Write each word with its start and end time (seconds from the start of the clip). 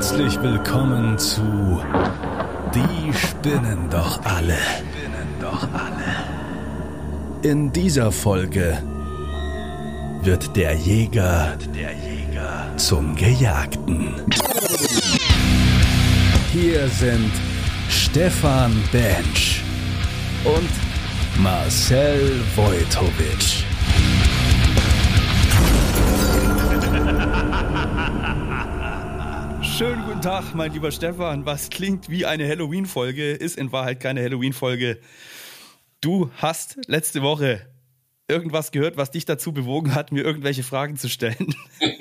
Herzlich 0.00 0.40
willkommen 0.40 1.18
zu 1.18 1.78
Die 2.74 3.12
spinnen 3.12 3.90
doch 3.90 4.18
alle. 4.24 4.56
In 7.42 7.70
dieser 7.70 8.10
Folge 8.10 8.82
wird 10.22 10.56
der 10.56 10.72
Jäger, 10.74 11.58
zum 12.78 13.14
Gejagten. 13.14 14.14
Hier 16.50 16.88
sind 16.88 17.32
Stefan 17.90 18.72
Bench 18.90 19.62
und 20.46 21.42
Marcel 21.42 22.40
Wojtowicz. 22.56 23.69
Schönen 29.80 30.04
guten 30.04 30.20
Tag, 30.20 30.54
mein 30.54 30.74
lieber 30.74 30.92
Stefan. 30.92 31.46
Was 31.46 31.70
klingt 31.70 32.10
wie 32.10 32.26
eine 32.26 32.46
Halloween-Folge, 32.46 33.30
ist 33.30 33.56
in 33.56 33.72
Wahrheit 33.72 33.98
keine 33.98 34.22
Halloween-Folge. 34.22 35.00
Du 36.02 36.30
hast 36.36 36.76
letzte 36.86 37.22
Woche 37.22 37.66
irgendwas 38.28 38.72
gehört, 38.72 38.98
was 38.98 39.10
dich 39.10 39.24
dazu 39.24 39.54
bewogen 39.54 39.94
hat, 39.94 40.12
mir 40.12 40.22
irgendwelche 40.22 40.64
Fragen 40.64 40.96
zu 40.96 41.08
stellen. 41.08 41.54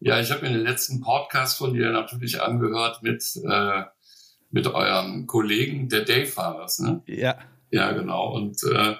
ja. 0.00 0.18
ich 0.18 0.30
habe 0.30 0.48
mir 0.48 0.54
den 0.54 0.62
letzten 0.62 1.02
Podcast 1.02 1.58
von 1.58 1.74
dir 1.74 1.90
natürlich 1.90 2.40
angehört 2.40 3.02
mit, 3.02 3.22
äh, 3.46 3.82
mit 4.50 4.66
eurem 4.66 5.26
Kollegen, 5.26 5.90
der 5.90 6.06
Dave 6.06 6.34
war 6.38 6.56
das, 6.56 6.78
ne? 6.78 7.02
Ja. 7.04 7.36
Ja, 7.70 7.92
genau. 7.92 8.32
Und 8.32 8.62
äh, 8.62 8.94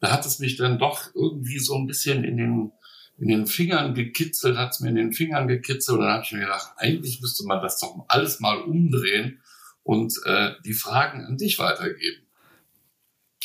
da 0.00 0.12
hat 0.12 0.24
es 0.24 0.38
mich 0.38 0.56
dann 0.56 0.78
doch 0.78 1.12
irgendwie 1.12 1.58
so 1.58 1.74
ein 1.74 1.88
bisschen 1.88 2.22
in 2.22 2.36
den 2.36 2.72
in 3.18 3.28
den 3.28 3.46
Fingern 3.46 3.94
gekitzelt, 3.94 4.56
hat 4.56 4.72
es 4.72 4.80
mir 4.80 4.90
in 4.90 4.94
den 4.94 5.12
Fingern 5.12 5.48
gekitzelt 5.48 5.98
und 5.98 6.04
dann 6.04 6.14
habe 6.14 6.24
ich 6.24 6.32
mir 6.32 6.40
gedacht, 6.40 6.72
eigentlich 6.76 7.20
müsste 7.20 7.44
man 7.46 7.60
das 7.60 7.78
doch 7.80 8.04
alles 8.08 8.40
mal 8.40 8.58
umdrehen 8.58 9.40
und 9.82 10.14
äh, 10.24 10.52
die 10.64 10.72
Fragen 10.72 11.24
an 11.24 11.36
dich 11.36 11.58
weitergeben. 11.58 12.22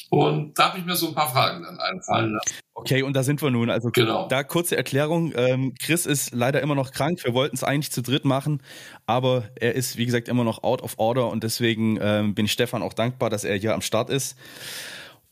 Und 0.10 0.60
da 0.60 0.70
habe 0.70 0.78
ich 0.78 0.86
mir 0.86 0.96
so 0.96 1.08
ein 1.08 1.16
paar 1.16 1.32
Fragen 1.32 1.64
dann 1.64 1.80
einfallen 1.80 2.34
lassen. 2.34 2.60
Okay, 2.76 3.02
und 3.02 3.16
da 3.16 3.24
sind 3.24 3.42
wir 3.42 3.50
nun. 3.50 3.72
Also 3.72 3.90
genau. 3.90 4.28
da 4.28 4.44
kurze 4.44 4.78
Erklärung. 4.78 5.34
Ähm, 5.36 5.74
Chris 5.82 6.06
ist 6.06 6.36
leider 6.36 6.62
immer 6.62 6.76
noch 6.76 6.92
krank. 6.92 7.24
Wir 7.24 7.34
wollten 7.34 7.56
es 7.56 7.64
eigentlich 7.64 7.92
zu 7.92 8.04
dritt 8.04 8.24
machen, 8.24 8.62
aber 9.08 9.50
er 9.56 9.74
ist, 9.74 9.98
wie 9.98 10.06
gesagt, 10.06 10.28
immer 10.28 10.44
noch 10.44 10.62
out 10.62 10.84
of 10.84 10.96
order 10.98 11.30
und 11.30 11.44
deswegen 11.44 11.98
ähm, 12.00 12.36
bin 12.36 12.46
ich 12.46 12.52
Stefan 12.52 12.84
auch 12.84 12.94
dankbar, 12.94 13.32
dass 13.32 13.44
er 13.44 13.56
hier 13.56 13.74
am 13.74 13.82
Start 13.82 14.12
ist 14.12 14.38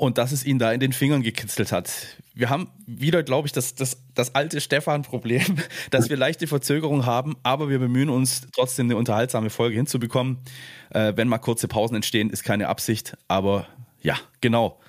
und 0.01 0.17
dass 0.17 0.31
es 0.31 0.43
ihn 0.43 0.57
da 0.57 0.71
in 0.71 0.79
den 0.79 0.93
Fingern 0.93 1.21
gekitzelt 1.21 1.71
hat. 1.71 1.91
Wir 2.33 2.49
haben 2.49 2.71
wieder, 2.87 3.21
glaube 3.21 3.47
ich, 3.47 3.51
das, 3.51 3.75
das, 3.75 4.01
das 4.15 4.33
alte 4.33 4.59
Stefan-Problem, 4.59 5.57
dass 5.91 6.09
wir 6.09 6.17
leichte 6.17 6.47
Verzögerung 6.47 7.05
haben, 7.05 7.35
aber 7.43 7.69
wir 7.69 7.77
bemühen 7.77 8.09
uns 8.09 8.47
trotzdem 8.51 8.87
eine 8.87 8.97
unterhaltsame 8.97 9.51
Folge 9.51 9.75
hinzubekommen. 9.75 10.39
Äh, 10.89 11.13
wenn 11.17 11.27
mal 11.27 11.37
kurze 11.37 11.67
Pausen 11.67 11.93
entstehen, 11.93 12.31
ist 12.31 12.43
keine 12.43 12.67
Absicht, 12.67 13.15
aber 13.27 13.67
ja, 14.01 14.17
genau. 14.41 14.79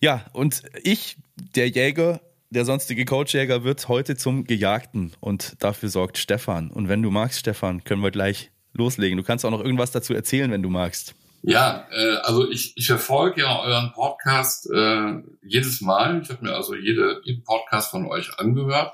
Ja, 0.00 0.24
und 0.32 0.62
ich, 0.82 1.18
der 1.54 1.68
Jäger, 1.68 2.22
der 2.48 2.64
sonstige 2.64 3.04
Coachjäger, 3.04 3.64
wird 3.64 3.86
heute 3.88 4.16
zum 4.16 4.44
Gejagten 4.44 5.12
und 5.20 5.62
dafür 5.62 5.90
sorgt 5.90 6.16
Stefan. 6.16 6.70
Und 6.70 6.88
wenn 6.88 7.02
du 7.02 7.10
magst, 7.10 7.40
Stefan, 7.40 7.84
können 7.84 8.02
wir 8.02 8.10
gleich 8.10 8.50
loslegen. 8.72 9.18
Du 9.18 9.24
kannst 9.24 9.44
auch 9.44 9.50
noch 9.50 9.62
irgendwas 9.62 9.90
dazu 9.90 10.14
erzählen, 10.14 10.50
wenn 10.50 10.62
du 10.62 10.70
magst. 10.70 11.14
Ja, 11.42 11.86
äh, 11.92 12.16
also 12.22 12.50
ich, 12.50 12.76
ich 12.76 12.86
verfolge 12.86 13.42
ja 13.42 13.60
euren 13.60 13.92
Podcast 13.92 14.68
äh, 14.70 15.22
jedes 15.42 15.80
Mal. 15.80 16.20
Ich 16.22 16.30
habe 16.30 16.44
mir 16.44 16.54
also 16.54 16.74
jede, 16.74 17.20
jeden 17.24 17.44
Podcast 17.44 17.90
von 17.90 18.06
euch 18.06 18.38
angehört 18.38 18.92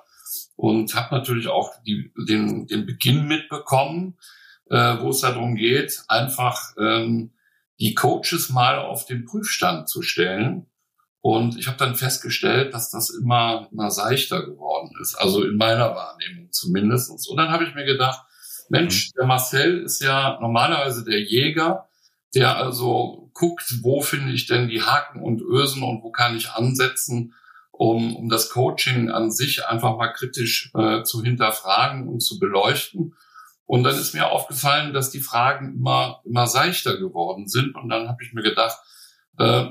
und 0.56 0.94
habe 0.94 1.14
natürlich 1.14 1.48
auch 1.48 1.72
die, 1.86 2.12
den, 2.28 2.66
den 2.66 2.86
Beginn 2.86 3.26
mitbekommen, 3.26 4.18
äh, 4.70 4.98
wo 5.00 5.10
es 5.10 5.20
darum 5.20 5.56
geht, 5.56 6.02
einfach 6.08 6.74
ähm, 6.78 7.32
die 7.80 7.94
Coaches 7.94 8.50
mal 8.50 8.78
auf 8.78 9.06
den 9.06 9.24
Prüfstand 9.24 9.88
zu 9.88 10.02
stellen. 10.02 10.66
Und 11.20 11.58
ich 11.58 11.66
habe 11.68 11.78
dann 11.78 11.94
festgestellt, 11.94 12.74
dass 12.74 12.90
das 12.90 13.08
immer, 13.08 13.68
immer 13.72 13.90
seichter 13.90 14.44
geworden 14.44 14.90
ist, 15.00 15.14
also 15.14 15.42
in 15.42 15.56
meiner 15.56 15.94
Wahrnehmung 15.94 16.52
zumindest. 16.52 17.10
Und 17.28 17.36
dann 17.38 17.50
habe 17.50 17.64
ich 17.64 17.74
mir 17.74 17.86
gedacht, 17.86 18.20
Mensch, 18.68 19.10
der 19.12 19.26
Marcel 19.26 19.82
ist 19.82 20.02
ja 20.02 20.38
normalerweise 20.40 21.04
der 21.04 21.22
Jäger, 21.22 21.88
der 22.34 22.56
also 22.56 23.30
guckt, 23.32 23.82
wo 23.82 24.00
finde 24.00 24.32
ich 24.32 24.46
denn 24.46 24.68
die 24.68 24.82
Haken 24.82 25.22
und 25.22 25.40
Ösen 25.40 25.82
und 25.82 26.02
wo 26.02 26.10
kann 26.10 26.36
ich 26.36 26.50
ansetzen, 26.50 27.34
um, 27.70 28.14
um 28.16 28.28
das 28.28 28.50
Coaching 28.50 29.10
an 29.10 29.30
sich 29.30 29.66
einfach 29.66 29.96
mal 29.96 30.12
kritisch 30.12 30.70
äh, 30.74 31.02
zu 31.02 31.22
hinterfragen 31.22 32.08
und 32.08 32.20
zu 32.20 32.38
beleuchten. 32.38 33.14
Und 33.66 33.82
dann 33.82 33.94
ist 33.94 34.14
mir 34.14 34.30
aufgefallen, 34.30 34.92
dass 34.92 35.10
die 35.10 35.20
Fragen 35.20 35.74
immer, 35.74 36.20
immer 36.24 36.46
seichter 36.46 36.98
geworden 36.98 37.48
sind. 37.48 37.74
Und 37.74 37.88
dann 37.88 38.08
habe 38.08 38.22
ich 38.22 38.32
mir 38.32 38.42
gedacht, 38.42 38.78
äh, 39.38 39.66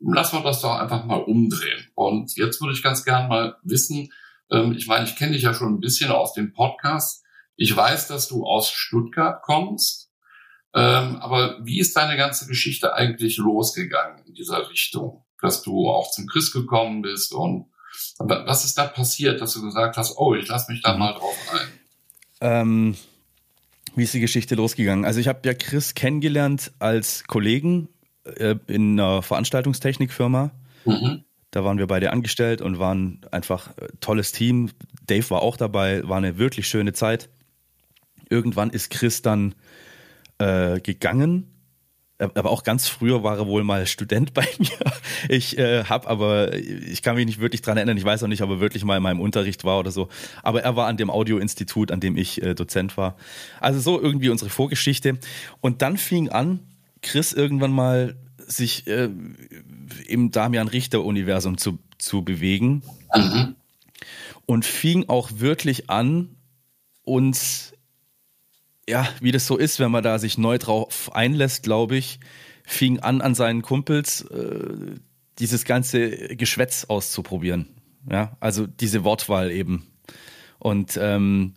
lassen 0.00 0.38
wir 0.38 0.42
das 0.42 0.62
doch 0.62 0.78
einfach 0.78 1.04
mal 1.04 1.20
umdrehen. 1.20 1.90
Und 1.94 2.36
jetzt 2.36 2.60
würde 2.60 2.72
ich 2.72 2.82
ganz 2.82 3.04
gern 3.04 3.28
mal 3.28 3.56
wissen, 3.62 4.10
ähm, 4.50 4.72
ich 4.72 4.86
meine, 4.86 5.04
ich 5.04 5.16
kenne 5.16 5.32
dich 5.32 5.42
ja 5.42 5.54
schon 5.54 5.74
ein 5.74 5.80
bisschen 5.80 6.10
aus 6.10 6.32
dem 6.32 6.52
Podcast. 6.52 7.24
Ich 7.56 7.76
weiß, 7.76 8.08
dass 8.08 8.28
du 8.28 8.44
aus 8.44 8.70
Stuttgart 8.70 9.42
kommst. 9.42 10.09
Ähm, 10.74 11.16
aber 11.16 11.58
wie 11.64 11.80
ist 11.80 11.96
deine 11.96 12.16
ganze 12.16 12.46
Geschichte 12.46 12.94
eigentlich 12.94 13.38
losgegangen 13.38 14.24
in 14.26 14.34
dieser 14.34 14.68
Richtung? 14.70 15.24
Dass 15.40 15.62
du 15.62 15.90
auch 15.90 16.10
zum 16.10 16.26
Christ 16.26 16.52
gekommen 16.52 17.02
bist 17.02 17.32
und 17.32 17.66
was 18.18 18.64
ist 18.64 18.78
da 18.78 18.86
passiert, 18.86 19.40
dass 19.40 19.54
du 19.54 19.62
gesagt 19.62 19.96
hast, 19.96 20.16
oh, 20.18 20.34
ich 20.34 20.46
lasse 20.46 20.70
mich 20.70 20.82
da 20.82 20.96
mal 20.96 21.12
drauf 21.12 21.36
ein? 21.52 21.68
Ähm, 22.40 22.96
wie 23.94 24.04
ist 24.04 24.14
die 24.14 24.20
Geschichte 24.20 24.54
losgegangen? 24.54 25.04
Also 25.04 25.20
ich 25.20 25.28
habe 25.28 25.40
ja 25.44 25.54
Chris 25.54 25.94
kennengelernt 25.94 26.72
als 26.78 27.24
Kollegen 27.24 27.88
äh, 28.24 28.56
in 28.66 28.98
einer 29.00 29.22
Veranstaltungstechnikfirma. 29.22 30.52
Mhm. 30.84 31.24
Da 31.50 31.64
waren 31.64 31.78
wir 31.78 31.86
beide 31.86 32.12
angestellt 32.12 32.62
und 32.62 32.78
waren 32.78 33.20
einfach 33.32 33.76
äh, 33.78 33.88
tolles 34.00 34.32
Team. 34.32 34.70
Dave 35.06 35.28
war 35.30 35.42
auch 35.42 35.56
dabei, 35.56 36.06
war 36.08 36.18
eine 36.18 36.38
wirklich 36.38 36.68
schöne 36.68 36.92
Zeit. 36.92 37.28
Irgendwann 38.28 38.70
ist 38.70 38.90
Chris 38.90 39.22
dann 39.22 39.54
äh, 40.40 40.80
gegangen. 40.80 41.46
Aber 42.18 42.50
auch 42.50 42.64
ganz 42.64 42.86
früher 42.86 43.22
war 43.22 43.38
er 43.38 43.46
wohl 43.46 43.64
mal 43.64 43.86
Student 43.86 44.34
bei 44.34 44.46
mir. 44.58 44.92
Ich 45.28 45.56
äh, 45.58 45.84
habe 45.84 46.08
aber, 46.08 46.54
ich 46.54 47.02
kann 47.02 47.16
mich 47.16 47.24
nicht 47.24 47.40
wirklich 47.40 47.62
dran 47.62 47.78
erinnern, 47.78 47.96
ich 47.96 48.04
weiß 48.04 48.22
auch 48.22 48.28
nicht, 48.28 48.42
ob 48.42 48.50
er 48.50 48.60
wirklich 48.60 48.84
mal 48.84 48.96
in 48.96 49.02
meinem 49.02 49.20
Unterricht 49.20 49.64
war 49.64 49.78
oder 49.78 49.90
so. 49.90 50.08
Aber 50.42 50.62
er 50.62 50.76
war 50.76 50.86
an 50.86 50.98
dem 50.98 51.10
Audioinstitut, 51.10 51.92
an 51.92 52.00
dem 52.00 52.16
ich 52.16 52.42
äh, 52.42 52.54
Dozent 52.54 52.96
war. 52.96 53.16
Also 53.60 53.80
so 53.80 54.00
irgendwie 54.00 54.28
unsere 54.28 54.50
Vorgeschichte. 54.50 55.18
Und 55.60 55.82
dann 55.82 55.96
fing 55.96 56.28
an, 56.28 56.60
Chris 57.02 57.32
irgendwann 57.32 57.72
mal 57.72 58.16
sich 58.46 58.86
äh, 58.86 59.08
im 60.06 60.30
Damian 60.30 60.68
Richter-Universum 60.68 61.56
zu, 61.56 61.78
zu 61.96 62.22
bewegen. 62.22 62.82
Mhm. 63.14 63.56
Und 64.44 64.64
fing 64.64 65.08
auch 65.08 65.30
wirklich 65.36 65.88
an, 65.88 66.36
uns 67.04 67.72
ja, 68.90 69.08
wie 69.20 69.32
das 69.32 69.46
so 69.46 69.56
ist, 69.56 69.80
wenn 69.80 69.90
man 69.90 70.02
da 70.02 70.18
sich 70.18 70.36
neu 70.36 70.58
drauf 70.58 71.10
einlässt, 71.14 71.62
glaube 71.62 71.96
ich, 71.96 72.20
fing 72.64 73.00
an 73.00 73.20
an 73.20 73.34
seinen 73.34 73.62
Kumpels 73.62 74.22
äh, 74.22 74.96
dieses 75.38 75.64
ganze 75.64 76.10
Geschwätz 76.36 76.84
auszuprobieren. 76.84 77.68
Ja, 78.10 78.36
also 78.40 78.66
diese 78.66 79.04
Wortwahl 79.04 79.50
eben. 79.50 79.86
Und 80.58 80.98
ähm, 81.00 81.54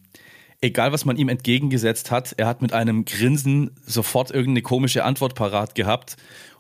egal, 0.61 0.91
was 0.91 1.05
man 1.05 1.17
ihm 1.17 1.29
entgegengesetzt 1.29 2.11
hat, 2.11 2.33
er 2.37 2.47
hat 2.47 2.61
mit 2.61 2.73
einem 2.73 3.05
Grinsen 3.05 3.71
sofort 3.85 4.31
irgendeine 4.31 4.61
komische 4.61 5.03
Antwort 5.03 5.35
parat 5.35 5.75
gehabt. 5.75 6.15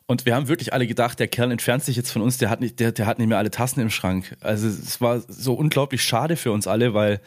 Und 0.05 0.25
wir 0.25 0.35
haben 0.35 0.49
wirklich 0.49 0.73
alle 0.73 0.85
gedacht, 0.85 1.19
der 1.19 1.29
Kerl 1.29 1.51
entfernt 1.51 1.83
sich 1.83 1.95
jetzt 1.95 2.11
von 2.11 2.21
uns, 2.21 2.37
der 2.37 2.49
hat 2.49 2.59
nicht, 2.59 2.79
der, 2.79 2.91
der 2.91 3.05
hat 3.05 3.19
nicht 3.19 3.29
mehr 3.29 3.37
alle 3.37 3.51
Tassen 3.51 3.79
im 3.79 3.89
Schrank. 3.89 4.35
Also 4.41 4.67
es 4.67 4.99
war 4.99 5.21
so 5.27 5.53
unglaublich 5.53 6.03
schade 6.03 6.35
für 6.35 6.51
uns 6.51 6.67
alle, 6.67 6.93
weil 6.93 7.21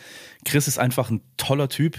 Chris 0.44 0.68
ist 0.68 0.78
einfach 0.78 1.10
ein 1.10 1.22
toller 1.38 1.70
Typ. 1.70 1.96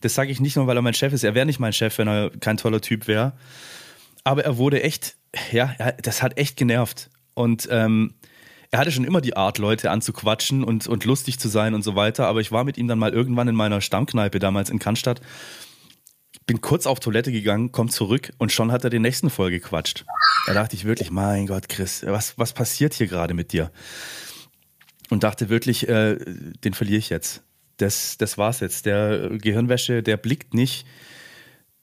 Das 0.00 0.14
sage 0.14 0.30
ich 0.30 0.40
nicht 0.40 0.56
nur, 0.56 0.66
weil 0.66 0.76
er 0.76 0.82
mein 0.82 0.94
Chef 0.94 1.12
ist. 1.12 1.24
Er 1.24 1.34
wäre 1.34 1.46
nicht 1.46 1.60
mein 1.60 1.72
Chef, 1.72 1.98
wenn 1.98 2.08
er 2.08 2.30
kein 2.30 2.56
toller 2.56 2.80
Typ 2.80 3.06
wäre. 3.06 3.32
Aber 4.24 4.44
er 4.44 4.56
wurde 4.56 4.82
echt, 4.82 5.16
ja, 5.52 5.74
das 6.02 6.22
hat 6.22 6.38
echt 6.38 6.56
genervt. 6.56 7.10
Und 7.34 7.68
ähm, 7.70 8.14
er 8.70 8.78
hatte 8.78 8.92
schon 8.92 9.04
immer 9.04 9.20
die 9.20 9.36
Art, 9.36 9.58
Leute 9.58 9.90
anzuquatschen 9.90 10.62
und, 10.64 10.86
und 10.86 11.04
lustig 11.04 11.38
zu 11.38 11.48
sein 11.48 11.74
und 11.74 11.82
so 11.82 11.96
weiter. 11.96 12.26
Aber 12.26 12.40
ich 12.40 12.52
war 12.52 12.64
mit 12.64 12.78
ihm 12.78 12.88
dann 12.88 12.98
mal 12.98 13.12
irgendwann 13.12 13.48
in 13.48 13.54
meiner 13.54 13.80
Stammkneipe 13.80 14.38
damals 14.38 14.70
in 14.70 14.78
Cannstatt. 14.78 15.20
Bin 16.46 16.60
kurz 16.60 16.86
auf 16.86 17.00
Toilette 17.00 17.32
gegangen, 17.32 17.72
komm 17.72 17.90
zurück 17.90 18.32
und 18.38 18.52
schon 18.52 18.72
hat 18.72 18.84
er 18.84 18.90
den 18.90 19.02
nächsten 19.02 19.30
voll 19.30 19.50
gequatscht. 19.50 20.04
Da 20.46 20.54
dachte 20.54 20.76
ich 20.76 20.84
wirklich, 20.84 21.10
mein 21.10 21.46
Gott, 21.46 21.68
Chris, 21.68 22.04
was, 22.06 22.38
was 22.38 22.52
passiert 22.52 22.94
hier 22.94 23.06
gerade 23.06 23.34
mit 23.34 23.52
dir? 23.52 23.70
Und 25.10 25.24
dachte 25.24 25.48
wirklich, 25.48 25.88
äh, 25.88 26.16
den 26.64 26.72
verliere 26.72 26.98
ich 26.98 27.10
jetzt 27.10 27.42
das, 27.80 28.18
das 28.18 28.38
war's 28.38 28.60
jetzt. 28.60 28.86
Der 28.86 29.30
Gehirnwäsche, 29.30 30.02
der 30.02 30.16
blickt 30.16 30.54
nicht, 30.54 30.86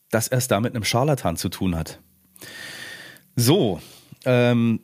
dass 0.10 0.28
er 0.28 0.38
es 0.38 0.48
da 0.48 0.60
mit 0.60 0.76
einem 0.76 0.84
Scharlatan 0.84 1.38
zu 1.38 1.50
tun 1.50 1.76
hat. 1.76 2.00
So, 3.36 3.82
ähm, 4.26 4.82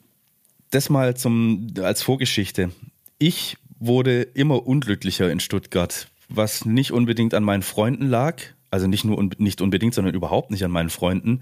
das 0.71 0.89
mal 0.89 1.15
zum, 1.15 1.73
als 1.81 2.01
Vorgeschichte. 2.01 2.71
Ich 3.19 3.57
wurde 3.79 4.21
immer 4.21 4.65
unglücklicher 4.65 5.31
in 5.31 5.39
Stuttgart, 5.39 6.07
was 6.29 6.65
nicht 6.65 6.91
unbedingt 6.91 7.33
an 7.33 7.43
meinen 7.43 7.63
Freunden 7.63 8.07
lag. 8.07 8.41
Also 8.71 8.87
nicht 8.87 9.05
nur 9.05 9.21
nicht 9.37 9.61
unbedingt, 9.61 9.93
sondern 9.93 10.15
überhaupt 10.15 10.49
nicht 10.49 10.63
an 10.63 10.71
meinen 10.71 10.89
Freunden. 10.89 11.41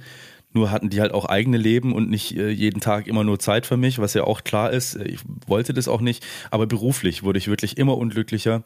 Nur 0.53 0.69
hatten 0.69 0.89
die 0.89 0.99
halt 0.99 1.13
auch 1.13 1.25
eigene 1.25 1.57
Leben 1.57 1.93
und 1.93 2.09
nicht 2.09 2.35
äh, 2.35 2.49
jeden 2.49 2.81
Tag 2.81 3.07
immer 3.07 3.23
nur 3.23 3.39
Zeit 3.39 3.65
für 3.65 3.77
mich, 3.77 3.99
was 3.99 4.13
ja 4.13 4.25
auch 4.25 4.43
klar 4.43 4.71
ist. 4.71 4.95
Ich 4.95 5.21
wollte 5.47 5.73
das 5.73 5.87
auch 5.87 6.01
nicht. 6.01 6.25
Aber 6.49 6.67
beruflich 6.67 7.23
wurde 7.23 7.39
ich 7.39 7.47
wirklich 7.47 7.77
immer 7.77 7.97
unglücklicher. 7.97 8.63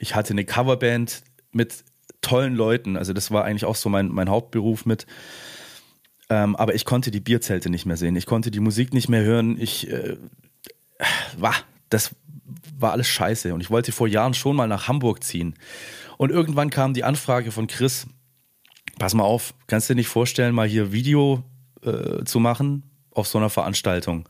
Ich 0.00 0.14
hatte 0.14 0.32
eine 0.32 0.46
Coverband 0.46 1.22
mit 1.52 1.84
tollen 2.22 2.54
Leuten. 2.54 2.96
Also 2.96 3.12
das 3.12 3.30
war 3.30 3.44
eigentlich 3.44 3.66
auch 3.66 3.76
so 3.76 3.90
mein, 3.90 4.08
mein 4.08 4.30
Hauptberuf 4.30 4.86
mit. 4.86 5.06
Ähm, 6.30 6.56
aber 6.56 6.74
ich 6.74 6.86
konnte 6.86 7.10
die 7.10 7.20
Bierzelte 7.20 7.68
nicht 7.68 7.84
mehr 7.84 7.98
sehen. 7.98 8.16
Ich 8.16 8.24
konnte 8.24 8.50
die 8.50 8.60
Musik 8.60 8.94
nicht 8.94 9.10
mehr 9.10 9.22
hören. 9.22 9.60
Ich 9.60 9.90
äh, 9.90 10.16
war, 11.36 11.54
das 11.90 12.16
war 12.78 12.92
alles 12.92 13.08
scheiße. 13.08 13.52
Und 13.52 13.60
ich 13.60 13.70
wollte 13.70 13.92
vor 13.92 14.08
Jahren 14.08 14.32
schon 14.32 14.56
mal 14.56 14.66
nach 14.66 14.88
Hamburg 14.88 15.22
ziehen. 15.22 15.54
Und 16.16 16.30
irgendwann 16.30 16.70
kam 16.70 16.94
die 16.94 17.04
Anfrage 17.04 17.52
von 17.52 17.66
Chris, 17.66 18.06
pass 18.98 19.12
mal 19.12 19.24
auf, 19.24 19.54
kannst 19.66 19.88
du 19.88 19.94
dir 19.94 19.98
nicht 19.98 20.08
vorstellen, 20.08 20.54
mal 20.54 20.66
hier 20.66 20.92
Video 20.92 21.44
äh, 21.82 22.24
zu 22.24 22.40
machen 22.40 22.84
auf 23.10 23.26
so 23.26 23.36
einer 23.36 23.50
Veranstaltung? 23.50 24.28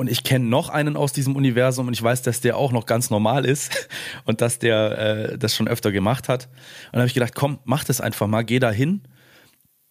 Und 0.00 0.10
ich 0.10 0.24
kenne 0.24 0.46
noch 0.46 0.70
einen 0.70 0.96
aus 0.96 1.12
diesem 1.12 1.36
Universum 1.36 1.86
und 1.86 1.92
ich 1.92 2.02
weiß, 2.02 2.22
dass 2.22 2.40
der 2.40 2.56
auch 2.56 2.72
noch 2.72 2.86
ganz 2.86 3.10
normal 3.10 3.44
ist 3.44 3.90
und 4.24 4.40
dass 4.40 4.58
der 4.58 4.98
äh, 4.98 5.38
das 5.38 5.54
schon 5.54 5.68
öfter 5.68 5.92
gemacht 5.92 6.30
hat. 6.30 6.46
Und 6.46 6.94
dann 6.94 7.00
habe 7.02 7.08
ich 7.08 7.12
gedacht, 7.12 7.34
komm, 7.34 7.58
mach 7.64 7.84
das 7.84 8.00
einfach 8.00 8.26
mal, 8.26 8.40
geh 8.40 8.60
da 8.60 8.70
hin. 8.70 9.02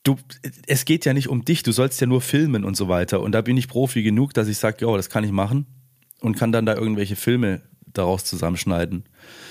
Du, 0.01 0.17
es 0.65 0.85
geht 0.85 1.05
ja 1.05 1.13
nicht 1.13 1.29
um 1.29 1.45
dich, 1.45 1.61
du 1.61 1.71
sollst 1.71 2.01
ja 2.01 2.07
nur 2.07 2.21
filmen 2.21 2.65
und 2.65 2.75
so 2.75 2.87
weiter. 2.87 3.21
Und 3.21 3.33
da 3.33 3.41
bin 3.41 3.55
ich 3.55 3.67
Profi 3.67 4.01
genug, 4.01 4.33
dass 4.33 4.47
ich 4.47 4.57
sage, 4.57 4.83
ja, 4.83 4.97
das 4.97 5.11
kann 5.11 5.23
ich 5.23 5.31
machen 5.31 5.67
und 6.21 6.35
kann 6.35 6.51
dann 6.51 6.65
da 6.65 6.73
irgendwelche 6.73 7.15
Filme 7.15 7.61
daraus 7.85 8.25
zusammenschneiden. 8.25 9.03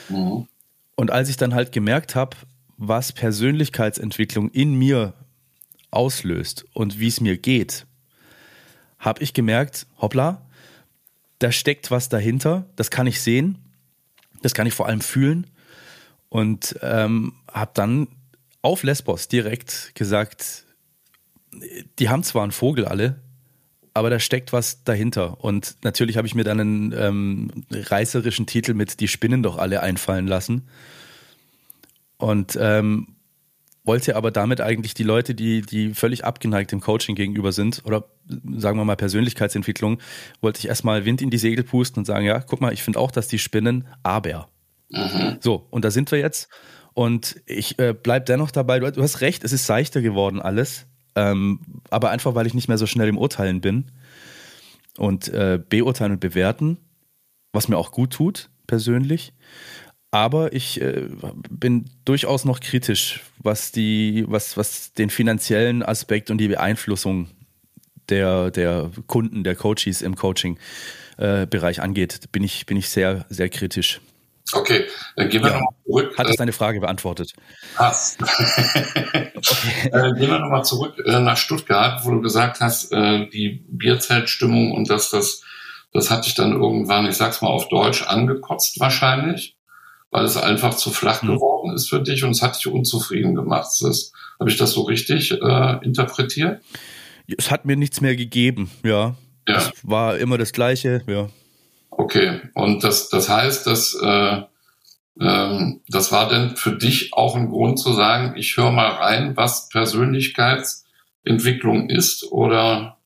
Mhm. 0.08 0.49
Und 0.96 1.10
als 1.12 1.28
ich 1.28 1.37
dann 1.37 1.55
halt 1.55 1.70
gemerkt 1.70 2.16
habe, 2.16 2.37
was 2.76 3.12
Persönlichkeitsentwicklung 3.12 4.50
in 4.50 4.75
mir 4.75 5.14
auslöst 5.93 6.64
und 6.72 6.99
wie 6.99 7.06
es 7.06 7.20
mir 7.20 7.38
geht, 7.38 7.87
habe 8.99 9.22
ich 9.22 9.34
gemerkt, 9.34 9.87
hoppla, 10.00 10.47
da 11.38 11.52
steckt 11.52 11.90
was 11.90 12.08
dahinter, 12.08 12.67
das 12.76 12.90
kann 12.90 13.06
ich 13.06 13.20
sehen, 13.20 13.58
das 14.43 14.55
kann 14.55 14.67
ich 14.67 14.75
vor 14.75 14.87
allem 14.87 15.00
fühlen 15.00 15.46
und 16.29 16.79
ähm, 16.82 17.35
habe 17.50 17.70
dann 17.75 18.08
auf 18.62 18.82
Lesbos 18.82 19.29
direkt 19.29 19.94
gesagt, 19.94 20.64
die 21.99 22.08
haben 22.08 22.23
zwar 22.23 22.43
einen 22.43 22.52
Vogel 22.52 22.85
alle, 22.85 23.20
aber 23.94 24.11
da 24.11 24.20
steckt 24.20 24.52
was 24.52 24.85
dahinter. 24.85 25.43
Und 25.43 25.76
natürlich 25.82 26.17
habe 26.17 26.26
ich 26.26 26.35
mir 26.35 26.44
dann 26.44 26.61
einen 26.61 26.93
ähm, 26.93 27.50
reißerischen 27.70 28.46
Titel 28.46 28.75
mit 28.75 29.00
Die 29.00 29.08
Spinnen 29.08 29.43
doch 29.43 29.58
alle 29.58 29.82
einfallen 29.82 30.26
lassen. 30.26 30.69
Und 32.17 32.56
ähm, 32.61 33.17
wollte 33.88 34.14
aber 34.14 34.31
damit 34.31 34.61
eigentlich 34.61 34.94
die 34.94 35.02
Leute, 35.02 35.35
die, 35.35 35.62
die 35.62 35.94
völlig 35.94 36.25
abgeneigt 36.25 36.70
dem 36.70 36.81
Coaching 36.81 37.17
gegenüber 37.17 37.50
sind, 37.50 37.82
oder 37.85 38.05
sagen 38.56 38.79
wir 38.79 38.85
mal 38.85 38.94
Persönlichkeitsentwicklung, 38.94 39.99
wollte 40.40 40.61
ich 40.61 40.69
erstmal 40.69 41.05
Wind 41.05 41.23
in 41.23 41.31
die 41.31 41.38
Segel 41.38 41.64
pusten 41.64 42.00
und 42.00 42.05
sagen, 42.05 42.25
ja, 42.25 42.40
guck 42.40 42.61
mal, 42.61 42.73
ich 42.73 42.85
finde 42.85 43.00
auch, 43.00 43.11
dass 43.11 43.26
die 43.26 43.40
Spinnen, 43.40 43.88
aber. 44.05 44.49
Mhm. 44.90 45.38
So, 45.40 45.67
und 45.70 45.85
da 45.85 45.90
sind 45.90 46.12
wir 46.12 46.19
jetzt. 46.19 46.49
Und 46.94 47.40
ich 47.46 47.79
äh, 47.79 47.94
bleib 47.94 48.26
dennoch 48.26 48.50
dabei, 48.50 48.79
du, 48.79 48.93
du, 48.93 49.02
hast 49.02 49.20
recht, 49.23 49.43
es 49.43 49.52
ist 49.52 49.67
seichter 49.67 50.02
geworden 50.02 50.41
alles. 50.41 50.87
Ähm, 51.17 51.61
aber 51.91 52.11
einfach, 52.11 52.34
weil 52.34 52.46
ich 52.46 52.55
nicht 52.55 52.69
mehr 52.69 52.79
so 52.79 52.87
schnell 52.87 53.08
im 53.08 53.19
Urteilen 53.19 53.61
bin. 53.61 53.91
Und 54.96 55.29
äh, 55.29 55.58
beurteilen 55.67 56.12
und 56.12 56.20
bewerten, 56.20 56.76
was 57.52 57.69
mir 57.69 57.79
auch 57.79 57.91
gut 57.91 58.12
tut, 58.12 58.50
persönlich. 58.67 59.32
Aber 60.10 60.55
ich 60.55 60.81
äh, 60.81 61.06
bin 61.50 61.90
durchaus 62.05 62.44
noch 62.44 62.60
kritisch, 62.60 63.20
was 63.38 63.72
die, 63.72 64.25
was, 64.26 64.56
was 64.56 64.93
den 64.94 65.10
finanziellen 65.10 65.82
Aspekt 65.82 66.31
und 66.31 66.38
die 66.38 66.49
Beeinflussung 66.49 67.28
der, 68.08 68.50
der 68.50 68.90
Kunden, 69.06 69.44
der 69.44 69.55
Coaches 69.55 70.00
im 70.00 70.16
Coaching-Bereich 70.16 71.78
äh, 71.78 71.81
angeht, 71.82 72.32
bin 72.32 72.43
ich, 72.43 72.64
bin 72.64 72.78
ich 72.78 72.88
sehr, 72.88 73.26
sehr 73.28 73.50
kritisch. 73.50 74.00
Okay, 74.55 74.87
dann 75.14 75.28
gehen 75.28 75.43
wir 75.43 75.50
ja. 75.50 75.56
nochmal 75.58 75.75
zurück. 75.84 76.16
Hat 76.16 76.26
es 76.26 76.37
deine 76.37 76.52
Frage 76.52 76.81
beantwortet? 76.81 77.34
Passt. 77.76 78.22
okay. 78.22 79.90
äh, 79.93 80.12
gehen 80.14 80.31
wir 80.31 80.38
nochmal 80.38 80.64
zurück 80.64 80.94
äh, 81.05 81.20
nach 81.20 81.37
Stuttgart, 81.37 82.00
wo 82.06 82.12
du 82.12 82.22
gesagt 82.22 82.60
hast, 82.60 82.90
äh, 82.93 83.28
die 83.28 83.62
Bierzeltstimmung 83.69 84.72
und 84.72 84.88
dass 84.88 85.10
das, 85.10 85.43
das 85.93 86.10
hat 86.10 86.25
dich 86.25 86.34
dann 86.34 86.52
irgendwann, 86.52 87.06
ich 87.06 87.16
sag's 87.16 87.43
mal 87.43 87.49
auf 87.49 87.69
Deutsch, 87.69 88.05
angekotzt 88.05 88.81
wahrscheinlich 88.81 89.57
weil 90.10 90.25
es 90.25 90.37
einfach 90.37 90.75
zu 90.75 90.90
flach 90.90 91.22
mhm. 91.22 91.34
geworden 91.34 91.75
ist 91.75 91.88
für 91.88 92.02
dich 92.02 92.25
und 92.25 92.31
es 92.31 92.43
hat 92.43 92.56
dich 92.56 92.66
unzufrieden 92.66 93.34
gemacht. 93.34 93.69
Habe 94.40 94.50
ich 94.50 94.56
das 94.56 94.72
so 94.72 94.82
richtig 94.82 95.32
äh, 95.32 95.84
interpretiert? 95.84 96.62
Es 97.37 97.50
hat 97.50 97.64
mir 97.64 97.76
nichts 97.76 98.00
mehr 98.00 98.16
gegeben, 98.16 98.70
ja. 98.82 99.16
ja. 99.46 99.56
Es 99.56 99.72
war 99.82 100.19
immer 100.19 100.38
das 100.38 100.52
Gleiche, 100.52 101.02
ja. 101.06 101.28
Okay, 101.90 102.40
und 102.55 102.84
das, 102.84 103.08
das 103.08 103.28
heißt, 103.28 103.66
dass 103.66 103.94
äh, 104.00 104.43
ähm, 105.20 105.81
das 105.88 106.12
war 106.12 106.28
denn 106.28 106.55
für 106.56 106.70
dich 106.72 107.12
auch 107.12 107.34
ein 107.34 107.49
Grund 107.49 107.81
zu 107.81 107.93
sagen, 107.93 108.34
ich 108.37 108.56
höre 108.56 108.70
mal 108.70 108.90
rein, 108.90 109.37
was 109.37 109.69
Persönlichkeitsentwicklung 109.69 111.90
ist 111.90 112.31
oder 112.31 112.99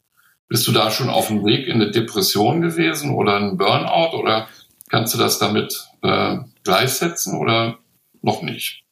bist 0.48 0.68
du 0.68 0.72
da 0.72 0.90
schon 0.90 1.08
auf 1.08 1.28
dem 1.28 1.46
Weg 1.46 1.66
in 1.66 1.76
eine 1.76 1.90
Depression 1.90 2.60
gewesen 2.60 3.14
oder 3.14 3.36
ein 3.36 3.56
Burnout 3.56 4.14
oder 4.18 4.48
kannst 4.90 5.14
du 5.14 5.18
das 5.18 5.38
damit 5.38 5.88
äh, 6.02 6.38
gleichsetzen 6.64 7.38
oder 7.38 7.78
noch 8.20 8.42
nicht? 8.42 8.84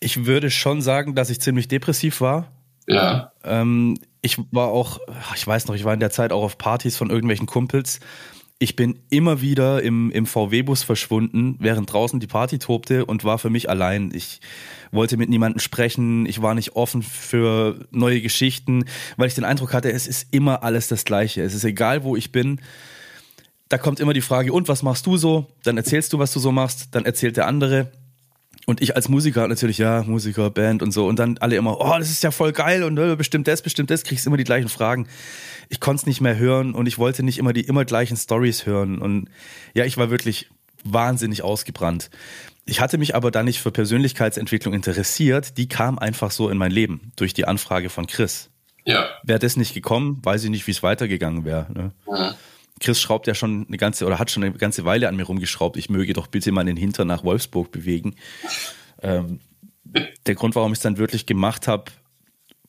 Ich 0.00 0.26
würde 0.26 0.50
schon 0.50 0.82
sagen, 0.82 1.14
dass 1.14 1.30
ich 1.30 1.40
ziemlich 1.40 1.68
depressiv 1.68 2.20
war. 2.20 2.52
Ja. 2.86 3.32
Ähm, 3.44 3.98
ich 4.22 4.38
war 4.50 4.68
auch, 4.68 5.00
ich 5.34 5.46
weiß 5.46 5.66
noch, 5.66 5.74
ich 5.74 5.84
war 5.84 5.94
in 5.94 6.00
der 6.00 6.10
Zeit 6.10 6.32
auch 6.32 6.42
auf 6.42 6.58
Partys 6.58 6.96
von 6.96 7.10
irgendwelchen 7.10 7.46
Kumpels. 7.46 8.00
Ich 8.58 8.74
bin 8.74 9.02
immer 9.10 9.42
wieder 9.42 9.82
im, 9.82 10.10
im 10.10 10.24
VW-Bus 10.24 10.82
verschwunden, 10.82 11.56
während 11.58 11.92
draußen 11.92 12.20
die 12.20 12.26
Party 12.26 12.58
tobte 12.58 13.04
und 13.04 13.22
war 13.22 13.38
für 13.38 13.50
mich 13.50 13.68
allein. 13.68 14.10
Ich 14.14 14.40
wollte 14.90 15.18
mit 15.18 15.28
niemandem 15.28 15.60
sprechen, 15.60 16.24
ich 16.24 16.40
war 16.40 16.54
nicht 16.54 16.74
offen 16.74 17.02
für 17.02 17.86
neue 17.90 18.22
Geschichten, 18.22 18.86
weil 19.16 19.28
ich 19.28 19.34
den 19.34 19.44
Eindruck 19.44 19.74
hatte, 19.74 19.92
es 19.92 20.06
ist 20.06 20.32
immer 20.32 20.62
alles 20.62 20.88
das 20.88 21.04
Gleiche. 21.04 21.42
Es 21.42 21.52
ist 21.52 21.64
egal, 21.64 22.02
wo 22.02 22.16
ich 22.16 22.32
bin 22.32 22.60
da 23.68 23.78
kommt 23.78 24.00
immer 24.00 24.12
die 24.12 24.20
Frage, 24.20 24.52
und 24.52 24.68
was 24.68 24.82
machst 24.82 25.06
du 25.06 25.16
so? 25.16 25.46
Dann 25.64 25.76
erzählst 25.76 26.12
du, 26.12 26.18
was 26.18 26.32
du 26.32 26.40
so 26.40 26.52
machst, 26.52 26.88
dann 26.92 27.04
erzählt 27.04 27.36
der 27.36 27.46
andere. 27.46 27.90
Und 28.66 28.80
ich 28.80 28.96
als 28.96 29.08
Musiker 29.08 29.46
natürlich, 29.46 29.78
ja, 29.78 30.02
Musiker, 30.02 30.50
Band 30.50 30.82
und 30.82 30.90
so. 30.90 31.06
Und 31.06 31.18
dann 31.18 31.38
alle 31.38 31.56
immer, 31.56 31.80
oh, 31.80 31.98
das 31.98 32.10
ist 32.10 32.22
ja 32.22 32.32
voll 32.32 32.52
geil 32.52 32.82
und 32.82 32.98
äh, 32.98 33.14
bestimmt 33.14 33.46
das, 33.46 33.62
bestimmt 33.62 33.90
das, 33.90 34.02
kriegst 34.02 34.26
immer 34.26 34.36
die 34.36 34.44
gleichen 34.44 34.68
Fragen. 34.68 35.06
Ich 35.68 35.80
konnte 35.80 36.00
es 36.00 36.06
nicht 36.06 36.20
mehr 36.20 36.36
hören 36.36 36.74
und 36.74 36.86
ich 36.86 36.98
wollte 36.98 37.22
nicht 37.22 37.38
immer 37.38 37.52
die 37.52 37.62
immer 37.62 37.84
gleichen 37.84 38.16
Stories 38.16 38.66
hören. 38.66 38.98
Und 38.98 39.28
ja, 39.74 39.84
ich 39.84 39.96
war 39.96 40.10
wirklich 40.10 40.48
wahnsinnig 40.82 41.42
ausgebrannt. 41.42 42.10
Ich 42.64 42.80
hatte 42.80 42.98
mich 42.98 43.14
aber 43.14 43.30
da 43.30 43.44
nicht 43.44 43.60
für 43.60 43.70
Persönlichkeitsentwicklung 43.70 44.74
interessiert. 44.74 45.56
Die 45.58 45.68
kam 45.68 45.98
einfach 45.98 46.32
so 46.32 46.48
in 46.48 46.58
mein 46.58 46.72
Leben 46.72 47.12
durch 47.14 47.34
die 47.34 47.46
Anfrage 47.46 47.88
von 47.88 48.08
Chris. 48.08 48.50
Ja. 48.84 49.06
Wäre 49.22 49.38
das 49.38 49.56
nicht 49.56 49.74
gekommen, 49.74 50.20
weiß 50.22 50.44
ich 50.44 50.50
nicht, 50.50 50.66
wie 50.66 50.72
es 50.72 50.82
weitergegangen 50.82 51.44
wäre. 51.44 51.66
Ne? 51.72 51.92
Ja. 52.08 52.34
Chris 52.80 53.00
schraubt 53.00 53.26
ja 53.26 53.34
schon 53.34 53.66
eine 53.66 53.76
ganze 53.76 54.06
oder 54.06 54.18
hat 54.18 54.30
schon 54.30 54.44
eine 54.44 54.52
ganze 54.52 54.84
Weile 54.84 55.08
an 55.08 55.16
mir 55.16 55.24
rumgeschraubt. 55.24 55.76
Ich 55.76 55.88
möge 55.88 56.12
doch 56.12 56.26
bitte 56.26 56.52
mal 56.52 56.64
den 56.64 56.76
Hintern 56.76 57.08
nach 57.08 57.24
Wolfsburg 57.24 57.70
bewegen. 57.72 58.16
Ähm, 59.02 59.40
der 60.26 60.34
Grund, 60.34 60.54
warum 60.54 60.72
ich 60.72 60.78
es 60.78 60.82
dann 60.82 60.98
wirklich 60.98 61.26
gemacht 61.26 61.68
habe, 61.68 61.84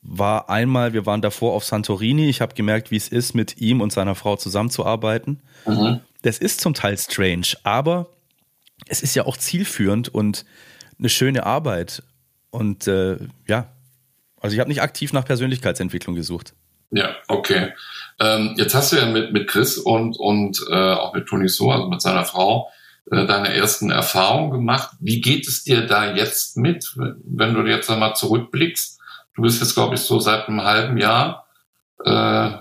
war 0.02 0.50
einmal, 0.50 0.94
wir 0.94 1.06
waren 1.06 1.22
davor 1.22 1.54
auf 1.54 1.66
Santorini. 1.66 2.30
Ich 2.30 2.40
habe 2.40 2.56
gemerkt, 2.56 2.92
wie 2.92 2.96
es 2.96 3.10
ist, 3.10 3.34
mit 3.34 3.58
ihm 3.58 3.82
und 3.82 3.92
seiner 3.92 4.16
Frau 4.16 4.38
zusammenzuarbeiten. 4.38 5.42
Mhm. 5.66 6.00
Das 6.22 6.38
ist 6.38 6.62
zum 6.62 6.74
Teil 6.74 6.98
strange, 6.98 7.48
aber 7.64 8.10
es 8.88 9.02
ist 9.02 9.16
ja 9.16 9.26
auch 9.26 9.36
zielführend 9.36 10.08
und 10.10 10.46
eine 10.98 11.10
schöne 11.10 11.46
Arbeit. 11.46 12.04
Und 12.50 12.88
äh, 12.88 13.18
ja, 13.48 13.74
also 14.40 14.54
ich 14.54 14.60
habe 14.60 14.70
nicht 14.70 14.82
aktiv 14.82 15.12
nach 15.12 15.26
Persönlichkeitsentwicklung 15.26 16.16
gesucht. 16.16 16.54
Ja, 16.92 17.16
okay. 17.28 17.74
Ähm, 18.20 18.56
jetzt 18.58 18.74
hast 18.74 18.92
du 18.92 18.96
ja 18.96 19.06
mit, 19.06 19.34
mit 19.34 19.48
Chris 19.48 19.78
und, 19.78 20.18
und 20.18 20.64
äh, 20.70 20.94
auch 20.94 21.14
mit 21.14 21.28
Toni 21.28 21.50
So, 21.50 21.72
also 21.72 21.88
mit 21.88 22.02
seiner 22.02 22.26
Frau, 22.26 22.70
äh, 23.12 23.26
deine 23.26 23.54
ersten 23.54 23.92
Erfahrungen 23.92 24.52
gemacht. 24.52 24.96
Wie 25.00 25.22
geht 25.22 25.48
es 25.48 25.64
dir 25.64 25.86
da 25.86 26.16
jetzt 26.16 26.58
mit, 26.58 26.94
wenn 26.96 27.54
du 27.54 27.62
jetzt 27.66 27.90
einmal 27.90 28.16
zurückblickst? 28.16 29.00
Du 29.36 29.42
bist 29.42 29.62
jetzt, 29.62 29.76
glaube 29.76 29.96
ich, 29.96 30.02
so 30.02 30.20
seit 30.20 30.48
einem 30.48 30.64
halben 30.64 30.98
Jahr 30.98 31.48
äh, 32.04 32.52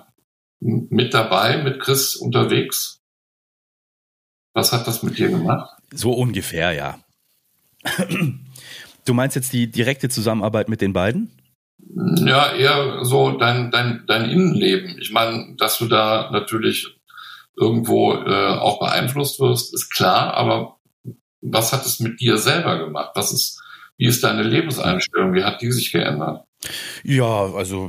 mit 0.60 1.14
dabei, 1.14 1.62
mit 1.62 1.80
Chris 1.80 2.16
unterwegs. 2.16 3.00
Was 4.52 4.72
hat 4.72 4.86
das 4.86 5.02
mit 5.02 5.18
dir 5.18 5.28
gemacht? 5.28 5.70
So 5.92 6.12
ungefähr, 6.12 6.72
ja. 6.72 6.98
Du 9.04 9.14
meinst 9.14 9.36
jetzt 9.36 9.52
die 9.52 9.70
direkte 9.70 10.08
Zusammenarbeit 10.08 10.68
mit 10.68 10.80
den 10.80 10.92
beiden? 10.92 11.30
Ja, 11.94 12.52
eher 12.52 13.04
so 13.04 13.32
dein, 13.32 13.70
dein, 13.70 14.04
dein 14.06 14.28
Innenleben. 14.28 14.98
Ich 15.00 15.12
meine, 15.12 15.54
dass 15.56 15.78
du 15.78 15.86
da 15.86 16.30
natürlich 16.32 16.98
irgendwo 17.56 18.14
äh, 18.14 18.54
auch 18.56 18.78
beeinflusst 18.80 19.40
wirst, 19.40 19.72
ist 19.72 19.90
klar, 19.90 20.34
aber 20.34 20.76
was 21.40 21.72
hat 21.72 21.86
es 21.86 22.00
mit 22.00 22.20
dir 22.20 22.38
selber 22.38 22.78
gemacht? 22.78 23.12
Was 23.14 23.32
ist, 23.32 23.62
wie 23.96 24.06
ist 24.06 24.22
deine 24.24 24.42
Lebenseinstellung? 24.42 25.32
Wie 25.32 25.44
hat 25.44 25.62
die 25.62 25.72
sich 25.72 25.92
geändert? 25.92 26.44
Ja, 27.02 27.52
also 27.54 27.88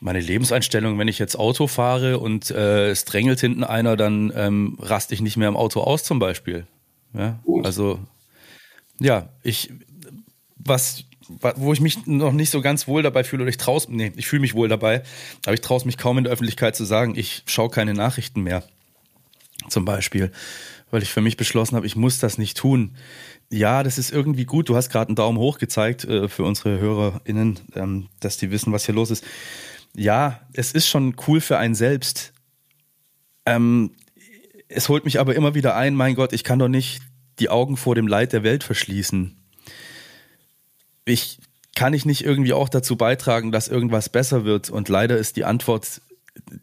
meine 0.00 0.20
Lebenseinstellung, 0.20 0.98
wenn 0.98 1.08
ich 1.08 1.18
jetzt 1.18 1.38
Auto 1.38 1.66
fahre 1.66 2.18
und 2.18 2.50
äh, 2.50 2.90
es 2.90 3.04
drängelt 3.04 3.40
hinten 3.40 3.64
einer, 3.64 3.96
dann 3.96 4.32
ähm, 4.34 4.78
raste 4.80 5.14
ich 5.14 5.20
nicht 5.20 5.36
mehr 5.36 5.48
im 5.48 5.56
Auto 5.56 5.80
aus 5.80 6.04
zum 6.04 6.18
Beispiel. 6.18 6.66
Ja, 7.14 7.38
Gut. 7.44 7.66
also 7.66 8.00
ja, 8.98 9.28
ich 9.42 9.72
was 10.56 11.04
wo 11.56 11.72
ich 11.72 11.80
mich 11.80 12.06
noch 12.06 12.32
nicht 12.32 12.50
so 12.50 12.60
ganz 12.60 12.86
wohl 12.88 13.02
dabei 13.02 13.24
fühle 13.24 13.42
oder 13.42 13.50
ich 13.50 13.56
traue 13.56 13.80
nee, 13.88 14.12
ich 14.16 14.26
fühle 14.26 14.40
mich 14.40 14.54
wohl 14.54 14.68
dabei, 14.68 15.02
aber 15.44 15.54
ich 15.54 15.60
traue 15.60 15.78
es 15.78 15.84
mich 15.84 15.96
kaum 15.96 16.18
in 16.18 16.24
der 16.24 16.32
Öffentlichkeit 16.32 16.76
zu 16.76 16.84
sagen, 16.84 17.14
ich 17.16 17.42
schaue 17.46 17.70
keine 17.70 17.94
Nachrichten 17.94 18.42
mehr. 18.42 18.62
Zum 19.68 19.84
Beispiel, 19.84 20.32
weil 20.90 21.02
ich 21.02 21.10
für 21.10 21.20
mich 21.20 21.36
beschlossen 21.36 21.76
habe, 21.76 21.86
ich 21.86 21.96
muss 21.96 22.18
das 22.18 22.38
nicht 22.38 22.56
tun. 22.56 22.96
Ja, 23.50 23.82
das 23.82 23.98
ist 23.98 24.10
irgendwie 24.12 24.44
gut. 24.44 24.68
Du 24.68 24.76
hast 24.76 24.90
gerade 24.90 25.08
einen 25.08 25.16
Daumen 25.16 25.38
hoch 25.38 25.58
gezeigt 25.58 26.04
äh, 26.04 26.28
für 26.28 26.44
unsere 26.44 26.78
HörerInnen, 26.78 27.58
ähm, 27.74 28.08
dass 28.20 28.36
die 28.36 28.50
wissen, 28.50 28.72
was 28.72 28.86
hier 28.86 28.94
los 28.94 29.10
ist 29.10 29.24
ja, 29.94 30.40
es 30.52 30.72
ist 30.72 30.88
schon 30.88 31.14
cool 31.26 31.40
für 31.40 31.58
einen 31.58 31.74
selbst. 31.74 32.32
Ähm, 33.46 33.92
es 34.68 34.88
holt 34.88 35.04
mich 35.04 35.18
aber 35.18 35.34
immer 35.34 35.54
wieder 35.54 35.76
ein, 35.76 35.94
mein 35.94 36.14
Gott, 36.14 36.32
ich 36.32 36.44
kann 36.44 36.58
doch 36.58 36.68
nicht 36.68 37.02
die 37.38 37.48
Augen 37.48 37.76
vor 37.76 37.94
dem 37.94 38.06
Leid 38.06 38.32
der 38.32 38.42
Welt 38.42 38.62
verschließen. 38.62 39.36
Ich 41.04 41.38
kann 41.74 41.94
ich 41.94 42.04
nicht 42.04 42.24
irgendwie 42.24 42.52
auch 42.52 42.68
dazu 42.68 42.96
beitragen, 42.96 43.52
dass 43.52 43.68
irgendwas 43.68 44.08
besser 44.08 44.44
wird? 44.44 44.70
Und 44.70 44.88
leider 44.88 45.16
ist 45.16 45.36
die 45.36 45.44
Antwort, 45.44 46.02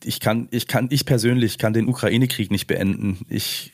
ich 0.04 0.20
kann, 0.20 0.48
ich 0.52 0.68
kann, 0.68 0.88
ich 0.92 1.06
persönlich 1.06 1.58
kann 1.58 1.74
den 1.74 1.88
Ukraine-Krieg 1.88 2.52
nicht 2.52 2.68
beenden. 2.68 3.26
Ich 3.30 3.72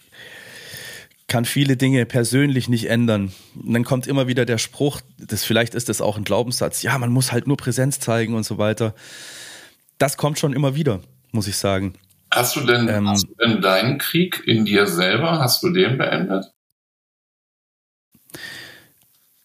kann 1.27 1.45
viele 1.45 1.75
Dinge 1.75 2.05
persönlich 2.05 2.69
nicht 2.69 2.89
ändern. 2.89 3.33
Und 3.55 3.73
dann 3.73 3.83
kommt 3.83 4.07
immer 4.07 4.27
wieder 4.27 4.45
der 4.45 4.57
Spruch, 4.57 5.01
das 5.17 5.43
vielleicht 5.43 5.73
ist 5.73 5.89
das 5.89 6.01
auch 6.01 6.17
ein 6.17 6.23
Glaubenssatz, 6.23 6.83
ja, 6.83 6.97
man 6.97 7.11
muss 7.11 7.31
halt 7.31 7.47
nur 7.47 7.57
Präsenz 7.57 7.99
zeigen 7.99 8.35
und 8.35 8.43
so 8.43 8.57
weiter 8.57 8.93
das 10.03 10.17
kommt 10.17 10.37
schon 10.37 10.53
immer 10.53 10.75
wieder, 10.75 10.99
muss 11.31 11.47
ich 11.47 11.55
sagen. 11.55 11.93
Hast 12.31 12.55
du 12.55 12.61
denn, 12.61 12.89
ähm, 12.89 13.07
hast 13.07 13.27
du 13.27 13.35
denn 13.35 13.61
deinen 13.61 13.97
Krieg 13.99 14.43
in 14.45 14.65
dir 14.65 14.87
selber, 14.87 15.39
hast 15.39 15.63
du 15.63 15.69
den 15.69 15.97
beendet? 15.97 16.51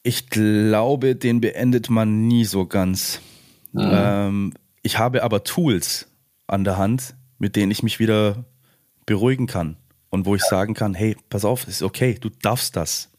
Ich 0.09 0.31
glaube, 0.31 1.17
den 1.17 1.43
beendet 1.43 1.91
man 1.91 2.29
nie 2.29 2.47
so 2.47 2.65
ganz. 2.65 3.21
Mhm. 3.73 3.91
Ähm, 3.93 4.55
ich 4.81 4.99
habe 4.99 5.23
aber 5.23 5.45
Tools 5.45 6.09
an 6.47 6.65
der 6.65 6.79
Hand, 6.79 7.15
mit 7.39 7.57
denen 7.57 7.71
ich 7.71 7.83
mich 7.83 7.99
wieder 7.99 8.47
beruhigen 9.05 9.47
kann 9.47 9.77
und 10.09 10.25
wo 10.25 10.35
ich 10.35 10.43
sagen 10.45 10.73
kann, 10.73 10.95
hey, 10.95 11.15
pass 11.29 11.45
auf, 11.45 11.69
ist 11.69 11.83
okay, 11.83 12.17
du 12.19 12.31
darfst 12.31 12.75
das. 12.75 13.11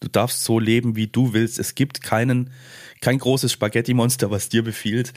Du 0.00 0.08
darfst 0.08 0.42
so 0.42 0.58
leben, 0.58 0.96
wie 0.96 1.06
du 1.06 1.34
willst. 1.34 1.58
Es 1.58 1.74
gibt 1.74 2.00
keinen, 2.00 2.48
kein 3.02 3.18
großes 3.18 3.52
Spaghetti-Monster, 3.52 4.30
was 4.30 4.48
dir 4.48 4.64
befiehlt, 4.64 5.12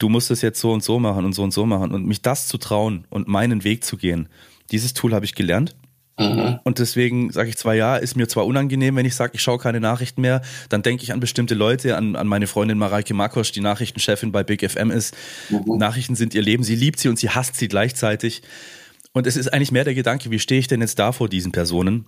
du 0.00 0.08
musst 0.08 0.32
es 0.32 0.42
jetzt 0.42 0.58
so 0.58 0.72
und 0.72 0.82
so 0.82 0.98
machen 0.98 1.24
und 1.24 1.32
so 1.32 1.44
und 1.44 1.52
so 1.52 1.64
machen 1.64 1.92
und 1.92 2.06
mich 2.06 2.22
das 2.22 2.48
zu 2.48 2.58
trauen 2.58 3.06
und 3.08 3.28
meinen 3.28 3.62
Weg 3.62 3.84
zu 3.84 3.96
gehen. 3.96 4.28
Dieses 4.72 4.94
Tool 4.94 5.14
habe 5.14 5.26
ich 5.26 5.36
gelernt. 5.36 5.76
Mhm. 6.18 6.58
Und 6.64 6.78
deswegen 6.78 7.32
sage 7.32 7.48
ich 7.48 7.56
zwar 7.56 7.74
ja, 7.74 7.96
ist 7.96 8.16
mir 8.16 8.28
zwar 8.28 8.46
unangenehm, 8.46 8.96
wenn 8.96 9.06
ich 9.06 9.14
sage, 9.14 9.32
ich 9.34 9.42
schaue 9.42 9.58
keine 9.58 9.80
Nachrichten 9.80 10.20
mehr, 10.20 10.42
dann 10.68 10.82
denke 10.82 11.02
ich 11.02 11.12
an 11.12 11.20
bestimmte 11.20 11.54
Leute, 11.54 11.96
an, 11.96 12.16
an 12.16 12.26
meine 12.26 12.46
Freundin 12.46 12.78
Mareike 12.78 13.14
Makosch, 13.14 13.52
die 13.52 13.60
Nachrichtenchefin 13.60 14.32
bei 14.32 14.42
Big 14.42 14.68
FM 14.68 14.90
ist. 14.90 15.16
Mhm. 15.48 15.78
Nachrichten 15.78 16.14
sind 16.14 16.34
ihr 16.34 16.42
Leben, 16.42 16.64
sie 16.64 16.76
liebt 16.76 16.98
sie 16.98 17.08
und 17.08 17.18
sie 17.18 17.30
hasst 17.30 17.56
sie 17.56 17.68
gleichzeitig. 17.68 18.42
Und 19.12 19.26
es 19.26 19.36
ist 19.36 19.52
eigentlich 19.52 19.72
mehr 19.72 19.84
der 19.84 19.94
Gedanke, 19.94 20.30
wie 20.30 20.38
stehe 20.38 20.60
ich 20.60 20.68
denn 20.68 20.80
jetzt 20.80 20.98
da 20.98 21.12
vor 21.12 21.28
diesen 21.28 21.52
Personen? 21.52 22.06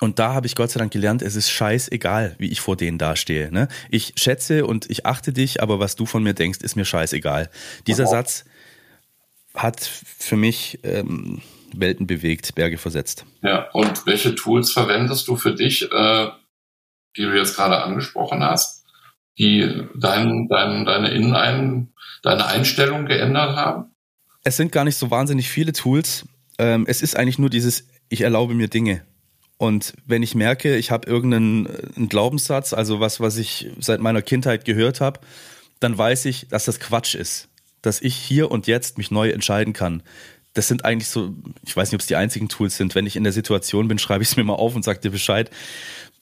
Und 0.00 0.18
da 0.18 0.32
habe 0.32 0.46
ich 0.46 0.56
Gott 0.56 0.70
sei 0.70 0.78
Dank 0.78 0.92
gelernt, 0.92 1.20
es 1.20 1.36
ist 1.36 1.50
scheißegal, 1.50 2.34
wie 2.38 2.48
ich 2.48 2.60
vor 2.60 2.76
denen 2.76 2.96
dastehe. 2.96 3.52
Ne? 3.52 3.68
Ich 3.90 4.14
schätze 4.16 4.66
und 4.66 4.88
ich 4.88 5.04
achte 5.04 5.32
dich, 5.32 5.62
aber 5.62 5.78
was 5.78 5.94
du 5.94 6.06
von 6.06 6.22
mir 6.22 6.32
denkst, 6.32 6.60
ist 6.62 6.74
mir 6.74 6.86
scheißegal. 6.86 7.50
Dieser 7.86 8.04
Aha. 8.04 8.10
Satz 8.10 8.44
hat 9.54 9.80
für 9.80 10.36
mich 10.36 10.78
ähm, 10.84 11.42
Welten 11.78 12.06
bewegt, 12.06 12.54
Berge 12.54 12.78
versetzt. 12.78 13.24
Ja, 13.42 13.70
und 13.72 14.06
welche 14.06 14.34
Tools 14.34 14.72
verwendest 14.72 15.28
du 15.28 15.36
für 15.36 15.54
dich, 15.54 15.82
äh, 15.90 16.28
die 17.16 17.22
du 17.22 17.36
jetzt 17.36 17.56
gerade 17.56 17.82
angesprochen 17.82 18.42
hast, 18.42 18.84
die 19.38 19.86
dein, 19.94 20.48
dein, 20.48 20.84
deine 20.84 21.10
Innenein, 21.10 21.92
deine 22.22 22.46
Einstellung 22.46 23.06
geändert 23.06 23.56
haben? 23.56 23.94
Es 24.44 24.56
sind 24.56 24.72
gar 24.72 24.84
nicht 24.84 24.96
so 24.96 25.10
wahnsinnig 25.10 25.48
viele 25.48 25.72
Tools. 25.72 26.26
Ähm, 26.58 26.84
es 26.88 27.02
ist 27.02 27.16
eigentlich 27.16 27.38
nur 27.38 27.50
dieses, 27.50 27.86
ich 28.08 28.22
erlaube 28.22 28.54
mir 28.54 28.68
Dinge. 28.68 29.02
Und 29.60 29.92
wenn 30.06 30.22
ich 30.22 30.34
merke, 30.34 30.76
ich 30.76 30.90
habe 30.90 31.08
irgendeinen 31.08 31.66
äh, 31.66 32.06
Glaubenssatz, 32.06 32.72
also 32.72 33.00
was, 33.00 33.20
was 33.20 33.36
ich 33.36 33.68
seit 33.78 34.00
meiner 34.00 34.22
Kindheit 34.22 34.64
gehört 34.64 35.02
habe, 35.02 35.20
dann 35.80 35.96
weiß 35.96 36.24
ich, 36.26 36.48
dass 36.48 36.64
das 36.64 36.80
Quatsch 36.80 37.14
ist. 37.14 37.48
Dass 37.82 38.00
ich 38.00 38.14
hier 38.14 38.50
und 38.50 38.66
jetzt 38.66 38.98
mich 38.98 39.10
neu 39.10 39.30
entscheiden 39.30 39.72
kann. 39.72 40.02
Das 40.60 40.68
sind 40.68 40.84
eigentlich 40.84 41.08
so, 41.08 41.34
ich 41.64 41.74
weiß 41.74 41.90
nicht, 41.90 41.94
ob 41.94 42.02
es 42.02 42.06
die 42.06 42.16
einzigen 42.16 42.50
Tools 42.50 42.76
sind. 42.76 42.94
Wenn 42.94 43.06
ich 43.06 43.16
in 43.16 43.24
der 43.24 43.32
Situation 43.32 43.88
bin, 43.88 43.98
schreibe 43.98 44.22
ich 44.22 44.28
es 44.28 44.36
mir 44.36 44.44
mal 44.44 44.56
auf 44.56 44.76
und 44.76 44.84
sage 44.84 45.00
dir 45.00 45.10
Bescheid. 45.10 45.48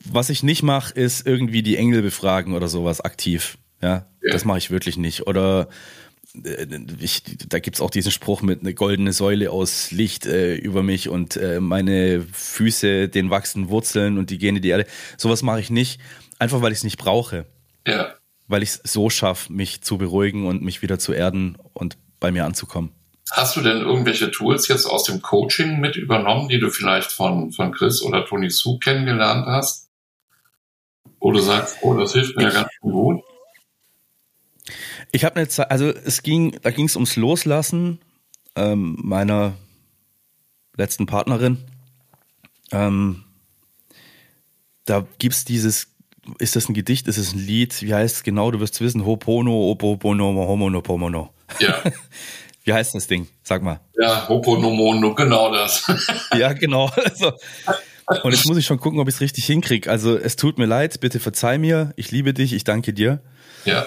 Was 0.05 0.31
ich 0.31 0.45
nicht 0.45 0.63
mache, 0.63 0.95
ist 0.95 1.27
irgendwie 1.27 1.65
die 1.65 1.77
Engel 1.77 2.03
befragen 2.03 2.55
oder 2.55 2.69
sowas 2.69 3.01
aktiv. 3.01 3.59
Ja, 3.83 4.07
ja. 4.23 4.31
das 4.31 4.45
mache 4.45 4.59
ich 4.59 4.71
wirklich 4.71 4.97
nicht. 4.97 5.27
Oder 5.27 5.67
äh, 6.45 6.69
ich, 7.01 7.25
da 7.49 7.59
gibt's 7.59 7.81
auch 7.81 7.91
diesen 7.91 8.13
Spruch 8.13 8.41
mit 8.41 8.61
eine 8.61 8.75
goldene 8.75 9.13
Säule 9.13 9.51
aus 9.51 9.91
Licht 9.91 10.25
äh, 10.25 10.55
über 10.55 10.85
mich 10.85 11.09
und 11.09 11.37
äh, 11.37 11.59
meine 11.59 12.25
Füße, 12.33 13.09
den 13.09 13.31
wachsen 13.31 13.71
Wurzeln 13.71 14.19
und 14.19 14.31
die 14.31 14.39
gehen 14.39 14.55
in 14.55 14.63
die 14.63 14.69
Erde. 14.69 14.87
Sowas 15.17 15.43
mache 15.43 15.59
ich 15.59 15.71
nicht, 15.71 16.01
einfach 16.39 16.63
weil 16.63 16.71
ich 16.71 16.79
es 16.79 16.85
nicht 16.85 16.99
brauche. 16.99 17.45
Ja. 17.89 18.15
Weil 18.47 18.63
ich 18.63 18.69
es 18.69 18.81
so 18.85 19.11
schaffe, 19.11 19.53
mich 19.53 19.83
zu 19.83 19.99
beruhigen 19.99 20.47
und 20.47 20.63
mich 20.63 20.81
wieder 20.81 21.01
zu 21.01 21.13
erden 21.13 21.59
und 21.73 21.99
bei 22.21 22.31
mir 22.31 22.45
anzukommen. 22.45 22.93
Hast 23.33 23.57
du 23.57 23.61
denn 23.61 23.79
irgendwelche 23.79 24.31
Tools 24.31 24.69
jetzt 24.69 24.87
aus 24.87 25.05
dem 25.05 25.21
Coaching 25.23 25.81
mit 25.81 25.97
übernommen, 25.97 26.49
die 26.49 26.59
du 26.59 26.71
vielleicht 26.71 27.13
von, 27.13 27.53
von 27.53 27.73
Chris 27.73 28.03
oder 28.03 28.25
Tony 28.25 28.51
Su 28.51 28.79
kennengelernt 28.79 29.47
hast? 29.47 29.89
Wo 31.21 31.33
du 31.33 31.41
sagst, 31.41 31.79
oh, 31.83 31.95
das 31.95 32.13
hilft 32.13 32.37
mir 32.37 32.45
ja 32.45 32.51
ganz 32.51 32.71
gut. 32.81 33.23
Ich 35.11 35.25
habe 35.25 35.37
eine 35.37 35.49
Zeit, 35.49 35.71
also 35.71 35.89
es 35.89 36.23
ging, 36.23 36.59
da 36.63 36.71
ging 36.71 36.87
es 36.87 36.97
ums 36.97 37.17
Loslassen 37.17 37.99
ähm, 38.57 38.97
meiner 39.03 39.55
letzten 40.77 41.07
Partnerin. 41.07 41.59
Ähm, 42.73 43.25
da 44.85 45.07
gibt's 45.19 45.45
dieses, 45.45 45.95
ist 46.39 46.57
das 46.57 46.69
ein 46.69 46.75
Gedicht, 46.75 47.09
ist 47.09 47.19
es 47.19 47.33
ein 47.33 47.39
Lied? 47.39 47.83
Wie 47.83 47.95
heißt 47.95 48.17
es 48.17 48.23
genau? 48.23 48.51
Du 48.51 48.61
wirst 48.61 48.75
es 48.75 48.81
wissen. 48.81 49.05
Hopono, 49.05 49.71
Opopono, 49.71 50.35
Homono, 50.35 50.83
Pomono. 50.83 51.33
Ja. 51.59 51.83
Wie 52.69 52.73
heißt 52.73 52.95
das 52.95 53.09
Ding? 53.09 53.27
Sag 53.43 53.63
mal. 53.63 53.81
Ja, 53.99 54.29
Hoponomono, 54.29 55.15
genau 55.15 55.53
das. 55.53 55.91
ja, 56.37 56.53
genau. 56.53 56.91
Also, 56.95 57.33
und 58.23 58.33
jetzt 58.33 58.47
muss 58.47 58.57
ich 58.57 58.67
schon 58.67 58.79
gucken, 58.79 59.01
ob 59.01 59.09
ich 59.09 59.17
es 59.17 59.21
richtig 59.21 59.45
hinkriege. 59.45 59.91
Also 59.91 60.17
es 60.17 60.37
tut 60.37 60.59
mir 60.59 60.67
leid, 60.67 61.01
bitte 61.01 61.19
verzeih 61.19 61.59
mir. 61.59 61.93
Ich 61.97 62.11
liebe 62.11 62.33
dich, 62.33 62.53
ich 62.53 62.65
danke 62.65 62.93
dir. 62.93 63.21
Ja 63.65 63.87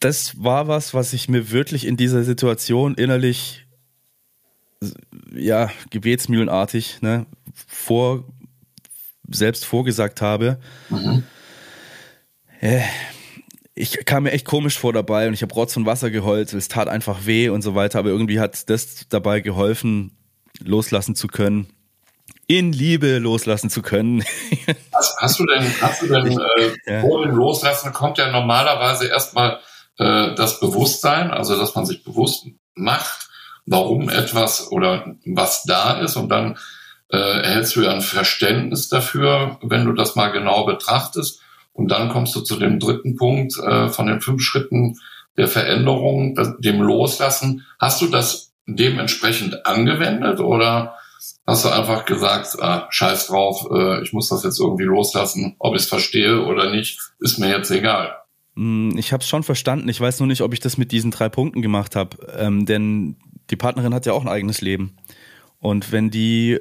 das 0.00 0.42
war 0.42 0.68
was, 0.68 0.94
was 0.94 1.12
ich 1.12 1.28
mir 1.28 1.50
wirklich 1.50 1.86
in 1.86 1.96
dieser 1.96 2.22
Situation 2.22 2.94
innerlich, 2.94 3.66
ja, 5.34 5.70
gebetsmühlenartig, 5.90 7.00
ne, 7.00 7.26
vor, 7.66 8.24
selbst 9.28 9.64
vorgesagt 9.64 10.20
habe. 10.20 10.58
Mhm. 10.90 11.24
Äh, 12.60 12.82
ich 13.76 14.04
kam 14.04 14.24
mir 14.24 14.32
echt 14.32 14.46
komisch 14.46 14.78
vor 14.78 14.92
dabei 14.92 15.28
und 15.28 15.34
ich 15.34 15.42
habe 15.42 15.54
Rotz 15.54 15.76
und 15.76 15.86
Wasser 15.86 16.10
geheult, 16.10 16.52
es 16.52 16.66
tat 16.68 16.88
einfach 16.88 17.26
weh 17.26 17.50
und 17.50 17.62
so 17.62 17.76
weiter, 17.76 18.00
aber 18.00 18.08
irgendwie 18.08 18.40
hat 18.40 18.68
das 18.68 19.06
dabei 19.08 19.40
geholfen, 19.40 20.16
loslassen 20.64 21.14
zu 21.14 21.28
können 21.28 21.68
in 22.46 22.72
Liebe 22.72 23.18
loslassen 23.18 23.70
zu 23.70 23.82
können. 23.82 24.24
hast, 24.94 25.16
hast, 25.18 25.38
du 25.38 25.46
denn, 25.46 25.64
hast 25.80 26.02
du 26.02 26.06
denn 26.06 26.26
äh, 26.26 26.72
ja. 26.86 27.00
vor 27.00 27.24
dem 27.24 27.34
Loslassen 27.34 27.92
kommt 27.92 28.18
ja 28.18 28.30
normalerweise 28.30 29.08
erstmal 29.08 29.58
äh, 29.98 30.34
das 30.34 30.60
Bewusstsein, 30.60 31.30
also 31.30 31.56
dass 31.56 31.74
man 31.74 31.86
sich 31.86 32.04
bewusst 32.04 32.46
macht, 32.74 33.28
warum 33.66 34.08
etwas 34.08 34.70
oder 34.70 35.16
was 35.24 35.64
da 35.64 35.98
ist 35.98 36.16
und 36.16 36.28
dann 36.28 36.56
äh, 37.10 37.16
erhältst 37.16 37.74
du 37.76 37.82
ja 37.82 37.92
ein 37.92 38.00
Verständnis 38.00 38.88
dafür, 38.88 39.58
wenn 39.62 39.84
du 39.84 39.92
das 39.92 40.14
mal 40.14 40.28
genau 40.28 40.66
betrachtest. 40.66 41.40
Und 41.76 41.90
dann 41.90 42.08
kommst 42.08 42.34
du 42.34 42.40
zu 42.40 42.56
dem 42.56 42.80
dritten 42.80 43.16
Punkt 43.16 43.58
äh, 43.58 43.88
von 43.88 44.06
den 44.06 44.20
fünf 44.20 44.42
Schritten 44.42 44.98
der 45.36 45.46
Veränderung, 45.46 46.34
dem 46.58 46.80
Loslassen. 46.80 47.66
Hast 47.78 48.00
du 48.00 48.06
das 48.06 48.52
dementsprechend 48.66 49.66
angewendet 49.66 50.40
oder 50.40 50.94
hast 51.46 51.64
du 51.64 51.68
einfach 51.68 52.06
gesagt, 52.06 52.56
ah, 52.60 52.86
scheiß 52.90 53.26
drauf, 53.26 53.66
äh, 53.70 54.02
ich 54.02 54.14
muss 54.14 54.28
das 54.28 54.42
jetzt 54.42 54.58
irgendwie 54.58 54.84
loslassen, 54.84 55.54
ob 55.58 55.74
ich 55.74 55.82
es 55.82 55.88
verstehe 55.88 56.42
oder 56.42 56.70
nicht, 56.70 56.98
ist 57.20 57.38
mir 57.38 57.50
jetzt 57.50 57.70
egal. 57.70 58.16
Hm, 58.56 58.96
ich 58.96 59.12
habe 59.12 59.20
es 59.20 59.28
schon 59.28 59.42
verstanden. 59.42 59.88
Ich 59.90 60.00
weiß 60.00 60.18
nur 60.20 60.26
nicht, 60.26 60.40
ob 60.40 60.54
ich 60.54 60.60
das 60.60 60.78
mit 60.78 60.92
diesen 60.92 61.10
drei 61.10 61.28
Punkten 61.28 61.60
gemacht 61.60 61.94
habe. 61.94 62.16
Ähm, 62.38 62.64
denn 62.64 63.16
die 63.50 63.56
Partnerin 63.56 63.94
hat 63.94 64.06
ja 64.06 64.14
auch 64.14 64.22
ein 64.22 64.28
eigenes 64.28 64.62
Leben. 64.62 64.96
Und 65.60 65.92
wenn 65.92 66.10
die 66.10 66.58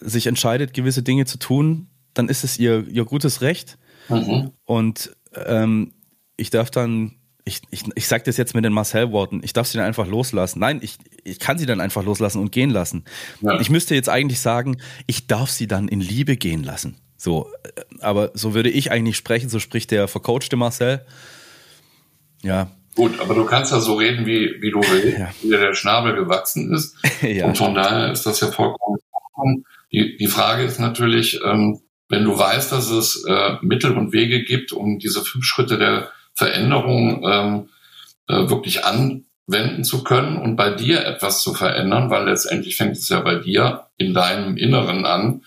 sich 0.00 0.26
entscheidet, 0.26 0.72
gewisse 0.72 1.02
Dinge 1.02 1.26
zu 1.26 1.38
tun, 1.38 1.88
dann 2.14 2.28
ist 2.28 2.44
es 2.44 2.58
ihr, 2.58 2.86
ihr 2.88 3.04
gutes 3.04 3.42
Recht. 3.42 3.78
Mhm. 4.08 4.52
Und 4.64 5.16
ähm, 5.34 5.92
ich 6.36 6.50
darf 6.50 6.70
dann, 6.70 7.16
ich, 7.44 7.62
ich, 7.70 7.84
ich 7.94 8.08
sage 8.08 8.24
das 8.24 8.36
jetzt 8.36 8.54
mit 8.54 8.64
den 8.64 8.72
Marcel-Worten, 8.72 9.40
ich 9.44 9.52
darf 9.52 9.66
sie 9.66 9.78
dann 9.78 9.86
einfach 9.86 10.06
loslassen. 10.06 10.58
Nein, 10.60 10.80
ich, 10.82 10.98
ich 11.22 11.38
kann 11.38 11.58
sie 11.58 11.66
dann 11.66 11.80
einfach 11.80 12.04
loslassen 12.04 12.40
und 12.40 12.52
gehen 12.52 12.70
lassen. 12.70 13.04
Ja. 13.40 13.60
Ich 13.60 13.70
müsste 13.70 13.94
jetzt 13.94 14.08
eigentlich 14.08 14.40
sagen, 14.40 14.78
ich 15.06 15.26
darf 15.26 15.50
sie 15.50 15.66
dann 15.66 15.88
in 15.88 16.00
Liebe 16.00 16.36
gehen 16.36 16.64
lassen. 16.64 16.96
So, 17.16 17.48
äh, 17.62 17.82
aber 18.00 18.30
so 18.34 18.54
würde 18.54 18.70
ich 18.70 18.90
eigentlich 18.90 19.16
sprechen, 19.16 19.48
so 19.48 19.58
spricht 19.58 19.90
der 19.90 20.08
vercoachte 20.08 20.56
Marcel. 20.56 21.04
Ja. 22.42 22.70
Gut, 22.94 23.18
aber 23.18 23.34
du 23.34 23.44
kannst 23.44 23.72
ja 23.72 23.80
so 23.80 23.94
reden, 23.94 24.24
wie, 24.26 24.56
wie 24.60 24.70
du 24.70 24.80
willst, 24.80 25.18
ja. 25.18 25.30
wie 25.42 25.48
der 25.48 25.74
Schnabel 25.74 26.14
gewachsen 26.14 26.72
ist. 26.72 26.96
ja. 27.22 27.46
Und 27.46 27.58
von 27.58 27.74
daher 27.74 28.12
ist 28.12 28.24
das 28.24 28.40
ja 28.40 28.50
vollkommen. 28.52 28.98
Die, 29.90 30.16
die 30.16 30.26
Frage 30.26 30.62
ist 30.62 30.78
natürlich, 30.78 31.40
ähm, 31.44 31.80
wenn 32.14 32.24
du 32.24 32.38
weißt, 32.38 32.70
dass 32.70 32.90
es 32.90 33.24
äh, 33.24 33.56
Mittel 33.60 33.96
und 33.96 34.12
Wege 34.12 34.44
gibt, 34.44 34.72
um 34.72 35.00
diese 35.00 35.22
fünf 35.22 35.44
Schritte 35.44 35.78
der 35.78 36.10
Veränderung 36.34 37.24
ähm, 37.28 37.68
äh, 38.28 38.48
wirklich 38.48 38.84
anwenden 38.84 39.82
zu 39.82 40.04
können 40.04 40.36
und 40.36 40.54
bei 40.54 40.70
dir 40.70 41.04
etwas 41.04 41.42
zu 41.42 41.54
verändern, 41.54 42.10
weil 42.10 42.26
letztendlich 42.26 42.76
fängt 42.76 42.96
es 42.96 43.08
ja 43.08 43.20
bei 43.20 43.34
dir 43.34 43.86
in 43.96 44.14
deinem 44.14 44.56
Inneren 44.56 45.04
an, 45.04 45.42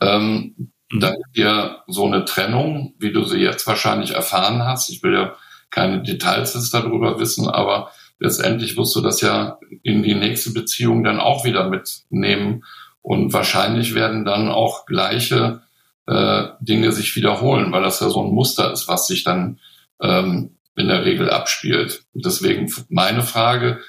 ähm, 0.00 0.54
mhm. 0.90 1.00
dann 1.00 1.14
ist 1.14 1.36
dir 1.36 1.78
so 1.86 2.06
eine 2.06 2.26
Trennung, 2.26 2.94
wie 2.98 3.12
du 3.12 3.24
sie 3.24 3.38
jetzt 3.38 3.66
wahrscheinlich 3.66 4.10
erfahren 4.10 4.62
hast. 4.64 4.90
Ich 4.90 5.02
will 5.02 5.14
ja 5.14 5.34
keine 5.70 6.02
Details 6.02 6.52
jetzt 6.52 6.74
darüber 6.74 7.18
wissen, 7.18 7.48
aber 7.48 7.92
letztendlich 8.18 8.76
wirst 8.76 8.94
du 8.94 9.00
das 9.00 9.22
ja 9.22 9.58
in 9.82 10.02
die 10.02 10.14
nächste 10.14 10.52
Beziehung 10.52 11.02
dann 11.02 11.18
auch 11.18 11.46
wieder 11.46 11.70
mitnehmen 11.70 12.64
und 13.00 13.32
wahrscheinlich 13.32 13.94
werden 13.94 14.26
dann 14.26 14.50
auch 14.50 14.84
gleiche 14.84 15.62
äh, 16.06 16.48
Dinge 16.60 16.92
sich 16.92 17.14
wiederholen, 17.16 17.72
weil 17.72 17.82
das 17.82 18.00
ja 18.00 18.08
so 18.08 18.22
ein 18.22 18.32
Muster 18.32 18.72
ist, 18.72 18.88
was 18.88 19.06
sich 19.06 19.24
dann 19.24 19.60
ähm, 20.00 20.56
in 20.76 20.88
der 20.88 21.04
Regel 21.04 21.30
abspielt. 21.30 22.04
Deswegen 22.14 22.72
meine 22.88 23.22
Frage, 23.22 23.80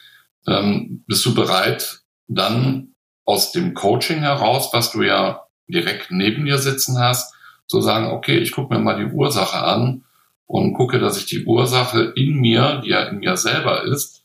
ähm, 0.47 1.03
bist 1.07 1.25
du 1.25 1.33
bereit, 1.33 2.01
dann 2.27 2.95
aus 3.25 3.51
dem 3.51 3.73
Coaching 3.73 4.19
heraus, 4.19 4.69
was 4.73 4.91
du 4.91 5.03
ja 5.03 5.43
direkt 5.67 6.11
neben 6.11 6.45
dir 6.45 6.57
sitzen 6.57 6.99
hast, 6.99 7.33
zu 7.67 7.81
sagen, 7.81 8.07
okay, 8.07 8.37
ich 8.37 8.51
gucke 8.51 8.73
mir 8.73 8.79
mal 8.79 8.97
die 8.97 9.11
Ursache 9.11 9.57
an 9.57 10.03
und 10.45 10.73
gucke, 10.73 10.99
dass 10.99 11.17
ich 11.17 11.25
die 11.25 11.45
Ursache 11.45 12.13
in 12.15 12.35
mir, 12.35 12.81
die 12.83 12.89
ja 12.89 13.03
in 13.03 13.19
mir 13.19 13.37
selber 13.37 13.83
ist, 13.83 14.23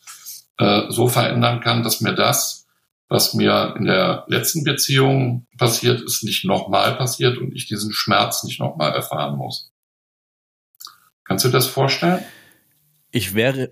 äh, 0.59 0.83
so 0.88 1.07
verändern 1.07 1.61
kann, 1.61 1.83
dass 1.83 2.00
mir 2.00 2.14
das 2.14 2.65
was 3.08 3.34
mir 3.34 3.75
in 3.78 3.84
der 3.84 4.25
letzten 4.28 4.64
Beziehung 4.64 5.46
passiert 5.58 6.00
ist, 6.02 6.25
nicht 6.25 6.44
nochmal 6.44 6.96
passiert 6.96 7.38
und 7.38 7.54
ich 7.54 7.66
diesen 7.66 7.92
Schmerz 7.92 8.42
nicht 8.42 8.58
nochmal 8.58 8.92
erfahren 8.92 9.36
muss. 9.36 9.72
Kannst 11.25 11.44
du 11.44 11.48
das 11.48 11.66
vorstellen? 11.66 12.25
Ich 13.10 13.34
wäre, 13.34 13.70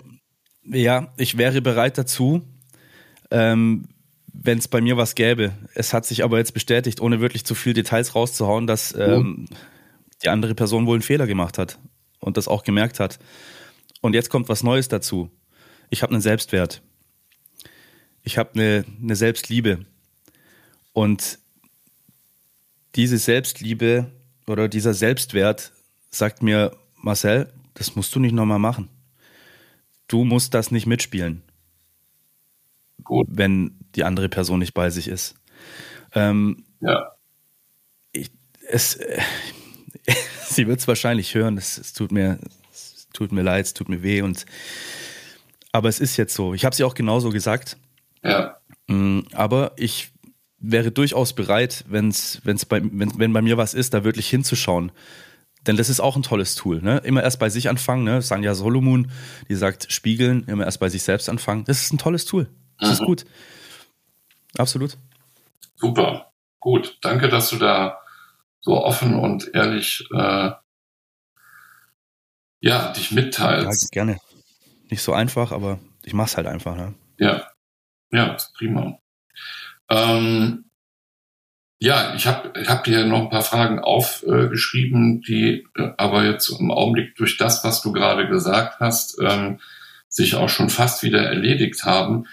ja, 0.65 1.13
ich 1.17 1.37
wäre 1.37 1.63
bereit 1.63 1.99
dazu, 1.99 2.43
ähm, 3.31 3.89
wenn 4.33 4.59
es 4.59 4.69
bei 4.69 4.81
mir 4.81 4.97
was 4.97 5.15
gäbe. 5.15 5.53
Es 5.75 5.93
hat 5.93 6.07
sich 6.07 6.25
aber 6.25 6.39
jetzt 6.39 6.55
bestätigt, 6.55 7.01
ohne 7.01 7.21
wirklich 7.21 7.45
zu 7.45 7.55
viel 7.55 7.73
Details 7.73 8.15
rauszuhauen, 8.15 8.67
dass 8.67 8.95
ähm, 8.95 9.49
die 10.23 10.29
andere 10.29 10.55
Person 10.55 10.87
wohl 10.87 10.97
einen 10.97 11.03
Fehler 11.03 11.27
gemacht 11.27 11.59
hat 11.59 11.79
und 12.21 12.37
das 12.37 12.49
auch 12.49 12.63
gemerkt 12.63 13.01
hat. 13.01 13.19
Und 14.01 14.15
jetzt 14.15 14.31
kommt 14.31 14.49
was 14.49 14.63
Neues 14.63 14.89
dazu. 14.89 15.31
Ich 15.91 16.03
habe 16.03 16.13
einen 16.13 16.21
Selbstwert 16.21 16.83
ich 18.25 18.39
habe 18.39 18.55
eine, 18.55 18.85
eine 19.01 19.15
Selbstliebe. 19.15 19.85
Und 20.93 21.39
diese 22.97 23.19
Selbstliebe 23.19 24.11
oder 24.47 24.69
dieser 24.69 24.95
Selbstwert 24.95 25.73
sagt 26.11 26.43
mir, 26.43 26.77
Marcel, 26.97 27.53
das 27.75 27.97
musst 27.97 28.15
du 28.15 28.21
nicht 28.21 28.33
nochmal 28.33 28.59
machen. 28.59 28.89
Du 30.09 30.25
musst 30.25 30.55
das 30.55 30.71
nicht 30.71 30.87
mitspielen. 30.87 31.43
Gut. 33.03 33.27
Wenn 33.31 33.79
die 33.95 34.05
andere 34.05 34.29
Person 34.29 34.59
nicht 34.59 34.75
bei 34.75 34.91
sich 34.91 35.09
ist. 35.09 35.35
Ähm, 36.15 36.65
ja. 36.81 37.13
Ich, 38.13 38.31
es, 38.69 38.97
äh, 38.97 39.21
sie 40.49 40.67
wird 40.67 40.81
es 40.81 40.89
wahrscheinlich 40.89 41.35
hören. 41.35 41.59
Es, 41.59 41.77
es, 41.79 41.93
tut 41.93 42.13
mir, 42.13 42.39
es 42.73 43.09
tut 43.13 43.33
mir 43.33 43.43
leid, 43.43 43.67
es 43.67 43.75
tut 43.75 43.89
mir 43.89 44.03
weh. 44.03 44.23
Und, 44.23 44.47
aber 45.73 45.89
es 45.89 46.01
ist 46.01 46.17
jetzt 46.17 46.35
so. 46.35 46.55
Ich 46.55 46.65
habe 46.65 46.75
sie 46.75 46.85
auch 46.85 46.95
genauso 46.95 47.31
gesagt. 47.31 47.77
Ja. 48.25 48.57
Mm, 48.87 49.21
aber 49.33 49.73
ich 49.77 50.11
wäre 50.59 50.91
durchaus 50.91 51.35
bereit, 51.35 51.85
wenn's, 51.89 52.41
wenn's 52.45 52.65
bei, 52.65 52.81
wenn, 52.83 53.19
wenn 53.19 53.33
bei 53.33 53.43
mir 53.43 53.57
was 53.57 53.75
ist, 53.75 53.95
da 53.95 54.05
wirklich 54.05 54.29
hinzuschauen. 54.29 54.93
Denn 55.67 55.77
das 55.77 55.89
ist 55.89 56.01
auch 56.01 56.17
ein 56.17 56.23
tolles 56.23 56.55
Tool. 56.55 56.83
Ne? 56.83 56.99
Immer 56.99 57.23
erst 57.23 57.39
bei 57.39 57.49
sich 57.49 57.69
anfangen. 57.69 58.05
Ne? 58.05 58.21
Sanja 58.23 58.55
Solomon, 58.55 59.11
die 59.49 59.55
sagt, 59.55 59.91
spiegeln, 59.93 60.45
immer 60.47 60.65
erst 60.65 60.81
bei 60.81 60.89
sich 60.89 61.03
selbst 61.03 61.29
anfangen. 61.29 61.65
Das 61.65 61.83
ist 61.83 61.93
ein 61.93 61.99
tolles 61.99 62.25
Tool. 62.27 62.49
Das 62.79 62.89
mhm. 62.89 62.93
ist 62.95 63.03
gut. 63.05 63.25
Absolut. 64.59 64.99
Super. 65.77 66.33
Gut. 66.61 66.99
Danke, 67.01 67.29
dass 67.29 67.51
du 67.51 67.57
da 67.57 67.99
so 68.61 68.83
offen 68.83 69.15
und 69.15 69.55
ehrlich 69.55 70.07
äh, 70.15 70.51
ja, 72.61 72.93
dich 72.93 73.11
mitteilst. 73.11 73.85
Ja, 73.85 73.89
gerne. 73.93 74.19
Nicht 74.91 75.03
so 75.03 75.13
einfach, 75.13 75.53
aber 75.53 75.79
ich 76.03 76.15
mach's 76.15 76.37
halt 76.37 76.47
einfach. 76.47 76.77
Ne? 76.77 76.95
Ja. 77.19 77.47
Ja, 78.15 78.37
prima. 78.57 78.99
Ähm, 79.91 80.67
ja, 81.81 82.15
ich 82.15 82.29
habe 82.29 82.53
ich 82.61 82.69
hab 82.69 82.85
dir 82.85 83.05
noch 83.05 83.23
ein 83.23 83.29
paar 83.29 83.43
Fragen 83.43 83.81
aufgeschrieben, 83.81 85.19
äh, 85.19 85.27
die 85.27 85.67
äh, 85.77 85.91
aber 85.97 86.25
jetzt 86.25 86.49
im 86.49 86.71
Augenblick 86.71 87.17
durch 87.17 87.37
das, 87.37 87.65
was 87.65 87.83
du 87.83 87.93
gerade 87.93 88.29
gesagt 88.29 88.79
hast, 88.79 89.19
ähm, 89.21 89.59
sich 90.09 90.37
auch 90.37 90.49
schon 90.49 90.71
fast 90.71 91.03
wieder 91.03 91.25
erledigt 91.25 91.85
haben. 91.85 92.27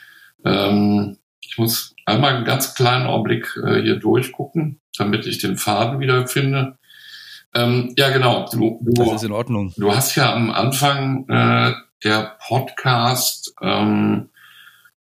Ähm, 0.45 1.17
ich 1.41 1.57
muss 1.57 1.95
einmal 2.05 2.35
einen 2.35 2.45
ganz 2.45 2.75
kleinen 2.75 3.07
Augenblick 3.07 3.57
äh, 3.65 3.81
hier 3.81 3.95
durchgucken, 3.95 4.79
damit 4.97 5.25
ich 5.25 5.39
den 5.39 5.57
Faden 5.57 5.99
wieder 5.99 6.27
finde. 6.27 6.77
Ähm, 7.55 7.93
ja, 7.97 8.11
genau. 8.11 8.47
Du, 8.51 8.79
du, 8.83 9.03
das 9.03 9.15
ist 9.15 9.23
in 9.23 9.31
Ordnung. 9.31 9.73
Du 9.75 9.93
hast 9.93 10.15
ja 10.15 10.31
am 10.31 10.51
Anfang 10.51 11.27
äh, 11.27 11.73
der 12.03 12.37
Podcast 12.47 13.55
ähm, 13.61 14.29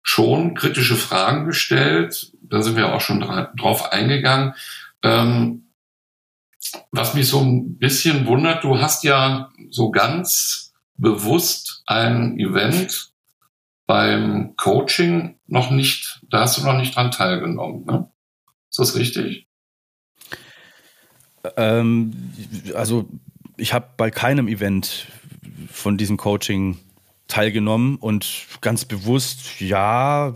schon 0.04 0.54
kritische 0.54 0.96
Fragen 0.96 1.46
gestellt. 1.46 2.32
Da 2.44 2.62
sind 2.62 2.76
wir 2.76 2.94
auch 2.94 3.02
schon 3.02 3.22
drauf 3.22 3.92
eingegangen. 3.92 4.54
Ähm, 5.02 5.64
was 6.92 7.14
mich 7.14 7.28
so 7.28 7.42
ein 7.42 7.78
bisschen 7.78 8.26
wundert, 8.28 8.64
du 8.64 8.80
hast 8.80 9.04
ja 9.04 9.52
so 9.70 9.92
ganz 9.92 10.74
bewusst 10.98 11.84
ein 11.88 12.40
Event 12.40 13.12
beim 13.86 14.56
Coaching 14.56 15.40
noch 15.48 15.72
nicht, 15.72 16.22
da 16.30 16.42
hast 16.42 16.58
du 16.58 16.64
noch 16.64 16.78
nicht 16.78 16.96
dran 16.96 17.12
teilgenommen. 17.12 17.86
Ne? 17.86 18.10
Ist 18.70 18.80
das 18.80 18.96
richtig? 18.96 19.48
Ähm, 21.58 22.34
also 22.76 23.10
ich 23.58 23.74
habe 23.74 23.88
bei 23.98 24.10
keinem 24.10 24.48
Event 24.48 25.08
von 25.70 25.98
diesem 25.98 26.18
Coaching 26.18 26.80
teilgenommen 27.28 27.96
und 27.98 28.28
ganz 28.62 28.86
bewusst, 28.86 29.60
ja, 29.60 30.34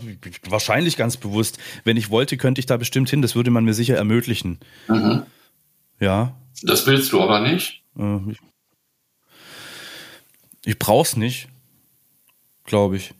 wahrscheinlich 0.48 0.96
ganz 0.96 1.16
bewusst, 1.16 1.58
wenn 1.84 1.96
ich 1.96 2.10
wollte, 2.10 2.36
könnte 2.36 2.60
ich 2.60 2.66
da 2.66 2.76
bestimmt 2.76 3.10
hin, 3.10 3.22
das 3.22 3.34
würde 3.34 3.50
man 3.50 3.64
mir 3.64 3.74
sicher 3.74 3.96
ermöglichen. 3.96 4.58
Mhm. 4.88 5.22
Ja. 6.00 6.34
Das 6.62 6.86
willst 6.86 7.12
du 7.12 7.20
aber 7.20 7.40
nicht? 7.40 7.82
Äh, 7.98 8.18
ich, 8.30 8.38
ich 10.64 10.78
brauch's 10.78 11.16
nicht, 11.16 11.48
glaube 12.64 12.96
ich. 12.96 13.14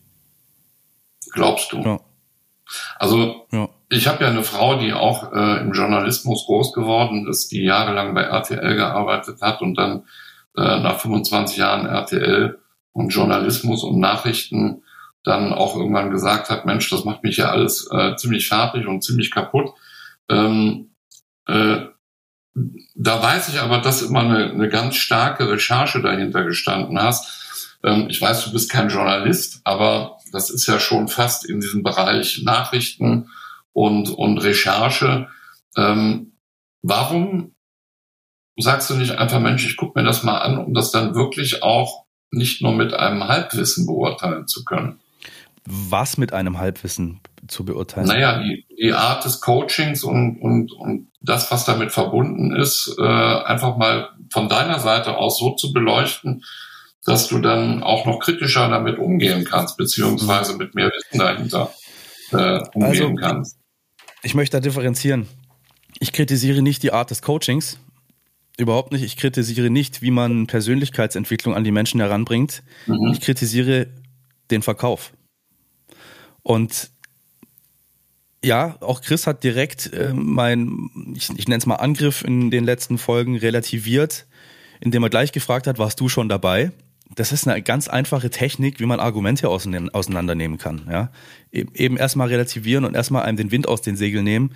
Glaubst 1.31 1.71
du? 1.71 1.81
Ja. 1.81 1.99
Also 2.97 3.45
ja. 3.51 3.69
ich 3.89 4.07
habe 4.07 4.23
ja 4.23 4.29
eine 4.29 4.43
Frau, 4.43 4.79
die 4.79 4.93
auch 4.93 5.31
äh, 5.33 5.61
im 5.61 5.73
Journalismus 5.73 6.45
groß 6.45 6.73
geworden 6.73 7.27
ist, 7.27 7.51
die 7.51 7.63
jahrelang 7.63 8.13
bei 8.13 8.23
RTL 8.23 8.75
gearbeitet 8.75 9.41
hat 9.41 9.61
und 9.61 9.75
dann 9.75 10.03
äh, 10.55 10.79
nach 10.79 10.99
25 10.99 11.57
Jahren 11.57 11.85
RTL 11.85 12.59
und 12.99 13.09
Journalismus 13.09 13.83
und 13.83 13.99
Nachrichten 13.99 14.83
dann 15.23 15.53
auch 15.53 15.75
irgendwann 15.75 16.11
gesagt 16.11 16.49
hat, 16.49 16.65
Mensch, 16.65 16.89
das 16.89 17.05
macht 17.05 17.23
mich 17.23 17.37
ja 17.37 17.49
alles 17.49 17.87
äh, 17.91 18.15
ziemlich 18.15 18.47
fertig 18.47 18.87
und 18.87 19.03
ziemlich 19.03 19.31
kaputt. 19.31 19.71
Ähm, 20.29 20.91
äh, 21.47 21.85
da 22.95 23.23
weiß 23.23 23.49
ich 23.49 23.59
aber, 23.59 23.79
dass 23.79 24.01
immer 24.01 24.21
eine, 24.21 24.51
eine 24.51 24.69
ganz 24.69 24.95
starke 24.95 25.49
Recherche 25.49 26.01
dahinter 26.01 26.43
gestanden 26.43 27.01
hast. 27.01 27.77
Ähm, 27.83 28.07
ich 28.09 28.21
weiß, 28.21 28.45
du 28.45 28.51
bist 28.51 28.69
kein 28.69 28.89
Journalist, 28.89 29.61
aber 29.63 30.17
das 30.31 30.49
ist 30.49 30.67
ja 30.67 30.79
schon 30.79 31.07
fast 31.07 31.45
in 31.45 31.59
diesem 31.59 31.83
Bereich 31.83 32.41
Nachrichten 32.43 33.29
und, 33.71 34.09
und 34.09 34.37
Recherche. 34.39 35.27
Ähm, 35.77 36.33
warum 36.81 37.55
sagst 38.57 38.89
du 38.89 38.95
nicht 38.95 39.17
einfach, 39.17 39.39
Mensch, 39.39 39.65
ich 39.65 39.77
gucke 39.77 39.99
mir 39.99 40.05
das 40.05 40.23
mal 40.23 40.39
an, 40.39 40.57
um 40.57 40.73
das 40.73 40.91
dann 40.91 41.15
wirklich 41.15 41.63
auch 41.63 42.08
nicht 42.31 42.61
nur 42.61 42.73
mit 42.73 42.93
einem 42.93 43.27
Halbwissen 43.27 43.85
beurteilen 43.85 44.47
zu 44.47 44.63
können. 44.63 44.99
Was 45.65 46.17
mit 46.17 46.33
einem 46.33 46.57
Halbwissen? 46.57 47.21
zu 47.49 47.65
beurteilen? 47.65 48.07
Naja, 48.07 48.41
die, 48.41 48.65
die 48.81 48.93
Art 48.93 49.25
des 49.25 49.41
Coachings 49.41 50.03
und, 50.03 50.41
und, 50.41 50.71
und 50.71 51.07
das, 51.21 51.51
was 51.51 51.65
damit 51.65 51.91
verbunden 51.91 52.55
ist, 52.55 52.95
äh, 52.97 53.03
einfach 53.03 53.77
mal 53.77 54.09
von 54.31 54.49
deiner 54.49 54.79
Seite 54.79 55.17
aus 55.17 55.39
so 55.39 55.55
zu 55.55 55.73
beleuchten, 55.73 56.43
dass 57.05 57.27
du 57.27 57.39
dann 57.39 57.81
auch 57.83 58.05
noch 58.05 58.19
kritischer 58.19 58.69
damit 58.69 58.99
umgehen 58.99 59.45
kannst, 59.45 59.77
beziehungsweise 59.77 60.55
mit 60.55 60.75
mehr 60.75 60.87
Wissen 60.87 61.19
dahinter 61.19 61.71
äh, 62.31 62.59
umgehen 62.73 62.83
also, 62.83 63.15
kannst. 63.15 63.57
Ich 64.21 64.35
möchte 64.35 64.57
da 64.57 64.61
differenzieren. 64.61 65.27
Ich 65.99 66.13
kritisiere 66.13 66.61
nicht 66.61 66.83
die 66.83 66.91
Art 66.91 67.09
des 67.09 67.21
Coachings, 67.21 67.79
überhaupt 68.59 68.91
nicht. 68.91 69.03
Ich 69.03 69.17
kritisiere 69.17 69.69
nicht, 69.69 70.01
wie 70.01 70.11
man 70.11 70.47
Persönlichkeitsentwicklung 70.47 71.55
an 71.55 71.63
die 71.63 71.71
Menschen 71.71 71.99
heranbringt. 71.99 72.63
Mhm. 72.85 73.11
Ich 73.13 73.21
kritisiere 73.21 73.87
den 74.51 74.61
Verkauf. 74.61 75.13
Und 76.43 76.91
ja, 78.43 78.77
auch 78.81 79.01
Chris 79.01 79.27
hat 79.27 79.43
direkt 79.43 79.91
äh, 79.93 80.13
mein, 80.13 80.89
ich, 81.15 81.29
ich 81.29 81.47
nenne 81.47 81.59
es 81.59 81.65
mal 81.65 81.75
Angriff 81.75 82.23
in 82.23 82.51
den 82.51 82.63
letzten 82.63 82.97
Folgen 82.97 83.37
relativiert, 83.37 84.27
indem 84.79 85.03
er 85.03 85.09
gleich 85.09 85.31
gefragt 85.31 85.67
hat, 85.67 85.77
warst 85.77 85.99
du 85.99 86.07
schon 86.07 86.29
dabei? 86.29 86.71
Das 87.15 87.31
ist 87.31 87.47
eine 87.47 87.61
ganz 87.61 87.87
einfache 87.87 88.29
Technik, 88.29 88.79
wie 88.79 88.85
man 88.85 88.99
Argumente 88.99 89.49
auseinandernehmen 89.49 90.57
kann. 90.57 90.87
Ja? 90.89 91.11
E-, 91.51 91.65
eben 91.73 91.97
erstmal 91.97 92.27
relativieren 92.27 92.85
und 92.85 92.95
erstmal 92.95 93.23
einem 93.23 93.37
den 93.37 93.51
Wind 93.51 93.67
aus 93.67 93.81
den 93.81 93.97
Segeln 93.97 94.23
nehmen. 94.23 94.51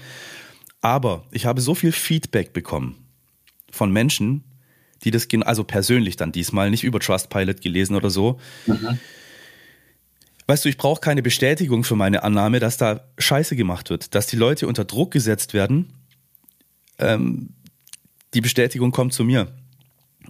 Aber 0.81 1.25
ich 1.31 1.45
habe 1.45 1.61
so 1.61 1.75
viel 1.75 1.91
Feedback 1.91 2.53
bekommen 2.53 3.02
von 3.73 3.91
Menschen, 3.91 4.43
die 5.03 5.11
das, 5.11 5.27
also 5.41 5.63
persönlich 5.63 6.15
dann 6.15 6.31
diesmal, 6.31 6.69
nicht 6.69 6.83
über 6.83 6.99
Trustpilot 6.99 7.61
gelesen 7.61 7.95
oder 7.95 8.09
so, 8.09 8.39
mhm 8.65 8.99
weißt 10.47 10.65
du, 10.65 10.69
ich 10.69 10.77
brauche 10.77 11.01
keine 11.01 11.21
Bestätigung 11.21 11.83
für 11.83 11.95
meine 11.95 12.23
Annahme, 12.23 12.59
dass 12.59 12.77
da 12.77 13.01
Scheiße 13.17 13.55
gemacht 13.55 13.89
wird, 13.89 14.15
dass 14.15 14.27
die 14.27 14.35
Leute 14.35 14.67
unter 14.67 14.85
Druck 14.85 15.11
gesetzt 15.11 15.53
werden. 15.53 15.93
Ähm, 16.99 17.49
die 18.33 18.41
Bestätigung 18.41 18.91
kommt 18.91 19.13
zu 19.13 19.23
mir. 19.23 19.47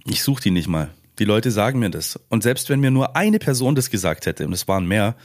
Ich 0.04 0.22
suche 0.22 0.42
die 0.42 0.50
nicht 0.50 0.68
mal. 0.68 0.90
Die 1.18 1.24
Leute 1.24 1.50
sagen 1.50 1.78
mir 1.78 1.90
das. 1.90 2.18
Und 2.28 2.42
selbst 2.42 2.68
wenn 2.68 2.80
mir 2.80 2.90
nur 2.90 3.16
eine 3.16 3.38
Person 3.38 3.74
das 3.74 3.90
gesagt 3.90 4.26
hätte, 4.26 4.46
und 4.46 4.52
es 4.52 4.68
waren 4.68 4.86
mehr, 4.86 5.16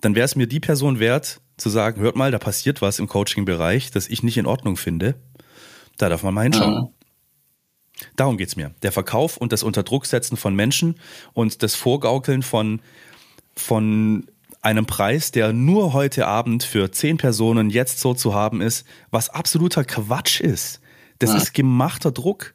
dann 0.00 0.14
wäre 0.14 0.24
es 0.24 0.36
mir 0.36 0.46
die 0.46 0.60
Person 0.60 0.98
wert, 0.98 1.40
zu 1.58 1.68
sagen, 1.68 2.00
hört 2.00 2.16
mal, 2.16 2.30
da 2.30 2.38
passiert 2.38 2.82
was 2.82 2.98
im 2.98 3.06
Coaching-Bereich, 3.06 3.90
das 3.90 4.08
ich 4.08 4.22
nicht 4.22 4.38
in 4.38 4.46
Ordnung 4.46 4.76
finde. 4.76 5.14
Da 5.98 6.08
darf 6.08 6.22
man 6.22 6.34
mal 6.34 6.42
hinschauen. 6.42 6.88
Darum 8.16 8.36
geht's 8.36 8.56
mir. 8.56 8.72
Der 8.82 8.92
Verkauf 8.92 9.36
und 9.36 9.52
das 9.52 9.62
Unterdrucksetzen 9.62 10.36
von 10.36 10.54
Menschen 10.54 10.96
und 11.32 11.62
das 11.62 11.74
Vorgaukeln 11.74 12.42
von 12.42 12.80
von 13.54 14.26
einem 14.62 14.86
Preis, 14.86 15.32
der 15.32 15.52
nur 15.52 15.92
heute 15.92 16.26
Abend 16.26 16.62
für 16.62 16.90
zehn 16.92 17.16
Personen 17.16 17.68
jetzt 17.68 17.98
so 17.98 18.14
zu 18.14 18.32
haben 18.32 18.60
ist, 18.60 18.86
was 19.10 19.28
absoluter 19.28 19.84
Quatsch 19.84 20.40
ist. 20.40 20.80
Das 21.18 21.30
ja. 21.30 21.36
ist 21.36 21.52
gemachter 21.52 22.12
Druck. 22.12 22.54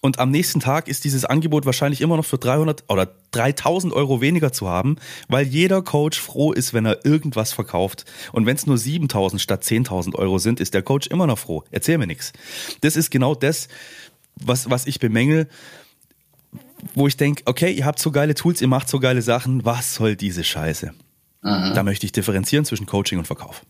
Und 0.00 0.18
am 0.18 0.30
nächsten 0.30 0.60
Tag 0.60 0.88
ist 0.88 1.04
dieses 1.04 1.24
Angebot 1.24 1.64
wahrscheinlich 1.64 2.02
immer 2.02 2.18
noch 2.18 2.26
für 2.26 2.36
300 2.36 2.84
oder 2.88 3.08
3000 3.30 3.90
Euro 3.94 4.20
weniger 4.20 4.52
zu 4.52 4.68
haben, 4.68 4.96
weil 5.28 5.46
jeder 5.46 5.80
Coach 5.80 6.20
froh 6.20 6.52
ist, 6.52 6.74
wenn 6.74 6.84
er 6.84 7.06
irgendwas 7.06 7.54
verkauft. 7.54 8.04
Und 8.32 8.44
wenn 8.44 8.54
es 8.54 8.66
nur 8.66 8.76
7000 8.76 9.40
statt 9.40 9.62
10.000 9.62 10.14
Euro 10.14 10.36
sind, 10.36 10.60
ist 10.60 10.74
der 10.74 10.82
Coach 10.82 11.06
immer 11.06 11.26
noch 11.26 11.38
froh. 11.38 11.64
Erzähl 11.70 11.96
mir 11.96 12.06
nichts. 12.06 12.34
Das 12.82 12.96
ist 12.96 13.10
genau 13.10 13.34
das, 13.34 13.68
was, 14.36 14.70
was 14.70 14.86
ich 14.86 14.98
bemängel 15.00 15.48
wo 16.94 17.06
ich 17.06 17.16
denke, 17.16 17.42
okay, 17.46 17.72
ihr 17.72 17.86
habt 17.86 17.98
so 17.98 18.10
geile 18.10 18.34
Tools, 18.34 18.60
ihr 18.60 18.68
macht 18.68 18.88
so 18.88 19.00
geile 19.00 19.22
Sachen, 19.22 19.64
was 19.64 19.94
soll 19.94 20.16
diese 20.16 20.44
Scheiße? 20.44 20.92
Mhm. 21.42 21.72
Da 21.74 21.82
möchte 21.82 22.04
ich 22.06 22.12
differenzieren 22.12 22.64
zwischen 22.64 22.86
Coaching 22.86 23.18
und 23.18 23.26
Verkauf. 23.26 23.62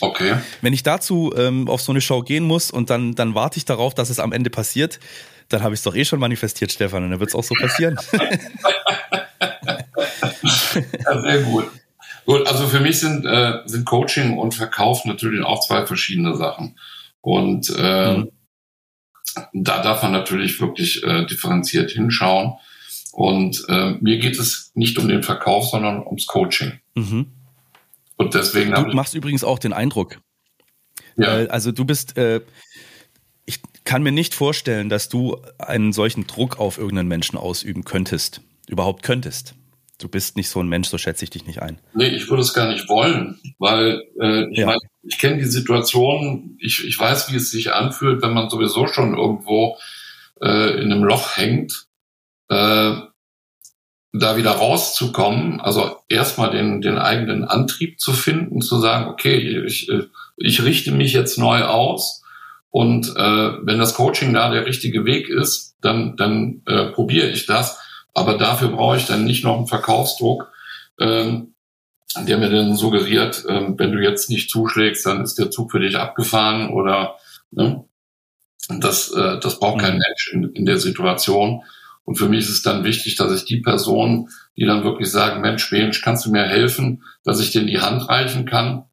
Okay. 0.00 0.34
Wenn 0.60 0.72
ich 0.72 0.84
dazu 0.84 1.32
ähm, 1.36 1.68
auf 1.68 1.80
so 1.80 1.90
eine 1.90 2.00
Show 2.00 2.22
gehen 2.22 2.44
muss 2.44 2.70
und 2.70 2.90
dann, 2.90 3.16
dann 3.16 3.34
warte 3.34 3.58
ich 3.58 3.64
darauf, 3.64 3.92
dass 3.94 4.08
es 4.08 4.20
am 4.20 4.32
Ende 4.32 4.50
passiert, 4.50 5.00
dann 5.48 5.64
habe 5.64 5.74
ich 5.74 5.80
es 5.80 5.84
doch 5.84 5.96
eh 5.96 6.04
schon 6.04 6.20
manifestiert, 6.20 6.70
Stefan, 6.70 7.02
und 7.02 7.10
dann 7.10 7.18
wird 7.18 7.30
es 7.30 7.34
auch 7.34 7.42
so 7.42 7.56
passieren. 7.60 7.98
ja, 11.04 11.20
sehr 11.22 11.42
gut. 11.42 11.66
Gut, 12.24 12.46
also 12.46 12.68
für 12.68 12.78
mich 12.78 13.00
sind, 13.00 13.26
äh, 13.26 13.58
sind 13.64 13.84
Coaching 13.84 14.38
und 14.38 14.54
Verkauf 14.54 15.04
natürlich 15.04 15.44
auch 15.44 15.66
zwei 15.66 15.84
verschiedene 15.86 16.36
Sachen. 16.36 16.78
Und 17.20 17.74
äh, 17.76 18.18
mhm 18.18 18.30
da 19.52 19.82
darf 19.82 20.02
man 20.02 20.12
natürlich 20.12 20.60
wirklich 20.60 21.02
äh, 21.04 21.26
differenziert 21.26 21.90
hinschauen. 21.90 22.54
Und 23.12 23.64
äh, 23.68 23.92
mir 24.00 24.18
geht 24.18 24.38
es 24.38 24.70
nicht 24.74 24.98
um 24.98 25.08
den 25.08 25.22
Verkauf, 25.22 25.68
sondern 25.68 26.04
ums 26.06 26.26
Coaching. 26.26 26.80
Mhm. 26.94 27.26
Und 28.16 28.34
deswegen 28.34 28.72
du 28.72 28.82
machst 28.94 29.14
übrigens 29.14 29.44
auch 29.44 29.58
den 29.58 29.72
Eindruck. 29.72 30.20
Ja. 31.16 31.40
Äh, 31.40 31.48
also 31.48 31.72
du 31.72 31.84
bist, 31.84 32.16
äh, 32.16 32.40
ich 33.46 33.60
kann 33.84 34.02
mir 34.02 34.12
nicht 34.12 34.34
vorstellen, 34.34 34.88
dass 34.88 35.08
du 35.08 35.38
einen 35.58 35.92
solchen 35.92 36.26
Druck 36.26 36.60
auf 36.60 36.78
irgendeinen 36.78 37.08
Menschen 37.08 37.38
ausüben 37.38 37.84
könntest, 37.84 38.42
überhaupt 38.68 39.02
könntest. 39.02 39.54
Du 40.00 40.08
bist 40.08 40.36
nicht 40.36 40.48
so 40.48 40.60
ein 40.60 40.68
Mensch, 40.68 40.88
so 40.88 40.98
schätze 40.98 41.24
ich 41.24 41.30
dich 41.30 41.46
nicht 41.46 41.60
ein. 41.60 41.78
Nee, 41.94 42.08
ich 42.08 42.28
würde 42.30 42.42
es 42.42 42.54
gar 42.54 42.68
nicht 42.68 42.88
wollen, 42.88 43.38
weil 43.58 44.02
äh, 44.20 44.50
ich 44.50 44.58
ja. 44.58 44.66
meine, 44.66 44.80
ich 45.02 45.18
kenne 45.18 45.36
die 45.36 45.44
Situation, 45.44 46.56
ich, 46.58 46.86
ich 46.86 46.98
weiß, 46.98 47.30
wie 47.30 47.36
es 47.36 47.50
sich 47.50 47.72
anfühlt, 47.72 48.22
wenn 48.22 48.32
man 48.32 48.48
sowieso 48.48 48.86
schon 48.86 49.14
irgendwo 49.14 49.76
äh, 50.40 50.80
in 50.80 50.90
einem 50.90 51.04
Loch 51.04 51.36
hängt, 51.36 51.86
äh, 52.48 52.96
da 54.12 54.36
wieder 54.36 54.52
rauszukommen, 54.52 55.60
also 55.60 55.98
erstmal 56.08 56.50
den, 56.50 56.80
den 56.80 56.98
eigenen 56.98 57.44
Antrieb 57.44 58.00
zu 58.00 58.12
finden, 58.12 58.60
zu 58.60 58.80
sagen, 58.80 59.08
okay, 59.08 59.64
ich, 59.66 59.88
ich 60.36 60.62
richte 60.64 60.92
mich 60.92 61.12
jetzt 61.12 61.38
neu 61.38 61.62
aus 61.62 62.22
und 62.70 63.14
äh, 63.16 63.52
wenn 63.66 63.78
das 63.78 63.94
Coaching 63.94 64.32
da 64.32 64.50
der 64.50 64.66
richtige 64.66 65.04
Weg 65.04 65.28
ist, 65.28 65.76
dann, 65.80 66.16
dann 66.16 66.62
äh, 66.66 66.86
probiere 66.86 67.28
ich 67.28 67.46
das. 67.46 67.78
Aber 68.14 68.36
dafür 68.36 68.68
brauche 68.68 68.96
ich 68.96 69.06
dann 69.06 69.24
nicht 69.24 69.44
noch 69.44 69.56
einen 69.56 69.66
Verkaufsdruck, 69.66 70.52
ähm, 70.98 71.54
der 72.26 72.38
mir 72.38 72.50
dann 72.50 72.74
suggeriert, 72.74 73.44
ähm, 73.48 73.78
wenn 73.78 73.92
du 73.92 74.02
jetzt 74.02 74.30
nicht 74.30 74.50
zuschlägst, 74.50 75.06
dann 75.06 75.22
ist 75.22 75.38
der 75.38 75.50
Zug 75.50 75.70
für 75.70 75.80
dich 75.80 75.96
abgefahren 75.96 76.70
oder 76.70 77.16
ne? 77.50 77.84
das, 78.68 79.10
äh, 79.12 79.38
das 79.40 79.60
braucht 79.60 79.80
kein 79.80 79.94
mhm. 79.94 80.02
Mensch 80.06 80.32
in, 80.32 80.44
in 80.54 80.66
der 80.66 80.78
Situation. 80.78 81.62
Und 82.04 82.16
für 82.16 82.28
mich 82.28 82.40
ist 82.40 82.50
es 82.50 82.62
dann 82.62 82.84
wichtig, 82.84 83.16
dass 83.16 83.32
ich 83.32 83.44
die 83.44 83.60
Personen, 83.60 84.28
die 84.56 84.64
dann 84.64 84.82
wirklich 84.82 85.10
sagen, 85.10 85.40
Mensch, 85.40 85.70
Mensch, 85.70 86.02
kannst 86.02 86.26
du 86.26 86.30
mir 86.30 86.42
helfen, 86.42 87.04
dass 87.22 87.40
ich 87.40 87.52
denen 87.52 87.68
die 87.68 87.80
Hand 87.80 88.08
reichen 88.08 88.46
kann, 88.46 88.84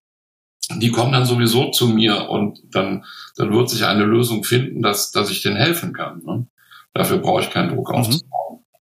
die 0.76 0.92
kommen 0.92 1.14
dann 1.14 1.26
sowieso 1.26 1.72
zu 1.72 1.88
mir 1.88 2.30
und 2.30 2.60
dann, 2.72 3.06
dann 3.38 3.54
wird 3.54 3.70
sich 3.70 3.86
eine 3.86 4.04
Lösung 4.04 4.44
finden, 4.44 4.82
dass, 4.82 5.12
dass 5.12 5.32
ich 5.32 5.42
denen 5.42 5.56
helfen 5.56 5.94
kann. 5.94 6.22
Ne? 6.26 6.48
Dafür 6.94 7.20
brauche 7.20 7.42
ich 7.42 7.50
keinen 7.50 7.74
Druck 7.74 7.90
mhm. 7.90 8.20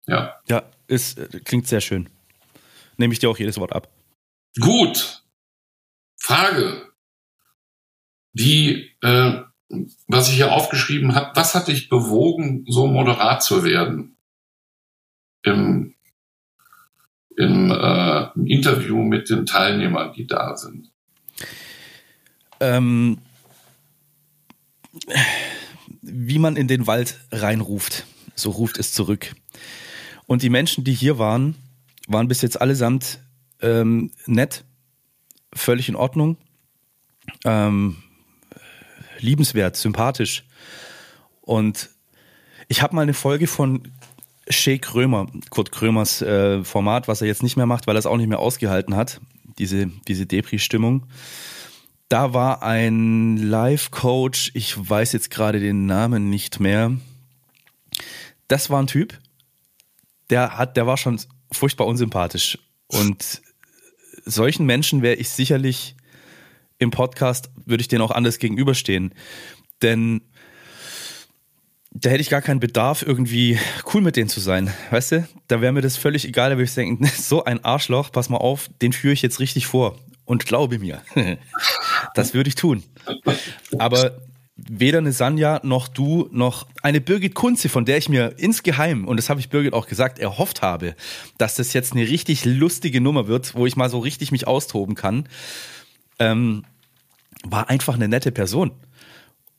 Ja. 0.08 0.40
Ja, 0.48 0.64
ist, 0.88 1.20
klingt 1.46 1.68
sehr 1.68 1.82
schön. 1.82 2.10
Nehme 2.98 3.14
ich 3.14 3.20
dir 3.20 3.30
auch 3.30 3.38
jedes 3.38 3.58
Wort 3.58 3.74
ab. 3.74 3.90
Gut. 4.60 5.24
Frage. 6.20 6.92
Die, 8.34 8.92
äh, 9.02 9.42
was 10.08 10.30
ich 10.30 10.36
hier 10.36 10.52
aufgeschrieben 10.52 11.16
habe, 11.16 11.32
was 11.36 11.56
hat 11.56 11.68
dich 11.68 11.90
bewogen, 11.90 12.66
so 12.68 12.88
moderat 12.88 13.44
zu 13.44 13.64
werden 13.64 14.18
im, 15.44 15.96
im, 17.36 17.72
äh, 17.72 18.30
im 18.36 18.48
Interview 18.48 19.04
mit 19.04 19.30
den 19.30 19.46
Teilnehmern, 19.46 20.14
die 20.14 20.26
da 20.26 20.56
sind? 20.56 20.92
Ähm, 22.60 23.20
wie 26.02 26.40
man 26.40 26.56
in 26.56 26.68
den 26.68 26.88
Wald 26.88 27.20
reinruft, 27.32 28.06
so 28.36 28.52
ruft 28.52 28.78
es 28.78 28.94
zurück. 28.94 29.36
Und 30.28 30.44
die 30.44 30.50
Menschen, 30.50 30.84
die 30.84 30.94
hier 30.94 31.18
waren, 31.18 31.56
waren 32.08 32.28
bis 32.28 32.42
jetzt 32.42 32.62
allesamt 32.62 33.20
ähm, 33.62 34.12
nett, 34.26 34.64
völlig 35.54 35.90
in 35.90 35.96
Ordnung, 35.96 36.38
ähm, 37.44 37.98
liebenswert, 39.20 39.76
sympathisch. 39.76 40.46
Und 41.42 41.90
ich 42.68 42.82
habe 42.82 42.96
mal 42.96 43.02
eine 43.02 43.14
Folge 43.14 43.48
von 43.48 43.92
Shay 44.50 44.80
Krömer, 44.80 45.28
Kurt 45.50 45.72
Krömers 45.72 46.22
äh, 46.22 46.64
Format, 46.64 47.08
was 47.08 47.22
er 47.22 47.28
jetzt 47.28 47.44
nicht 47.44 47.58
mehr 47.58 47.66
macht, 47.66 47.88
weil 47.88 47.96
er 47.96 48.00
es 48.00 48.06
auch 48.06 48.18
nicht 48.18 48.28
mehr 48.28 48.40
ausgehalten 48.40 48.96
hat, 48.96 49.22
diese, 49.58 49.88
diese 50.08 50.26
Depri-Stimmung. 50.26 51.08
Da 52.10 52.34
war 52.34 52.64
ein 52.64 53.36
Live-Coach, 53.38 54.52
ich 54.54 54.90
weiß 54.90 55.12
jetzt 55.12 55.30
gerade 55.30 55.60
den 55.60 55.86
Namen 55.86 56.30
nicht 56.30 56.60
mehr. 56.60 56.94
Das 58.48 58.70
war 58.70 58.82
ein 58.82 58.88
Typ, 58.88 59.20
der 60.30 60.58
hat, 60.58 60.78
der 60.78 60.88
war 60.88 60.98
schon 60.98 61.20
furchtbar 61.52 61.88
unsympathisch. 61.88 62.58
Und 62.88 63.42
solchen 64.26 64.66
Menschen 64.66 65.02
wäre 65.02 65.16
ich 65.16 65.30
sicherlich 65.30 65.96
im 66.80 66.92
Podcast, 66.92 67.50
würde 67.66 67.82
ich 67.82 67.88
denen 67.88 68.02
auch 68.02 68.12
anders 68.12 68.40
gegenüberstehen. 68.40 69.14
Denn 69.82 70.22
da 71.92 72.10
hätte 72.10 72.22
ich 72.22 72.30
gar 72.30 72.42
keinen 72.42 72.60
Bedarf, 72.60 73.02
irgendwie 73.02 73.60
cool 73.94 74.02
mit 74.02 74.16
denen 74.16 74.30
zu 74.30 74.40
sein. 74.40 74.72
Weißt 74.92 75.14
du? 75.14 75.28
Da 75.48 75.62
wäre 75.62 75.72
mir 75.72 75.82
das 75.82 75.98
völlig 75.98 76.26
egal, 76.26 76.50
da 76.50 76.58
würde 76.58 76.66
ich 76.66 76.74
denken, 76.74 77.06
so 77.18 77.44
ein 77.44 77.64
Arschloch, 77.64 78.12
pass 78.12 78.30
mal 78.30 78.38
auf, 78.38 78.70
den 78.82 78.94
führe 78.94 79.14
ich 79.14 79.22
jetzt 79.22 79.40
richtig 79.40 79.68
vor. 79.68 79.98
Und 80.26 80.46
glaube 80.46 80.78
mir, 80.78 81.02
das 82.14 82.34
würde 82.34 82.50
ich 82.50 82.56
tun. 82.56 82.84
Aber 83.78 84.20
weder 84.58 84.98
eine 84.98 85.12
Sanja 85.12 85.60
noch 85.64 85.88
du 85.88 86.28
noch 86.32 86.68
eine 86.82 87.00
Birgit 87.00 87.36
Kunze, 87.36 87.70
von 87.70 87.86
der 87.86 87.98
ich 87.98 88.10
mir 88.10 88.34
insgeheim, 88.38 89.08
und 89.08 89.18
das 89.18 89.30
habe 89.30 89.40
ich 89.40 89.50
Birgit 89.50 89.74
auch 89.74 89.88
gesagt, 89.88 90.20
erhofft 90.20 90.62
habe, 90.62 90.96
dass 91.38 91.56
das 91.56 91.74
jetzt 91.74 91.94
eine 91.94 92.02
richtig 92.02 92.44
lustige 92.46 93.00
Nummer 93.00 93.28
wird, 93.28 93.56
wo 93.56 93.66
ich 93.66 93.76
mal 93.76 93.90
so 93.90 94.00
richtig 94.00 94.32
mich 94.32 94.48
austoben 94.48 94.96
kann, 94.96 95.30
ähm, 96.20 96.64
war 97.44 97.70
einfach 97.70 97.96
eine 97.96 98.08
nette 98.08 98.32
Person. 98.32 98.72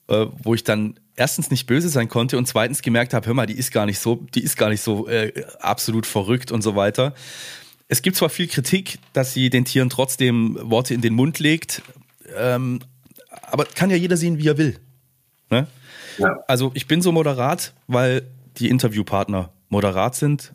Äh, 0.09 0.27
wo 0.43 0.55
ich 0.55 0.65
dann 0.65 0.99
erstens 1.17 1.51
nicht 1.51 1.67
böse 1.67 1.91
sein 1.91 2.09
konnte 2.09 2.39
und 2.39 2.49
zweitens 2.49 2.81
gemerkt 2.81 3.13
habe, 3.13 3.27
hör 3.27 3.35
mal, 3.35 3.45
die 3.45 3.59
ist 3.59 3.73
gar 3.73 3.85
nicht 3.85 3.99
so, 3.99 4.27
die 4.35 4.43
ist 4.43 4.57
gar 4.57 4.71
nicht 4.71 4.81
so 4.81 5.07
äh, 5.07 5.45
absolut 5.61 6.07
verrückt 6.07 6.51
und 6.51 6.63
so 6.63 6.77
weiter. 6.77 7.13
Es 7.89 8.01
gibt 8.01 8.17
zwar 8.17 8.31
viel 8.31 8.49
Kritik, 8.49 8.99
dass 9.13 9.35
sie 9.35 9.51
den 9.51 9.67
Tieren 9.67 9.91
trotzdem 9.91 10.57
Worte 10.63 10.95
in 10.95 11.03
den 11.03 11.13
Mund 11.13 11.41
legt, 11.41 11.83
ähm, 12.39 12.81
aber 13.43 13.67
kann 13.67 13.91
ja 13.91 13.97
jeder 13.97 14.17
sehen, 14.17 14.39
wie 14.39 14.49
er 14.49 14.57
will. 14.57 14.81
Ne? 15.51 15.67
Ja. 16.19 16.37
Also 16.47 16.71
ich 16.75 16.87
bin 16.87 17.03
so 17.03 17.13
moderat, 17.13 17.75
weil 17.87 18.23
die 18.57 18.69
Interviewpartner 18.69 19.51
moderat 19.69 20.15
sind 20.15 20.53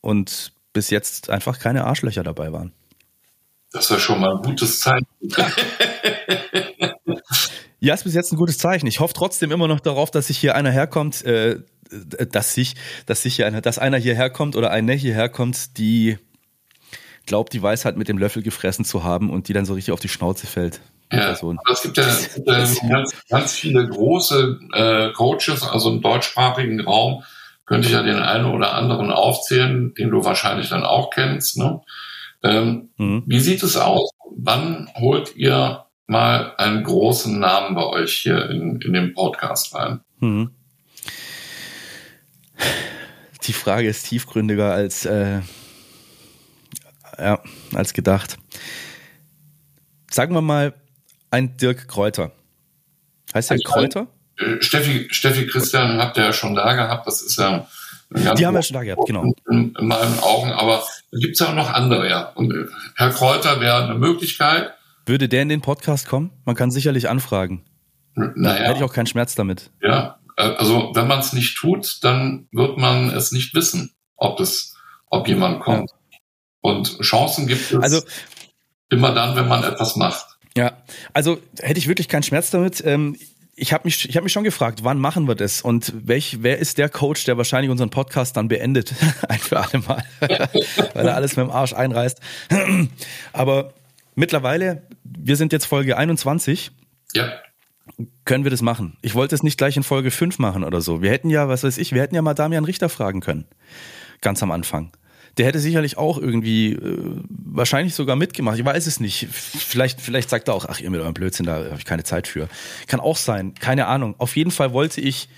und 0.00 0.52
bis 0.72 0.90
jetzt 0.90 1.30
einfach 1.30 1.58
keine 1.58 1.84
Arschlöcher 1.84 2.22
dabei 2.22 2.52
waren. 2.52 2.72
Das 3.72 3.90
war 3.90 3.98
schon 3.98 4.20
mal 4.20 4.36
ein 4.36 4.42
gutes 4.42 4.80
Zeichen. 4.80 5.06
ja, 7.80 7.94
ist 7.94 8.04
bis 8.04 8.14
jetzt 8.14 8.32
ein 8.32 8.36
gutes 8.36 8.58
Zeichen. 8.58 8.86
Ich 8.86 9.00
hoffe 9.00 9.14
trotzdem 9.14 9.52
immer 9.52 9.68
noch 9.68 9.80
darauf, 9.80 10.10
dass 10.10 10.28
sich 10.28 10.38
hier 10.38 10.54
einer 10.54 10.70
herkommt, 10.70 11.24
äh, 11.24 11.60
dass 11.90 12.54
sich, 12.54 12.76
dass 13.06 13.22
sich 13.22 13.36
hier 13.36 13.46
einer, 13.46 13.60
dass 13.60 13.78
einer 13.78 13.98
hierher 13.98 14.30
kommt 14.30 14.56
oder 14.56 14.70
eine 14.70 14.94
hierher 14.94 15.28
kommt, 15.28 15.76
die 15.78 16.18
glaubt, 17.26 17.52
die 17.52 17.62
Weisheit 17.62 17.96
mit 17.96 18.08
dem 18.08 18.18
Löffel 18.18 18.42
gefressen 18.42 18.84
zu 18.84 19.04
haben 19.04 19.30
und 19.30 19.48
die 19.48 19.52
dann 19.52 19.66
so 19.66 19.74
richtig 19.74 19.92
auf 19.92 20.00
die 20.00 20.08
Schnauze 20.08 20.46
fällt. 20.46 20.80
Ja, 21.10 21.20
also 21.20 21.54
es 21.72 21.82
gibt 21.82 21.96
ja, 21.96 22.04
ganz, 22.44 23.12
ganz 23.28 23.54
viele 23.54 23.88
große 23.88 24.58
äh, 24.74 25.12
Coaches, 25.12 25.62
also 25.62 25.90
im 25.90 26.02
deutschsprachigen 26.02 26.80
Raum 26.80 27.24
könnte 27.68 27.88
ich 27.88 27.94
ja 27.94 28.02
den 28.02 28.18
einen 28.18 28.46
oder 28.46 28.74
anderen 28.74 29.10
aufzählen, 29.10 29.94
den 29.94 30.10
du 30.10 30.24
wahrscheinlich 30.24 30.70
dann 30.70 30.84
auch 30.84 31.10
kennst. 31.10 31.58
Ne? 31.58 31.80
Ähm, 32.42 32.88
mhm. 32.96 33.22
Wie 33.26 33.40
sieht 33.40 33.62
es 33.62 33.76
aus? 33.76 34.10
Wann 34.36 34.90
holt 34.94 35.36
ihr 35.36 35.84
mal 36.06 36.54
einen 36.56 36.82
großen 36.82 37.38
Namen 37.38 37.74
bei 37.74 37.84
euch 37.84 38.14
hier 38.14 38.48
in, 38.48 38.80
in 38.80 38.94
den 38.94 39.12
Podcast 39.12 39.74
rein? 39.74 40.00
Mhm. 40.20 40.50
Die 43.44 43.52
Frage 43.52 43.88
ist 43.88 44.04
tiefgründiger 44.04 44.72
als, 44.72 45.04
äh, 45.04 45.40
ja, 47.18 47.40
als 47.74 47.92
gedacht. 47.92 48.38
Sagen 50.10 50.34
wir 50.34 50.40
mal, 50.40 50.74
ein 51.30 51.56
Dirk 51.56 51.88
Kräuter. 51.88 52.32
Heißt 53.34 53.50
der 53.50 53.56
also, 53.56 53.64
Kräuter? 53.64 54.06
Äh, 54.36 54.60
Steffi, 54.60 55.08
Steffi 55.10 55.46
Christian 55.46 55.98
habt 55.98 56.16
ihr 56.16 56.24
ja 56.24 56.32
schon 56.32 56.54
da 56.54 56.74
gehabt. 56.74 57.06
Das 57.06 57.22
ist 57.22 57.38
ja 57.38 57.66
die 58.10 58.46
haben 58.46 58.54
wir 58.54 58.62
schon 58.62 58.74
da 58.74 58.84
gehabt, 58.84 59.06
genau. 59.06 59.34
In, 59.50 59.74
in 59.78 59.86
meinen 59.86 60.18
Augen, 60.20 60.50
aber 60.50 60.82
da 61.12 61.18
gibt 61.18 61.34
es 61.34 61.40
ja 61.40 61.48
auch 61.48 61.54
noch 61.54 61.72
andere, 61.72 62.08
ja. 62.08 62.32
Und 62.34 62.52
äh, 62.52 62.66
Herr 62.96 63.10
Kräuter 63.10 63.60
wäre 63.60 63.84
eine 63.84 63.94
Möglichkeit. 63.94 64.72
Würde 65.04 65.28
der 65.28 65.42
in 65.42 65.48
den 65.48 65.60
Podcast 65.60 66.06
kommen? 66.08 66.30
Man 66.44 66.54
kann 66.54 66.70
sicherlich 66.70 67.08
anfragen. 67.08 67.64
Naja. 68.14 68.64
Hätte 68.64 68.78
ich 68.78 68.84
auch 68.84 68.92
keinen 68.92 69.06
Schmerz 69.06 69.34
damit. 69.34 69.70
Ja, 69.82 70.18
äh, 70.36 70.42
also 70.42 70.92
wenn 70.94 71.06
man 71.06 71.20
es 71.20 71.32
nicht 71.34 71.56
tut, 71.58 72.02
dann 72.02 72.48
wird 72.50 72.78
man 72.78 73.10
es 73.10 73.30
nicht 73.32 73.54
wissen, 73.54 73.94
ob 74.16 74.40
es, 74.40 74.74
ob 75.06 75.28
jemand 75.28 75.60
kommt. 75.60 75.90
Ja. 75.90 76.18
Und 76.60 77.00
Chancen 77.00 77.46
gibt 77.46 77.70
es 77.70 77.76
also, 77.76 78.00
immer 78.88 79.12
dann, 79.12 79.36
wenn 79.36 79.48
man 79.48 79.64
etwas 79.64 79.96
macht. 79.96 80.37
Ja, 80.58 80.72
also 81.12 81.38
hätte 81.60 81.78
ich 81.78 81.86
wirklich 81.86 82.08
keinen 82.08 82.24
Schmerz 82.24 82.50
damit. 82.50 82.82
Ähm, 82.84 83.16
ich 83.54 83.72
habe 83.72 83.82
mich, 83.84 84.08
ich 84.08 84.16
hab 84.16 84.24
mich 84.24 84.32
schon 84.32 84.42
gefragt, 84.42 84.80
wann 84.82 84.98
machen 84.98 85.28
wir 85.28 85.36
das 85.36 85.62
und 85.62 85.92
welch, 86.04 86.38
wer 86.40 86.58
ist 86.58 86.78
der 86.78 86.88
Coach, 86.88 87.24
der 87.26 87.36
wahrscheinlich 87.36 87.70
unseren 87.70 87.90
Podcast 87.90 88.36
dann 88.36 88.48
beendet, 88.48 88.92
ein 89.28 89.38
für 89.38 89.60
alle 89.60 89.78
Mal, 89.86 90.02
weil 90.18 91.06
er 91.06 91.14
alles 91.14 91.36
mit 91.36 91.46
dem 91.46 91.52
Arsch 91.52 91.74
einreißt. 91.74 92.20
Aber 93.32 93.72
mittlerweile, 94.16 94.82
wir 95.04 95.36
sind 95.36 95.52
jetzt 95.52 95.66
Folge 95.66 95.96
21. 95.96 96.72
Ja. 97.14 97.30
Können 98.24 98.42
wir 98.42 98.50
das 98.50 98.60
machen? 98.60 98.96
Ich 99.00 99.14
wollte 99.14 99.36
es 99.36 99.44
nicht 99.44 99.58
gleich 99.58 99.76
in 99.76 99.84
Folge 99.84 100.10
5 100.10 100.40
machen 100.40 100.64
oder 100.64 100.80
so. 100.80 101.02
Wir 101.02 101.12
hätten 101.12 101.30
ja, 101.30 101.48
was 101.48 101.62
weiß 101.62 101.78
ich, 101.78 101.92
wir 101.92 102.02
hätten 102.02 102.16
ja 102.16 102.22
mal 102.22 102.34
Damian 102.34 102.64
Richter 102.64 102.88
fragen 102.88 103.20
können. 103.20 103.46
Ganz 104.22 104.42
am 104.42 104.50
Anfang 104.50 104.90
der 105.38 105.46
hätte 105.46 105.60
sicherlich 105.60 105.96
auch 105.96 106.18
irgendwie 106.18 106.72
äh, 106.72 107.22
wahrscheinlich 107.28 107.94
sogar 107.94 108.16
mitgemacht. 108.16 108.58
Ich 108.58 108.64
weiß 108.64 108.86
es 108.86 108.98
nicht. 108.98 109.28
Vielleicht, 109.30 110.00
vielleicht 110.00 110.28
sagt 110.28 110.48
er 110.48 110.54
auch, 110.54 110.66
ach, 110.66 110.80
ihr 110.80 110.90
mit 110.90 111.00
eurem 111.00 111.14
Blödsinn, 111.14 111.46
da 111.46 111.64
habe 111.64 111.76
ich 111.78 111.84
keine 111.84 112.02
Zeit 112.02 112.26
für. 112.26 112.48
Kann 112.88 112.98
auch 112.98 113.16
sein, 113.16 113.54
keine 113.54 113.86
Ahnung. 113.86 114.16
Auf 114.18 114.36
jeden 114.36 114.50
Fall 114.50 114.72
wollte 114.72 115.00
ich 115.00 115.28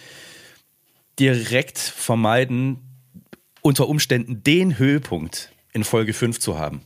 direkt 1.19 1.79
vermeiden, 1.79 2.79
unter 3.61 3.89
Umständen 3.89 4.43
den 4.43 4.79
Höhepunkt 4.79 5.53
in 5.73 5.85
Folge 5.85 6.15
5 6.15 6.41
zu 6.41 6.59
haben. 6.59 6.81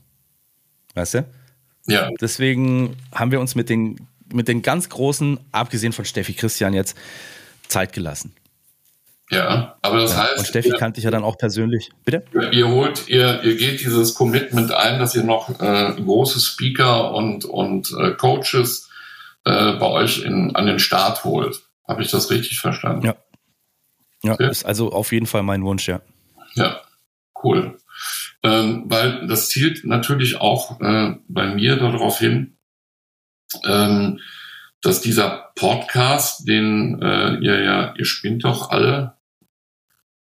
Weißt 0.95 1.15
du? 1.15 1.25
Ja. 1.87 2.11
Deswegen 2.21 2.97
haben 3.13 3.31
wir 3.31 3.41
uns 3.41 3.55
mit 3.55 3.69
den, 3.69 4.09
mit 4.33 4.49
den 4.49 4.63
ganz 4.63 4.89
großen, 4.89 5.39
abgesehen 5.53 5.93
von 5.93 6.05
Steffi 6.05 6.33
Christian 6.33 6.75
jetzt, 6.75 6.97
Zeit 7.69 7.93
gelassen. 7.93 8.35
Ja, 9.31 9.77
aber 9.81 10.01
das 10.01 10.13
ja, 10.13 10.25
heißt. 10.25 10.39
Und 10.39 10.47
Steffi 10.47 10.69
ihr, 10.69 10.77
kannte 10.77 10.99
ich 10.99 11.05
ja 11.05 11.11
dann 11.11 11.25
auch 11.25 11.39
persönlich. 11.39 11.91
Bitte? 12.05 12.25
Ihr 12.53 12.69
holt, 12.69 13.09
ihr, 13.09 13.43
ihr 13.43 13.57
geht 13.57 13.81
dieses 13.81 14.15
Commitment 14.15 14.73
ein, 14.73 14.99
dass 14.99 15.15
ihr 15.15 15.25
noch 15.25 15.49
äh, 15.61 15.95
große 15.95 16.41
Speaker 16.41 17.13
und, 17.13 17.45
und 17.45 17.91
äh, 17.99 18.13
Coaches 18.13 18.91
äh, 19.45 19.73
bei 19.73 19.87
euch 19.87 20.23
in, 20.23 20.55
an 20.55 20.67
den 20.67 20.79
Start 20.79 21.25
holt. 21.25 21.63
Habe 21.89 22.03
ich 22.03 22.11
das 22.11 22.31
richtig 22.31 22.61
verstanden? 22.61 23.07
Ja. 23.07 23.17
Ja, 24.23 24.33
okay. 24.33 24.51
ist 24.51 24.65
also 24.65 24.91
auf 24.91 25.13
jeden 25.13 25.27
Fall 25.27 25.43
mein 25.43 25.65
Wunsch, 25.65 25.87
ja. 25.87 26.01
Ja, 26.55 26.81
cool. 27.43 27.77
Ähm, 28.43 28.85
weil 28.87 29.27
das 29.27 29.51
zielt 29.51 29.85
natürlich 29.85 30.41
auch 30.41 30.81
äh, 30.81 31.15
bei 31.29 31.55
mir 31.55 31.77
darauf 31.77 32.19
hin, 32.19 32.57
ähm, 33.65 34.21
dass 34.81 35.03
dieser 35.03 35.53
Podcast, 35.57 36.49
den 36.49 37.01
äh, 37.03 37.35
ihr 37.37 37.63
ja, 37.63 37.95
ihr 37.97 38.05
spinnt 38.05 38.45
doch 38.45 38.71
alle, 38.71 39.14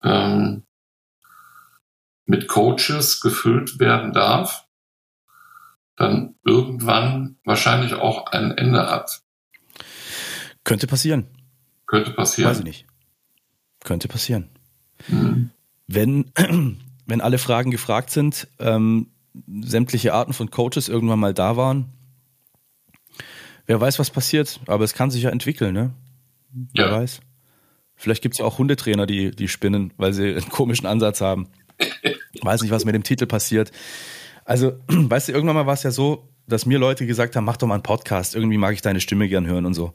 ähm, 0.02 0.64
mit 2.26 2.48
Coaches 2.48 3.20
gefüllt 3.20 3.78
werden 3.78 4.12
darf, 4.12 4.66
dann 5.96 6.36
irgendwann 6.44 7.36
wahrscheinlich 7.44 7.94
auch 7.94 8.26
ein 8.26 8.56
Ende 8.56 8.88
hat. 8.90 9.22
Könnte 10.64 10.86
passieren. 10.86 11.26
Könnte 11.86 12.12
passieren. 12.12 12.50
Weiß 12.50 12.58
ich 12.58 12.64
nicht. 12.64 12.86
Könnte 13.84 14.08
passieren. 14.08 14.48
Mhm. 15.08 15.50
Wenn, 15.86 16.32
wenn 17.06 17.20
alle 17.20 17.38
Fragen 17.38 17.70
gefragt 17.70 18.10
sind, 18.10 18.46
ähm, 18.58 19.10
sämtliche 19.62 20.14
Arten 20.14 20.32
von 20.32 20.50
Coaches 20.50 20.88
irgendwann 20.88 21.20
mal 21.20 21.34
da 21.34 21.56
waren, 21.56 21.92
Wer 23.70 23.80
weiß, 23.80 24.00
was 24.00 24.10
passiert, 24.10 24.58
aber 24.66 24.82
es 24.82 24.94
kann 24.94 25.12
sich 25.12 25.22
ja 25.22 25.30
entwickeln, 25.30 25.72
ne? 25.72 25.92
Wer 26.74 26.86
ja. 26.86 26.92
weiß. 26.92 27.20
Vielleicht 28.00 28.22
gibt 28.22 28.34
es 28.34 28.38
ja 28.38 28.46
auch 28.46 28.56
Hundetrainer, 28.56 29.04
die, 29.04 29.30
die 29.30 29.46
spinnen, 29.46 29.92
weil 29.98 30.14
sie 30.14 30.30
einen 30.30 30.48
komischen 30.48 30.86
Ansatz 30.86 31.20
haben. 31.20 31.48
weiß 32.40 32.62
nicht, 32.62 32.70
was 32.70 32.86
mit 32.86 32.94
dem 32.94 33.02
Titel 33.02 33.26
passiert. 33.26 33.72
Also, 34.46 34.72
weißt 34.88 35.28
du, 35.28 35.32
irgendwann 35.32 35.56
mal 35.56 35.66
war 35.66 35.74
es 35.74 35.82
ja 35.82 35.90
so, 35.90 36.26
dass 36.48 36.64
mir 36.64 36.78
Leute 36.78 37.06
gesagt 37.06 37.36
haben, 37.36 37.44
mach 37.44 37.58
doch 37.58 37.66
mal 37.66 37.74
einen 37.74 37.82
Podcast, 37.82 38.34
irgendwie 38.34 38.56
mag 38.56 38.72
ich 38.72 38.80
deine 38.80 39.00
Stimme 39.00 39.28
gern 39.28 39.46
hören 39.46 39.66
und 39.66 39.74
so. 39.74 39.92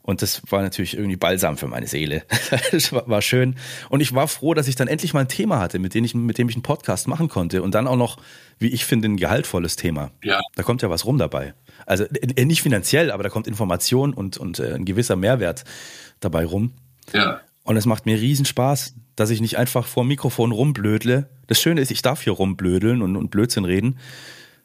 Und 0.00 0.22
das 0.22 0.40
war 0.50 0.62
natürlich 0.62 0.96
irgendwie 0.96 1.16
balsam 1.16 1.58
für 1.58 1.66
meine 1.66 1.86
Seele. 1.86 2.24
das 2.72 2.92
war, 2.92 3.20
schön. 3.20 3.56
Und 3.90 4.00
ich 4.00 4.14
war 4.14 4.26
froh, 4.26 4.54
dass 4.54 4.66
ich 4.66 4.76
dann 4.76 4.88
endlich 4.88 5.12
mal 5.12 5.20
ein 5.20 5.28
Thema 5.28 5.60
hatte, 5.60 5.78
mit 5.78 5.94
dem 5.94 6.04
ich, 6.04 6.14
mit 6.14 6.38
dem 6.38 6.48
ich 6.48 6.56
einen 6.56 6.62
Podcast 6.62 7.08
machen 7.08 7.28
konnte. 7.28 7.62
Und 7.62 7.74
dann 7.74 7.86
auch 7.86 7.96
noch, 7.96 8.18
wie 8.58 8.68
ich 8.68 8.86
finde, 8.86 9.08
ein 9.08 9.16
gehaltvolles 9.18 9.76
Thema. 9.76 10.10
Ja. 10.22 10.40
Da 10.56 10.62
kommt 10.62 10.80
ja 10.80 10.90
was 10.90 11.06
rum 11.06 11.18
dabei. 11.18 11.54
Also 11.86 12.04
äh, 12.04 12.44
nicht 12.44 12.62
finanziell, 12.62 13.10
aber 13.10 13.22
da 13.22 13.28
kommt 13.28 13.46
Information 13.46 14.12
und, 14.12 14.36
und 14.38 14.58
äh, 14.58 14.74
ein 14.74 14.84
gewisser 14.84 15.16
Mehrwert 15.16 15.64
dabei 16.20 16.44
rum. 16.44 16.72
Ja. 17.12 17.40
Und 17.64 17.76
es 17.76 17.86
macht 17.86 18.06
mir 18.06 18.20
riesen 18.20 18.44
Spaß, 18.44 18.94
dass 19.16 19.30
ich 19.30 19.40
nicht 19.40 19.58
einfach 19.58 19.86
vor 19.86 20.04
dem 20.04 20.08
Mikrofon 20.08 20.52
rumblödle. 20.52 21.28
Das 21.46 21.60
Schöne 21.60 21.80
ist, 21.80 21.90
ich 21.90 22.02
darf 22.02 22.22
hier 22.22 22.32
rumblödeln 22.32 23.02
und, 23.02 23.16
und 23.16 23.30
Blödsinn 23.30 23.64
reden. 23.64 23.98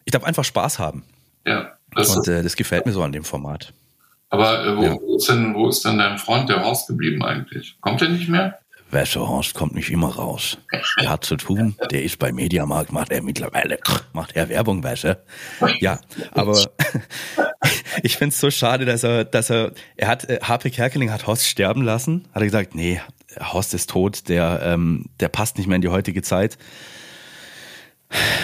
Ich 0.05 0.11
darf 0.11 0.23
einfach 0.23 0.43
Spaß 0.43 0.79
haben. 0.79 1.03
Ja. 1.45 1.73
Das 1.95 2.15
und 2.15 2.27
äh, 2.27 2.43
das 2.43 2.55
gefällt 2.55 2.85
mir 2.85 2.91
so 2.91 3.01
an 3.01 3.11
dem 3.11 3.23
Format. 3.23 3.73
Aber 4.29 4.65
äh, 4.65 4.77
wo, 4.77 4.83
ja. 4.83 4.97
ist 5.15 5.29
denn, 5.29 5.55
wo 5.55 5.69
ist 5.69 5.83
denn 5.85 5.97
dein 5.97 6.17
Freund, 6.17 6.49
der 6.49 6.63
Horst, 6.63 6.87
geblieben 6.87 7.23
eigentlich? 7.23 7.77
Kommt 7.81 8.01
er 8.01 8.09
nicht 8.09 8.29
mehr? 8.29 8.59
Wäsche 8.91 9.27
Horst 9.27 9.53
kommt 9.53 9.75
nicht 9.75 9.91
immer 9.91 10.15
raus. 10.15 10.57
Er 10.97 11.09
hat 11.09 11.23
zu 11.23 11.35
tun, 11.35 11.75
der 11.91 12.03
ist 12.03 12.17
bei 12.17 12.31
Mediamarkt, 12.31 12.91
macht 12.91 13.11
er 13.11 13.21
mittlerweile, 13.21 13.79
macht 14.13 14.35
er 14.35 14.49
Werbung, 14.49 14.83
Wäsche. 14.83 15.21
Ja, 15.79 15.99
aber 16.31 16.59
ich 18.03 18.17
find's 18.17 18.39
so 18.39 18.49
schade, 18.49 18.85
dass 18.85 19.03
er, 19.03 19.25
dass 19.25 19.49
er, 19.49 19.73
er 19.95 20.07
hat, 20.07 20.27
äh, 20.29 20.39
Harpe 20.41 20.71
Kerkeling 20.71 21.11
hat 21.11 21.27
Horst 21.27 21.45
sterben 21.45 21.83
lassen, 21.83 22.27
hat 22.33 22.41
er 22.41 22.45
gesagt, 22.45 22.73
nee, 22.73 22.99
Horst 23.39 23.73
ist 23.73 23.91
tot, 23.91 24.27
der, 24.27 24.61
ähm, 24.63 25.05
der 25.19 25.29
passt 25.29 25.57
nicht 25.57 25.67
mehr 25.67 25.75
in 25.75 25.81
die 25.81 25.89
heutige 25.89 26.21
Zeit. 26.23 26.57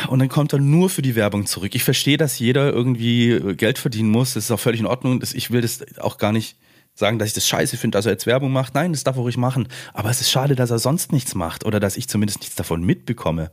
und 0.10 0.20
dann 0.20 0.30
kommt 0.30 0.54
er 0.54 0.60
nur 0.60 0.90
für 0.90 1.02
die 1.02 1.16
Werbung 1.16 1.48
zurück. 1.48 1.74
Ich 1.74 1.84
verstehe, 1.84 2.18
dass 2.18 2.38
jeder 2.38 2.72
irgendwie 2.72 3.56
Geld 3.56 3.80
verdienen 3.80 4.12
muss. 4.12 4.36
Das 4.36 4.46
ist 4.46 4.52
auch 4.52 4.60
völlig 4.60 4.80
in 4.80 4.86
Ordnung. 4.86 5.24
Ich 5.34 5.50
will 5.50 5.62
das 5.62 5.84
auch 5.98 6.20
gar 6.20 6.32
nicht 6.32 6.56
sagen, 6.96 7.20
dass 7.20 7.28
ich 7.28 7.34
das 7.34 7.48
scheiße 7.48 7.78
finde, 7.78 7.98
dass 7.98 8.06
er 8.06 8.14
jetzt 8.14 8.26
Werbung 8.26 8.52
macht. 8.52 8.74
Nein, 8.74 8.94
das 8.94 9.04
darf 9.04 9.18
er 9.18 9.22
ruhig 9.22 9.38
machen. 9.38 9.68
Aber 9.94 10.10
es 10.10 10.22
ist 10.22 10.32
schade, 10.32 10.56
dass 10.56 10.72
er 10.72 10.80
sonst 10.80 11.12
nichts 11.12 11.36
macht 11.36 11.66
oder 11.66 11.80
dass 11.80 11.98
ich 11.98 12.08
zumindest 12.08 12.40
nichts 12.40 12.56
davon 12.56 12.84
mitbekomme, 12.84 13.52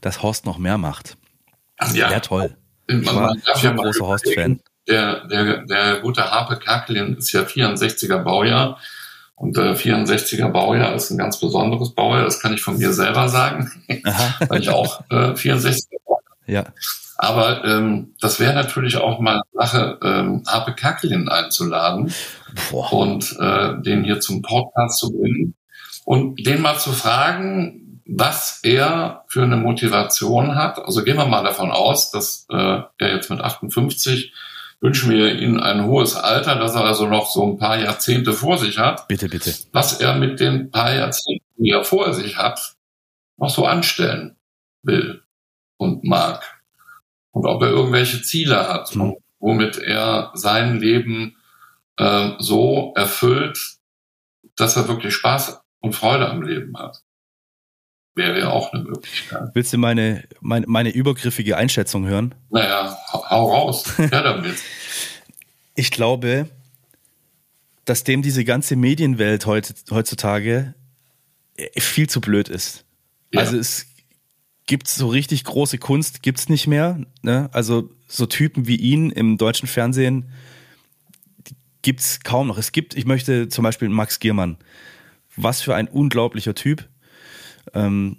dass 0.00 0.22
Horst 0.22 0.44
noch 0.44 0.58
mehr 0.58 0.76
macht. 0.76 1.16
Ja. 1.94 2.10
Wäre 2.10 2.20
toll. 2.20 2.56
Ich 2.88 3.04
man, 3.04 3.16
war 3.16 3.36
ja 3.62 3.70
ein 3.70 3.76
großer 3.76 4.06
Horst-Fan. 4.06 4.60
Der, 4.88 5.26
der, 5.28 5.64
der 5.66 6.00
gute 6.00 6.28
Harpe 6.28 6.58
Kakelin 6.58 7.16
ist 7.16 7.32
ja 7.32 7.42
64er 7.42 8.18
Baujahr. 8.18 8.78
Und 9.36 9.56
äh, 9.56 9.72
64er 9.72 10.50
Baujahr 10.50 10.94
ist 10.94 11.10
ein 11.10 11.16
ganz 11.16 11.40
besonderes 11.40 11.94
Baujahr. 11.94 12.24
Das 12.24 12.40
kann 12.40 12.52
ich 12.52 12.60
von 12.60 12.76
mir 12.76 12.92
selber 12.92 13.28
sagen, 13.28 13.70
weil 14.48 14.60
ich 14.60 14.68
auch 14.68 15.00
äh, 15.10 15.32
64er 15.32 15.86
Baujahr 15.88 15.99
ja. 16.50 16.66
Aber 17.22 17.64
ähm, 17.66 18.14
das 18.18 18.40
wäre 18.40 18.54
natürlich 18.54 18.96
auch 18.96 19.20
mal 19.20 19.42
Sache, 19.52 19.98
ähm, 20.02 20.42
Harpe 20.46 20.74
Kakelin 20.74 21.28
einzuladen 21.28 22.14
Boah. 22.70 22.92
und 22.94 23.36
äh, 23.38 23.74
den 23.82 24.04
hier 24.04 24.20
zum 24.20 24.40
Podcast 24.40 24.98
zu 24.98 25.12
bringen 25.12 25.54
und 26.06 26.46
den 26.46 26.62
mal 26.62 26.78
zu 26.78 26.92
fragen, 26.92 28.02
was 28.06 28.60
er 28.62 29.24
für 29.28 29.42
eine 29.42 29.58
Motivation 29.58 30.54
hat. 30.54 30.78
Also 30.78 31.04
gehen 31.04 31.18
wir 31.18 31.26
mal 31.26 31.44
davon 31.44 31.70
aus, 31.70 32.10
dass 32.10 32.46
äh, 32.50 32.80
er 32.96 33.14
jetzt 33.14 33.28
mit 33.28 33.40
58 33.40 34.32
wünschen 34.80 35.10
wir 35.10 35.38
Ihnen 35.38 35.60
ein 35.60 35.84
hohes 35.84 36.16
Alter, 36.16 36.54
dass 36.54 36.74
er 36.74 36.84
also 36.84 37.06
noch 37.06 37.30
so 37.30 37.44
ein 37.46 37.58
paar 37.58 37.78
Jahrzehnte 37.78 38.32
vor 38.32 38.56
sich 38.56 38.78
hat. 38.78 39.08
Bitte, 39.08 39.28
bitte. 39.28 39.54
Was 39.72 40.00
er 40.00 40.14
mit 40.14 40.40
den 40.40 40.70
paar 40.70 40.94
Jahrzehnten, 40.94 41.44
die 41.58 41.68
er 41.68 41.84
vor 41.84 42.14
sich 42.14 42.38
hat, 42.38 42.76
noch 43.36 43.50
so 43.50 43.66
anstellen 43.66 44.38
will 44.82 45.22
und 45.80 46.04
mag. 46.04 46.60
Und 47.32 47.46
ob 47.46 47.62
er 47.62 47.70
irgendwelche 47.70 48.22
Ziele 48.22 48.68
hat, 48.68 48.94
mhm. 48.94 49.16
womit 49.38 49.78
er 49.78 50.30
sein 50.34 50.78
Leben 50.78 51.36
äh, 51.96 52.32
so 52.38 52.92
erfüllt, 52.96 53.58
dass 54.56 54.76
er 54.76 54.88
wirklich 54.88 55.14
Spaß 55.14 55.58
und 55.80 55.94
Freude 55.94 56.28
am 56.28 56.42
Leben 56.42 56.76
hat. 56.78 56.98
Wäre 58.14 58.38
ja 58.40 58.50
auch 58.50 58.72
eine 58.72 58.82
Möglichkeit. 58.82 59.50
Willst 59.54 59.72
du 59.72 59.78
meine, 59.78 60.24
meine, 60.40 60.66
meine 60.68 60.90
übergriffige 60.90 61.56
Einschätzung 61.56 62.06
hören? 62.06 62.34
Naja, 62.50 62.98
hau 63.12 63.50
raus. 63.50 63.84
Ja, 63.98 64.22
damit. 64.22 64.56
ich 65.76 65.90
glaube, 65.90 66.50
dass 67.86 68.04
dem 68.04 68.20
diese 68.20 68.44
ganze 68.44 68.76
Medienwelt 68.76 69.46
heutzutage 69.46 70.74
viel 71.78 72.10
zu 72.10 72.20
blöd 72.20 72.50
ist. 72.50 72.84
Ja. 73.32 73.40
Also 73.40 73.56
es 73.56 73.86
gibt 74.70 74.86
so 74.86 75.08
richtig 75.08 75.42
große 75.42 75.78
Kunst, 75.78 76.22
gibt's 76.22 76.48
nicht 76.48 76.68
mehr. 76.68 77.00
Ne? 77.22 77.50
Also 77.52 77.90
so 78.06 78.26
Typen 78.26 78.68
wie 78.68 78.76
ihn 78.76 79.10
im 79.10 79.36
deutschen 79.36 79.66
Fernsehen 79.66 80.30
gibt's 81.82 82.20
kaum 82.20 82.46
noch. 82.46 82.56
Es 82.56 82.70
gibt, 82.70 82.94
ich 82.94 83.04
möchte 83.04 83.48
zum 83.48 83.64
Beispiel 83.64 83.88
Max 83.88 84.20
Giermann. 84.20 84.58
Was 85.34 85.60
für 85.60 85.74
ein 85.74 85.88
unglaublicher 85.88 86.54
Typ. 86.54 86.88
Ähm, 87.74 88.18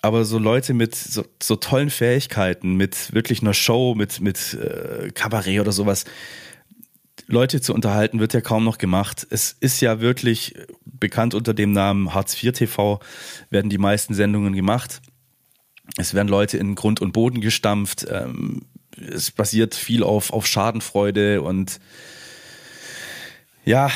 aber 0.00 0.24
so 0.24 0.40
Leute 0.40 0.74
mit 0.74 0.96
so, 0.96 1.24
so, 1.40 1.54
tollen 1.54 1.90
Fähigkeiten, 1.90 2.74
mit 2.74 3.14
wirklich 3.14 3.40
einer 3.40 3.54
Show, 3.54 3.94
mit, 3.94 4.20
mit 4.20 4.54
äh, 4.54 5.12
Kabarett 5.14 5.60
oder 5.60 5.70
sowas, 5.70 6.06
Leute 7.28 7.60
zu 7.60 7.72
unterhalten, 7.72 8.18
wird 8.18 8.34
ja 8.34 8.40
kaum 8.40 8.64
noch 8.64 8.78
gemacht. 8.78 9.28
Es 9.30 9.56
ist 9.60 9.80
ja 9.80 10.00
wirklich 10.00 10.56
bekannt 10.82 11.34
unter 11.34 11.54
dem 11.54 11.70
Namen 11.70 12.14
Hartz 12.14 12.42
IV 12.42 12.50
TV, 12.50 12.98
werden 13.50 13.70
die 13.70 13.78
meisten 13.78 14.14
Sendungen 14.14 14.54
gemacht. 14.54 15.00
Es 15.96 16.14
werden 16.14 16.28
Leute 16.28 16.58
in 16.58 16.74
Grund 16.74 17.00
und 17.00 17.12
Boden 17.12 17.40
gestampft. 17.40 18.06
Ähm, 18.10 18.62
es 18.96 19.30
basiert 19.30 19.74
viel 19.74 20.02
auf, 20.02 20.32
auf 20.32 20.46
Schadenfreude 20.46 21.42
und 21.42 21.80
ja, 23.64 23.90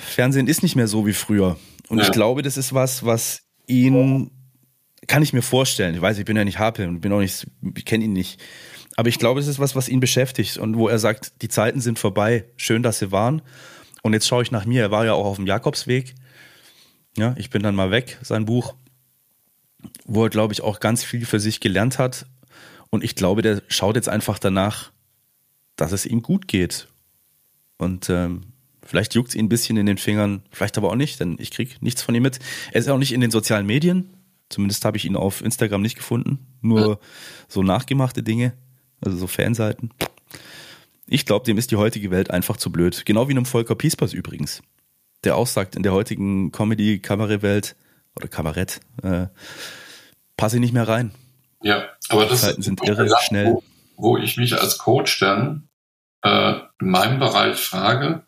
Fernsehen 0.00 0.46
ist 0.46 0.62
nicht 0.62 0.76
mehr 0.76 0.88
so 0.88 1.06
wie 1.06 1.12
früher. 1.12 1.56
Und 1.88 1.98
ja. 1.98 2.04
ich 2.04 2.12
glaube, 2.12 2.42
das 2.42 2.56
ist 2.56 2.74
was, 2.74 3.04
was 3.04 3.42
ihn, 3.66 4.30
kann 5.06 5.22
ich 5.22 5.32
mir 5.32 5.42
vorstellen. 5.42 5.94
Ich 5.94 6.02
weiß, 6.02 6.18
ich 6.18 6.24
bin 6.24 6.36
ja 6.36 6.44
nicht 6.44 6.58
Harpe 6.58 6.86
und 6.88 7.00
bin 7.00 7.12
auch 7.12 7.20
nicht, 7.20 7.46
ich 7.76 7.84
kenne 7.84 8.04
ihn 8.04 8.12
nicht. 8.12 8.40
Aber 8.96 9.08
ich 9.08 9.18
glaube, 9.18 9.40
es 9.40 9.46
ist 9.46 9.58
was, 9.58 9.74
was 9.74 9.88
ihn 9.88 10.00
beschäftigt 10.00 10.58
und 10.58 10.76
wo 10.76 10.88
er 10.88 10.98
sagt, 10.98 11.42
die 11.42 11.48
Zeiten 11.48 11.80
sind 11.80 11.98
vorbei. 11.98 12.44
Schön, 12.56 12.82
dass 12.82 12.98
sie 12.98 13.10
waren. 13.10 13.42
Und 14.02 14.12
jetzt 14.12 14.26
schaue 14.26 14.42
ich 14.42 14.50
nach 14.50 14.66
mir. 14.66 14.82
Er 14.82 14.90
war 14.90 15.04
ja 15.04 15.14
auch 15.14 15.24
auf 15.24 15.36
dem 15.36 15.46
Jakobsweg. 15.46 16.14
Ja, 17.16 17.34
ich 17.38 17.50
bin 17.50 17.62
dann 17.62 17.74
mal 17.74 17.90
weg, 17.90 18.18
sein 18.22 18.44
Buch 18.44 18.74
wo 20.04 20.24
er, 20.24 20.30
glaube 20.30 20.52
ich, 20.52 20.62
auch 20.62 20.80
ganz 20.80 21.04
viel 21.04 21.24
für 21.26 21.40
sich 21.40 21.60
gelernt 21.60 21.98
hat. 21.98 22.26
Und 22.90 23.04
ich 23.04 23.14
glaube, 23.14 23.42
der 23.42 23.62
schaut 23.68 23.96
jetzt 23.96 24.08
einfach 24.08 24.38
danach, 24.38 24.92
dass 25.76 25.92
es 25.92 26.06
ihm 26.06 26.22
gut 26.22 26.46
geht. 26.48 26.88
Und 27.78 28.10
ähm, 28.10 28.42
vielleicht 28.82 29.14
juckt 29.14 29.30
es 29.30 29.34
ihn 29.34 29.46
ein 29.46 29.48
bisschen 29.48 29.76
in 29.76 29.86
den 29.86 29.98
Fingern, 29.98 30.42
vielleicht 30.50 30.76
aber 30.78 30.90
auch 30.90 30.96
nicht, 30.96 31.20
denn 31.20 31.36
ich 31.38 31.50
kriege 31.50 31.74
nichts 31.80 32.02
von 32.02 32.14
ihm 32.14 32.22
mit. 32.22 32.38
Er 32.72 32.80
ist 32.80 32.88
auch 32.88 32.98
nicht 32.98 33.12
in 33.12 33.20
den 33.20 33.30
sozialen 33.30 33.66
Medien. 33.66 34.10
Zumindest 34.48 34.84
habe 34.84 34.98
ich 34.98 35.06
ihn 35.06 35.16
auf 35.16 35.42
Instagram 35.42 35.80
nicht 35.80 35.96
gefunden. 35.96 36.46
Nur 36.60 36.80
ja. 36.80 36.98
so 37.48 37.62
nachgemachte 37.62 38.22
Dinge, 38.22 38.52
also 39.00 39.16
so 39.16 39.26
Fanseiten. 39.26 39.90
Ich 41.06 41.26
glaube, 41.26 41.44
dem 41.44 41.58
ist 41.58 41.70
die 41.70 41.76
heutige 41.76 42.10
Welt 42.10 42.30
einfach 42.30 42.56
zu 42.56 42.70
blöd. 42.70 43.04
Genau 43.04 43.28
wie 43.28 43.32
einem 43.32 43.46
Volker 43.46 43.74
Piespers 43.74 44.12
übrigens. 44.12 44.62
Der 45.24 45.36
auch 45.36 45.46
sagt, 45.46 45.76
in 45.76 45.82
der 45.82 45.92
heutigen 45.92 46.52
Comedy-Kabarett-Welt 46.52 47.76
oder 48.16 48.28
Kabarett, 48.28 48.80
äh, 49.02 49.26
passe 50.36 50.56
ich 50.56 50.60
nicht 50.60 50.74
mehr 50.74 50.88
rein. 50.88 51.12
Ja, 51.62 51.88
aber 52.08 52.26
das 52.26 52.42
Zeiten 52.42 52.62
sind 52.62 52.82
irre 52.84 53.08
Sache, 53.08 53.24
schnell. 53.24 53.46
Wo, 53.46 53.62
wo, 53.96 54.16
ich 54.16 54.36
mich 54.36 54.60
als 54.60 54.78
Coach 54.78 55.18
dann 55.20 55.68
äh, 56.22 56.54
in 56.80 56.90
meinem 56.90 57.20
Bereich 57.20 57.56
frage, 57.56 58.24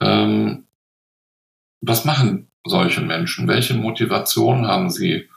ähm, 0.00 0.66
was 1.80 2.04
machen 2.04 2.50
solche 2.64 3.00
Menschen? 3.00 3.48
Welche 3.48 3.74
Motivation 3.74 4.66
haben 4.66 4.90
sie? 4.90 5.28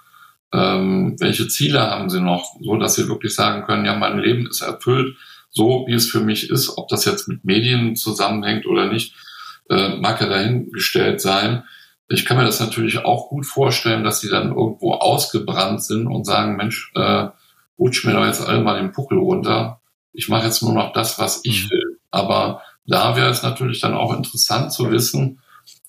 Ähm, 0.52 1.15
welche 1.19 1.47
Ziele 1.47 1.82
haben 1.82 2.10
sie 2.10 2.21
noch, 2.21 2.56
so 2.62 2.78
dass 2.78 2.95
sie 2.95 3.08
wirklich 3.08 3.34
sagen 3.34 3.63
können, 3.63 3.86
ja, 3.86 3.95
mein 3.95 4.19
Leben 4.19 4.45
ist 4.47 4.62
erfüllt, 4.62 5.17
so 5.49 5.86
wie 5.88 5.93
es 5.93 6.10
für 6.10 6.19
mich 6.19 6.49
ist, 6.49 6.78
ob 6.78 6.89
das 6.89 7.06
jetzt 7.06 7.28
mit 7.28 7.43
Medien 7.43 7.95
zusammenhängt 7.95 8.67
oder 8.67 8.91
nicht, 8.91 9.15
äh, 9.69 9.95
mag 9.97 10.21
ja 10.21 10.28
dahingestellt 10.28 11.21
sein. 11.21 11.63
Ich 12.08 12.26
kann 12.26 12.38
mir 12.38 12.46
das 12.46 12.60
natürlich 12.60 13.06
auch 13.06 13.30
gut 13.30 13.46
vorstellen, 13.46 14.04
dass 14.04 14.20
sie 14.20 14.30
dann 14.30 14.50
irgendwo 14.50 14.94
ausgebrannt 14.94 15.84
sind 15.84 16.08
und 16.08 16.26
sagen, 16.26 16.56
Mensch, 16.56 16.92
äh, 16.96 17.28
rutsch 17.80 18.06
mir 18.06 18.13
doch 18.13 18.26
jetzt 18.26 18.46
alle 18.46 18.62
mal 18.62 18.80
den 18.80 18.92
Puckel 18.92 19.18
runter. 19.18 19.82
Ich 20.12 20.30
mache 20.30 20.46
jetzt 20.46 20.62
nur 20.62 20.74
noch 20.74 20.94
das, 20.94 21.18
was 21.18 21.42
ich 21.44 21.66
mhm. 21.66 21.70
will. 21.72 22.00
Aber 22.12 22.62
da 22.86 23.16
wäre 23.16 23.30
es 23.30 23.44
natürlich 23.44 23.80
dann 23.80 23.94
auch 23.94 24.13
interessant 24.13 24.74
zu 24.74 24.92
wissen, 24.92 25.39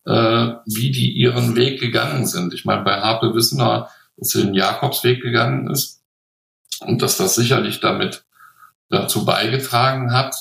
äh, 0.07 0.53
wie 0.67 0.91
die 0.91 1.13
ihren 1.13 1.57
Weg 1.57 1.81
gegangen 1.81 2.27
sind. 2.27 2.55
Ich 2.55 2.65
meine, 2.65 2.83
bei 2.83 3.01
Harpe 3.01 3.35
wissen 3.35 3.59
wir, 3.59 3.89
dass 4.17 4.29
sie 4.29 4.43
den 4.43 4.55
Jakobsweg 4.55 5.21
gegangen 5.23 5.69
ist 5.71 6.03
und 6.81 7.03
dass 7.03 7.17
das 7.17 7.35
sicherlich 7.35 7.81
damit 7.81 8.25
dazu 8.89 9.25
beigetragen 9.25 10.13
hat. 10.13 10.35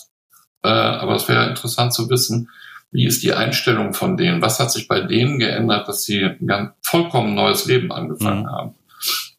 Äh, 0.63 0.69
aber 0.69 1.15
es 1.15 1.27
wäre 1.27 1.49
interessant 1.49 1.93
zu 1.93 2.09
wissen, 2.09 2.49
wie 2.93 3.05
ist 3.05 3.23
die 3.23 3.33
Einstellung 3.33 3.93
von 3.93 4.15
denen? 4.17 4.41
Was 4.41 4.59
hat 4.59 4.71
sich 4.71 4.87
bei 4.87 5.01
denen 5.01 5.39
geändert, 5.39 5.87
dass 5.87 6.03
sie 6.03 6.23
ein 6.23 6.47
ganz 6.47 6.71
vollkommen 6.81 7.33
neues 7.33 7.65
Leben 7.65 7.91
angefangen 7.91 8.43
mhm. 8.43 8.49
haben? 8.49 8.75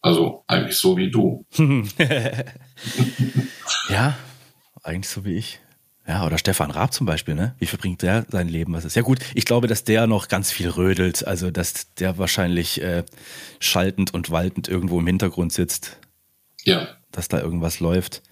Also 0.02 0.44
eigentlich 0.46 0.76
so 0.76 0.96
wie 0.96 1.10
du. 1.10 1.46
ja, 3.88 4.18
eigentlich 4.82 5.08
so 5.08 5.24
wie 5.24 5.36
ich. 5.36 5.60
Ja, 6.06 6.26
oder 6.26 6.36
Stefan 6.36 6.70
Raab 6.70 6.92
zum 6.92 7.06
Beispiel, 7.06 7.34
ne? 7.34 7.54
Wie 7.58 7.66
verbringt 7.66 8.02
der 8.02 8.26
sein 8.28 8.48
Leben? 8.48 8.74
Was 8.74 8.84
ist? 8.84 8.94
Ja 8.94 9.00
gut, 9.00 9.20
ich 9.34 9.46
glaube, 9.46 9.68
dass 9.68 9.84
der 9.84 10.06
noch 10.06 10.28
ganz 10.28 10.52
viel 10.52 10.68
rödelt, 10.68 11.26
also 11.26 11.50
dass 11.50 11.94
der 11.94 12.18
wahrscheinlich 12.18 12.82
äh, 12.82 13.04
schaltend 13.58 14.12
und 14.12 14.30
waltend 14.30 14.68
irgendwo 14.68 15.00
im 15.00 15.06
Hintergrund 15.06 15.54
sitzt. 15.54 15.96
Ja. 16.64 16.88
Dass 17.10 17.28
da 17.28 17.40
irgendwas 17.40 17.80
läuft. 17.80 18.22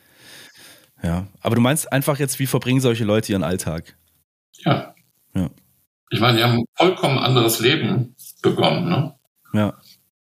Ja. 1.02 1.28
Aber 1.40 1.54
du 1.54 1.62
meinst 1.62 1.90
einfach 1.90 2.18
jetzt, 2.18 2.38
wie 2.38 2.46
verbringen 2.46 2.80
solche 2.80 3.04
Leute 3.04 3.33
ihren 3.33 3.44
Alltag? 3.44 3.96
Ja. 4.58 4.94
Ja. 5.35 5.50
Ich 6.10 6.20
meine, 6.20 6.38
die 6.38 6.44
haben 6.44 6.58
ein 6.58 6.64
vollkommen 6.76 7.18
anderes 7.18 7.60
Leben 7.60 8.16
begonnen, 8.42 8.88
ne? 8.88 9.14
Ja. 9.52 9.74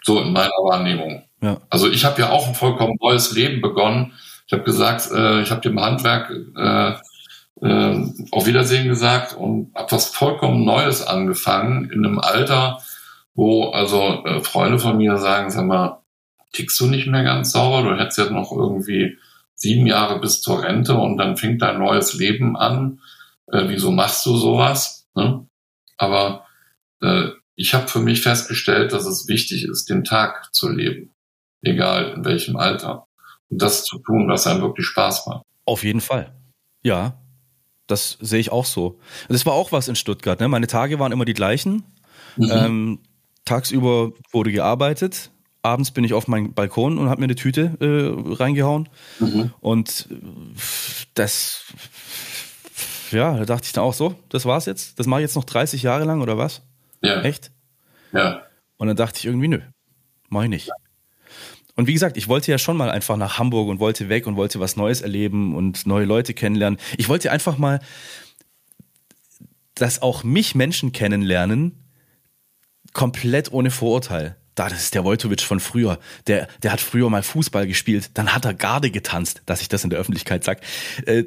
So 0.04 0.22
in 0.22 0.34
meiner 0.34 0.50
Wahrnehmung. 0.50 1.24
Ja. 1.42 1.62
Also 1.70 1.90
ich 1.90 2.06
habe 2.06 2.22
ja 2.22 2.30
auch 2.30 2.48
ein 2.48 2.56
vollkommen 2.56 2.96
neues 3.02 3.32
Leben 3.34 3.62
begonnen. 3.62 4.14
Ich 4.48 4.54
habe 4.54 4.64
gesagt, 4.64 5.12
äh, 5.12 5.42
ich 5.42 5.52
habe 5.52 5.62
dem 5.62 5.80
Handwerk 5.80 6.32
äh, 6.56 6.94
äh, 7.62 8.12
auf 8.32 8.46
Wiedersehen 8.46 8.88
gesagt 8.88 9.36
und 9.36 9.74
habe 9.76 9.92
was 9.92 10.08
vollkommen 10.08 10.66
Neues 10.66 11.06
angefangen 11.06 11.90
in 11.92 12.06
einem 12.06 12.20
Alter, 12.20 12.82
wo 13.34 13.70
also 13.70 14.24
äh, 14.26 14.42
Freunde 14.42 14.80
von 14.80 14.98
mir 14.98 15.18
sagen, 15.18 15.50
sag 15.50 15.66
mal, 15.66 16.02
tickst 16.52 16.80
du 16.80 16.88
nicht 16.88 17.08
mehr 17.08 17.24
ganz 17.24 17.52
sauber? 17.52 17.84
Du 17.84 17.98
hättest 17.98 18.18
ja 18.18 18.30
noch 18.30 18.52
irgendwie 18.52 19.18
sieben 19.56 19.88
Jahre 19.88 20.20
bis 20.20 20.42
zur 20.42 20.64
Rente 20.64 20.96
und 20.96 21.18
dann 21.18 21.38
fängt 21.38 21.62
dein 21.62 21.80
neues 21.80 22.14
Leben 22.14 22.58
an. 22.58 23.00
Äh, 23.56 23.70
wieso 23.70 23.92
machst 23.92 24.26
du 24.26 24.36
sowas? 24.36 25.08
Ne? 25.16 25.48
Aber 25.98 26.46
äh, 27.02 27.30
ich 27.56 27.74
habe 27.74 27.88
für 27.88 28.00
mich 28.00 28.22
festgestellt, 28.22 28.92
dass 28.92 29.06
es 29.06 29.28
wichtig 29.28 29.64
ist, 29.64 29.90
den 29.90 30.04
Tag 30.04 30.54
zu 30.54 30.70
leben, 30.70 31.14
egal 31.62 32.14
in 32.16 32.26
welchem 32.26 32.58
Alter. 32.58 33.08
das 33.50 33.86
zu 33.86 34.00
tun, 34.00 34.28
was 34.28 34.48
einem 34.48 34.62
wirklich 34.62 34.88
Spaß 34.88 35.28
macht. 35.28 35.46
Auf 35.66 35.84
jeden 35.84 36.02
Fall. 36.02 36.36
Ja, 36.84 37.18
das 37.88 38.18
sehe 38.20 38.40
ich 38.40 38.52
auch 38.52 38.66
so. 38.66 39.00
Das 39.30 39.46
war 39.46 39.54
auch 39.54 39.72
was 39.72 39.88
in 39.88 39.96
Stuttgart. 39.96 40.40
Ne? 40.40 40.48
Meine 40.48 40.68
Tage 40.68 41.00
waren 41.00 41.12
immer 41.12 41.26
die 41.26 41.34
gleichen. 41.34 41.84
Mhm. 42.36 42.52
Ähm, 42.52 43.00
tagsüber 43.46 44.12
wurde 44.32 44.52
gearbeitet, 44.52 45.32
abends 45.66 45.92
bin 45.92 46.04
ich 46.04 46.14
auf 46.14 46.28
meinen 46.28 46.54
Balkon 46.54 46.98
und 46.98 47.10
habe 47.10 47.22
mir 47.22 47.26
eine 47.26 47.36
Tüte 47.36 47.76
äh, 47.80 48.34
reingehauen. 48.34 48.88
Mhm. 49.20 49.52
Und 49.60 50.08
das, 51.16 51.64
ja, 53.16 53.38
da 53.38 53.46
dachte 53.46 53.66
ich 53.66 53.74
dann 53.74 53.84
auch 53.84 53.94
so, 53.94 54.16
das 54.30 54.46
war's 54.46 54.66
jetzt. 54.66 55.00
Das 55.00 55.08
mache 55.08 55.22
ich 55.22 55.26
jetzt 55.26 55.36
noch 55.36 55.44
30 55.44 55.84
Jahre 55.84 56.06
lang 56.06 56.22
oder 56.22 56.38
was? 56.38 56.62
Ja. 57.02 57.22
Echt? 57.22 57.52
Ja. 58.12 58.44
Und 58.78 58.88
dann 58.88 58.96
dachte 58.96 59.20
ich 59.20 59.26
irgendwie, 59.26 59.48
nö, 59.48 59.60
mache 60.30 60.46
ich 60.46 60.50
nicht. 60.50 60.70
Und 61.76 61.88
wie 61.88 61.94
gesagt, 61.94 62.16
ich 62.16 62.28
wollte 62.28 62.52
ja 62.52 62.58
schon 62.58 62.78
mal 62.78 62.90
einfach 62.90 63.18
nach 63.18 63.38
Hamburg 63.38 63.68
und 63.68 63.80
wollte 63.80 64.08
weg 64.08 64.28
und 64.28 64.38
wollte 64.38 64.60
was 64.60 64.78
Neues 64.78 65.02
erleben 65.02 65.56
und 65.56 65.86
neue 65.86 66.06
Leute 66.06 66.34
kennenlernen. 66.34 66.80
Ich 66.98 67.10
wollte 67.10 67.32
einfach 67.32 67.58
mal, 67.58 67.80
dass 69.74 70.02
auch 70.02 70.24
mich 70.24 70.56
Menschen 70.56 70.94
kennenlernen, 70.94 71.84
komplett 72.94 73.52
ohne 73.52 73.72
Vorurteil 73.72 74.38
da, 74.56 74.70
das 74.70 74.84
ist 74.84 74.96
der 74.96 75.04
Wojtowicz 75.04 75.44
von 75.44 75.60
früher. 75.60 76.00
Der, 76.28 76.48
der 76.64 76.72
hat 76.72 76.80
früher 76.80 77.10
mal 77.10 77.24
Fußball 77.24 77.68
gespielt. 77.68 78.12
Dann 78.14 78.34
hat 78.34 78.46
er 78.46 78.54
Garde 78.54 78.90
getanzt, 78.90 79.42
dass 79.46 79.62
ich 79.62 79.68
das 79.68 79.84
in 79.84 79.90
der 79.90 80.00
Öffentlichkeit 80.00 80.46
sag. 80.46 80.62
Äh, 81.06 81.26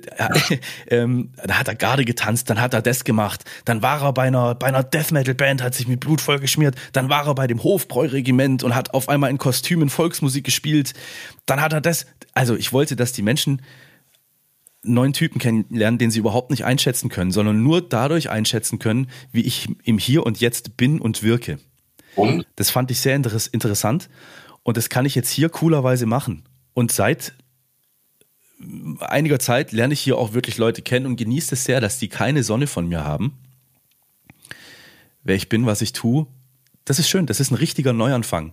ähm, 0.88 1.32
da 1.44 1.58
hat 1.58 1.68
er 1.68 1.74
Garde 1.74 2.06
getanzt, 2.06 2.48
dann 2.48 2.60
hat 2.60 2.72
er 2.72 2.80
das 2.80 3.04
gemacht. 3.04 3.44
Dann 3.66 3.82
war 3.82 4.02
er 4.02 4.14
bei 4.14 4.24
einer, 4.24 4.54
bei 4.54 4.66
einer 4.66 4.82
Death 4.82 5.12
Metal 5.12 5.34
Band, 5.34 5.62
hat 5.62 5.74
sich 5.74 5.86
mit 5.86 6.00
Blut 6.00 6.22
vollgeschmiert. 6.22 6.74
Dann 6.92 7.10
war 7.10 7.26
er 7.26 7.34
bei 7.34 7.46
dem 7.46 7.62
Hofbräuregiment 7.62 8.64
und 8.64 8.74
hat 8.74 8.94
auf 8.94 9.10
einmal 9.10 9.28
in 9.28 9.38
Kostümen 9.38 9.90
Volksmusik 9.90 10.44
gespielt. 10.44 10.94
Dann 11.44 11.60
hat 11.60 11.74
er 11.74 11.82
das, 11.82 12.06
also 12.32 12.56
ich 12.56 12.72
wollte, 12.72 12.96
dass 12.96 13.12
die 13.12 13.22
Menschen 13.22 13.60
neuen 14.82 15.12
Typen 15.12 15.38
kennenlernen, 15.38 15.98
den 15.98 16.10
sie 16.10 16.20
überhaupt 16.20 16.50
nicht 16.50 16.64
einschätzen 16.64 17.10
können, 17.10 17.30
sondern 17.30 17.62
nur 17.62 17.86
dadurch 17.86 18.30
einschätzen 18.30 18.78
können, 18.78 19.08
wie 19.32 19.42
ich 19.42 19.68
im 19.84 19.98
Hier 19.98 20.24
und 20.24 20.40
Jetzt 20.40 20.78
bin 20.78 20.98
und 21.00 21.22
wirke. 21.22 21.58
Und? 22.18 22.46
Das 22.56 22.70
fand 22.70 22.90
ich 22.90 23.00
sehr 23.00 23.14
interessant 23.14 24.08
und 24.62 24.76
das 24.76 24.88
kann 24.88 25.06
ich 25.06 25.14
jetzt 25.14 25.30
hier 25.30 25.48
coolerweise 25.48 26.06
machen. 26.06 26.44
Und 26.74 26.92
seit 26.92 27.32
einiger 29.00 29.38
Zeit 29.38 29.72
lerne 29.72 29.94
ich 29.94 30.00
hier 30.00 30.18
auch 30.18 30.32
wirklich 30.32 30.58
Leute 30.58 30.82
kennen 30.82 31.06
und 31.06 31.16
genieße 31.16 31.54
es 31.54 31.64
sehr, 31.64 31.80
dass 31.80 31.98
die 31.98 32.08
keine 32.08 32.42
Sonne 32.42 32.66
von 32.66 32.88
mir 32.88 33.04
haben. 33.04 33.38
Wer 35.22 35.36
ich 35.36 35.48
bin, 35.48 35.66
was 35.66 35.80
ich 35.80 35.92
tue, 35.92 36.26
das 36.84 36.98
ist 36.98 37.08
schön, 37.08 37.26
das 37.26 37.40
ist 37.40 37.50
ein 37.50 37.56
richtiger 37.56 37.92
Neuanfang. 37.92 38.52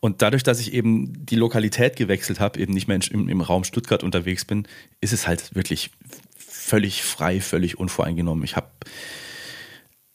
Und 0.00 0.22
dadurch, 0.22 0.42
dass 0.42 0.60
ich 0.60 0.72
eben 0.72 1.26
die 1.26 1.36
Lokalität 1.36 1.96
gewechselt 1.96 2.40
habe, 2.40 2.60
eben 2.60 2.72
nicht 2.72 2.86
mehr 2.86 3.00
im, 3.10 3.28
im 3.28 3.40
Raum 3.40 3.64
Stuttgart 3.64 4.04
unterwegs 4.04 4.44
bin, 4.44 4.66
ist 5.00 5.12
es 5.12 5.26
halt 5.26 5.54
wirklich 5.54 5.90
völlig 6.36 7.02
frei, 7.02 7.40
völlig 7.40 7.78
unvoreingenommen. 7.78 8.44
Ich 8.44 8.54
habe, 8.54 8.68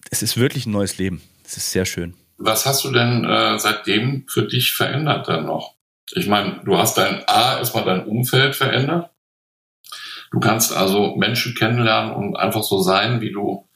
es 0.10 0.24
ist 0.24 0.38
wirklich 0.38 0.66
ein 0.66 0.72
neues 0.72 0.98
Leben. 0.98 1.22
Es 1.44 1.58
ist 1.58 1.72
sehr 1.72 1.86
schön. 1.86 2.14
Was 2.38 2.66
hast 2.66 2.84
du 2.84 2.92
denn 2.92 3.24
äh, 3.26 3.60
seitdem 3.60 4.26
für 4.28 4.44
dich 4.44 4.74
verändert 4.74 5.28
dann 5.28 5.46
noch? 5.46 5.76
Ich 6.12 6.28
meine, 6.28 6.62
du 6.66 6.78
hast 6.78 6.98
dein 6.98 7.24
A, 7.28 7.58
erstmal 7.58 7.86
dein 7.86 8.06
Umfeld 8.06 8.56
verändert. 8.56 9.10
Du 10.32 10.40
kannst 10.40 10.76
also 10.76 11.16
Menschen 11.16 11.54
kennenlernen 11.56 12.14
und 12.14 12.36
einfach 12.36 12.64
so 12.64 12.82
sein, 12.82 13.22
wie 13.22 13.32
du, 13.32 13.68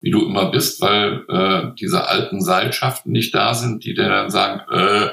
wie 0.00 0.10
du 0.10 0.24
immer 0.24 0.50
bist, 0.50 0.80
weil 0.80 1.24
äh, 1.28 1.74
diese 1.78 2.08
alten 2.08 2.40
Seilschaften 2.40 3.12
nicht 3.12 3.34
da 3.34 3.54
sind, 3.54 3.84
die 3.84 3.94
dir 3.94 4.08
dann 4.08 4.30
sagen, 4.30 4.60
äh, 4.70 5.10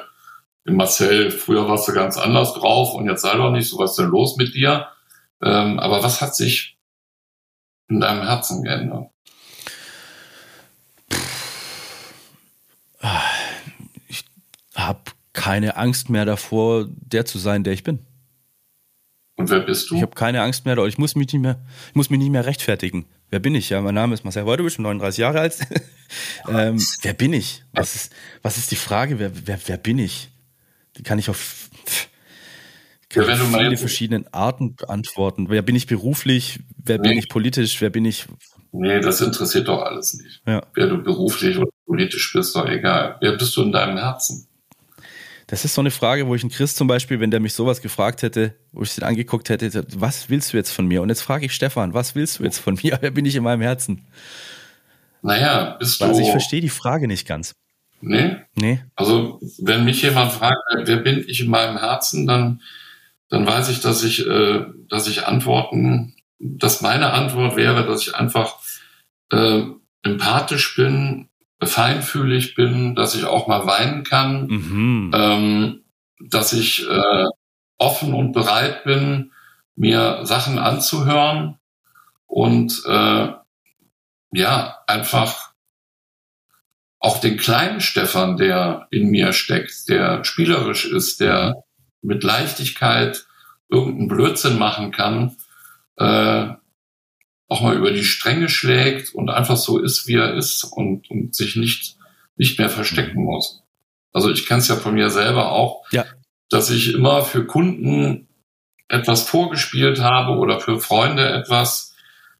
Marcel, 0.66 1.30
früher 1.30 1.68
warst 1.68 1.88
du 1.90 1.94
ganz 1.94 2.18
anders 2.18 2.54
drauf 2.54 2.94
und 2.94 3.10
jetzt 3.10 3.22
sei 3.22 3.36
doch 3.36 3.52
nicht 3.52 3.68
so, 3.70 3.78
was 3.80 3.92
ist 3.92 4.00
denn 4.00 4.10
los 4.10 4.38
mit 4.38 4.56
dir? 4.56 4.88
Ähm, 5.42 5.78
aber 5.78 6.04
was 6.04 6.22
hat 6.22 6.36
sich 6.36 6.78
in 7.90 8.00
deinem 8.00 8.24
Herzen 8.24 8.64
geändert? 8.64 9.13
Habe 14.88 15.12
keine 15.34 15.78
Angst 15.78 16.10
mehr 16.10 16.26
davor, 16.26 16.88
der 16.90 17.26
zu 17.26 17.40
sein, 17.40 17.64
der 17.64 17.74
ich 17.74 17.84
bin. 17.84 18.00
Und 19.36 19.50
wer 19.50 19.62
bist 19.62 19.90
du? 19.90 19.96
Ich 19.96 20.02
habe 20.02 20.14
keine 20.14 20.42
Angst 20.42 20.66
mehr, 20.66 20.78
ich 20.78 20.98
muss 20.98 21.16
mich 21.16 21.34
nicht 21.34 21.42
mehr, 21.42 21.60
ich 21.90 21.96
muss 21.96 22.10
mich 22.10 22.20
nicht 22.20 22.30
mehr 22.30 22.46
rechtfertigen. 22.46 23.06
Wer 23.30 23.40
bin 23.40 23.56
ich? 23.56 23.72
Ja, 23.72 23.82
mein 23.82 23.96
Name 23.96 24.14
ist 24.14 24.24
Marcel 24.24 24.46
Wojtowicz, 24.46 24.78
39 24.78 25.18
Jahre 25.18 25.40
alt. 25.40 25.58
ähm, 26.48 26.80
wer 27.02 27.14
bin 27.14 27.34
ich? 27.34 27.64
Was 27.74 27.96
ist, 27.96 28.14
was 28.44 28.58
ist 28.58 28.70
die 28.70 28.76
Frage? 28.76 29.18
Wer, 29.18 29.32
wer, 29.48 29.60
wer 29.66 29.78
bin 29.78 29.98
ich? 29.98 30.30
Die 30.98 31.04
kann 31.04 31.18
ich 31.18 31.30
auf 31.30 31.72
kann 33.14 33.28
ja, 33.28 33.36
viele 33.36 33.50
meinst, 33.50 33.80
verschiedenen 33.80 34.26
Arten 34.34 34.76
beantworten. 34.76 35.50
Wer 35.50 35.62
bin 35.62 35.76
ich 35.76 35.88
beruflich? 35.88 36.60
Wer 36.84 36.98
nee. 36.98 37.10
bin 37.10 37.18
ich 37.18 37.30
politisch? 37.30 37.80
Wer 37.80 37.90
bin 37.90 38.06
ich? 38.06 38.26
Nee, 38.72 39.02
das 39.02 39.22
interessiert 39.22 39.68
doch 39.68 39.84
alles 39.84 40.16
nicht. 40.16 40.42
Ja. 40.48 40.66
Wer 40.74 40.88
du 40.88 40.98
beruflich 40.98 41.58
oder 41.58 41.70
politisch 41.86 42.34
bist, 42.34 42.56
doch 42.56 42.68
egal. 42.68 43.18
Wer 43.22 43.34
bist 43.34 43.56
du 43.56 43.62
in 43.62 43.72
deinem 43.72 43.98
Herzen? 43.98 44.48
Das 45.54 45.66
ist 45.66 45.76
so 45.76 45.82
eine 45.82 45.92
Frage, 45.92 46.26
wo 46.26 46.34
ich 46.34 46.42
einen 46.42 46.50
Chris 46.50 46.74
zum 46.74 46.88
Beispiel, 46.88 47.20
wenn 47.20 47.30
der 47.30 47.40
mich 47.40 47.54
sowas 47.54 47.80
gefragt 47.80 48.24
hätte, 48.24 48.56
wo 48.72 48.82
ich 48.82 48.98
ihn 48.98 49.04
angeguckt 49.04 49.50
hätte, 49.50 49.86
was 49.96 50.28
willst 50.28 50.52
du 50.52 50.58
jetzt 50.58 50.72
von 50.72 50.88
mir? 50.88 51.04
Und 51.04 51.10
jetzt 51.10 51.22
frage 51.22 51.46
ich 51.46 51.54
Stefan, 51.54 51.94
was 51.94 52.16
willst 52.16 52.40
du 52.40 52.44
jetzt 52.44 52.58
von 52.58 52.80
mir? 52.82 52.98
Wer 53.02 53.12
bin 53.12 53.24
ich 53.24 53.36
in 53.36 53.44
meinem 53.44 53.62
Herzen? 53.62 54.08
Naja, 55.22 55.76
bist 55.78 56.02
du. 56.02 56.06
Also 56.06 56.22
ich 56.22 56.32
verstehe 56.32 56.60
die 56.60 56.70
Frage 56.70 57.08
nicht 57.08 57.28
ganz. 57.28 57.54
Nee? 58.02 58.38
Nee. 58.56 58.84
Also, 58.96 59.40
wenn 59.60 59.86
mich 59.86 60.02
jemand 60.02 60.32
fragt, 60.32 60.58
wer 60.86 60.98
bin 60.98 61.24
ich 61.28 61.42
in 61.42 61.52
meinem 61.52 61.78
Herzen, 61.78 62.26
dann, 62.26 62.60
dann 63.30 63.46
weiß 63.46 63.70
ich, 63.70 63.80
dass 63.80 64.04
ich, 64.04 64.26
äh, 64.26 64.66
dass 64.90 65.08
ich 65.08 65.28
antworten, 65.28 66.16
dass 66.40 66.82
meine 66.82 67.12
Antwort 67.12 67.58
wäre, 67.58 67.86
dass 67.86 68.08
ich 68.08 68.16
einfach 68.16 68.56
äh, 69.32 69.62
empathisch 70.02 70.76
bin, 70.76 71.30
feinfühlig 71.62 72.56
bin, 72.56 72.96
dass 72.96 73.16
ich 73.16 73.26
auch 73.26 73.48
mal 73.48 73.66
weinen 73.66 74.04
kann, 74.04 74.48
mhm. 74.48 75.12
ähm, 75.14 75.84
dass 76.20 76.54
ich 76.54 76.88
äh, 76.90 77.26
offen 77.78 78.14
und 78.14 78.32
bereit 78.32 78.84
bin, 78.84 79.32
mir 79.76 80.26
Sachen 80.26 80.60
anzuhören 80.60 81.58
und 82.28 82.84
äh, 82.86 83.34
ja, 84.32 84.78
einfach 84.88 85.52
auch 87.00 87.20
den 87.20 87.38
kleinen 87.38 87.82
Stefan, 87.82 88.38
der 88.38 88.88
in 88.90 89.10
mir 89.10 89.34
steckt, 89.34 89.90
der 89.90 90.24
spielerisch 90.24 90.86
ist, 90.86 91.20
der 91.20 91.64
mit 92.02 92.24
Leichtigkeit 92.24 93.26
irgendeinen 93.70 94.08
Blödsinn 94.08 94.58
machen 94.58 94.92
kann, 94.92 95.36
äh, 95.98 96.54
auch 97.54 97.62
mal 97.62 97.78
über 97.78 97.92
die 97.92 98.04
Stränge 98.04 98.50
schlägt 98.50 99.14
und 99.14 99.30
einfach 99.30 99.58
so 99.58 99.78
ist, 99.78 100.08
wie 100.08 100.16
er 100.16 100.34
ist 100.34 100.64
und, 100.64 101.10
und 101.12 101.36
sich 101.36 101.56
nicht, 101.56 101.98
nicht 102.36 102.58
mehr 102.58 102.70
verstecken 102.70 103.24
muss. 103.24 103.62
Also 104.12 104.32
ich 104.32 104.48
kenne 104.48 104.60
es 104.60 104.68
ja 104.68 104.76
von 104.76 104.96
mir 104.96 105.12
selber 105.12 105.52
auch, 105.52 105.86
ja. 105.92 106.04
dass 106.50 106.72
ich 106.72 106.94
immer 106.94 107.24
für 107.24 107.46
Kunden 107.46 108.28
etwas 108.88 109.22
vorgespielt 109.22 110.02
habe 110.02 110.38
oder 110.40 110.60
für 110.60 110.80
Freunde 110.80 111.30
etwas 111.30 111.96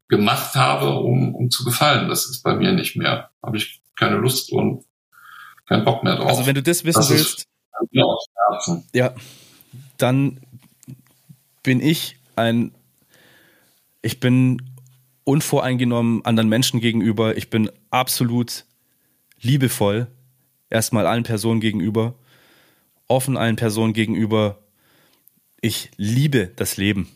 gemacht 0.08 0.56
habe, 0.56 0.98
um, 0.98 1.34
um 1.34 1.50
zu 1.50 1.64
gefallen. 1.64 2.08
Das 2.08 2.26
ist 2.26 2.42
bei 2.42 2.54
mir 2.56 2.72
nicht 2.72 2.96
mehr. 2.96 3.30
Habe 3.40 3.56
ich 3.56 3.80
keine 3.96 4.16
Lust 4.16 4.50
und 4.50 4.84
keinen 5.66 5.84
Bock 5.84 6.02
mehr 6.02 6.16
drauf. 6.16 6.28
Also 6.28 6.46
wenn 6.46 6.56
du 6.56 6.62
das 6.62 6.84
wissen 6.84 6.98
das 6.98 7.10
willst, 7.10 7.46
ja, 8.92 9.14
dann 9.96 10.40
bin 11.62 11.80
ich 11.80 12.16
ein, 12.34 12.72
ich 14.02 14.18
bin 14.18 14.73
unvoreingenommen 15.24 16.24
anderen 16.24 16.48
Menschen 16.48 16.80
gegenüber. 16.80 17.36
Ich 17.36 17.50
bin 17.50 17.70
absolut 17.90 18.64
liebevoll, 19.40 20.06
erstmal 20.70 21.06
allen 21.06 21.22
Personen 21.24 21.60
gegenüber, 21.60 22.14
offen 23.08 23.36
allen 23.36 23.56
Personen 23.56 23.92
gegenüber. 23.92 24.58
Ich 25.60 25.90
liebe 25.96 26.52
das 26.56 26.76
Leben. 26.76 27.08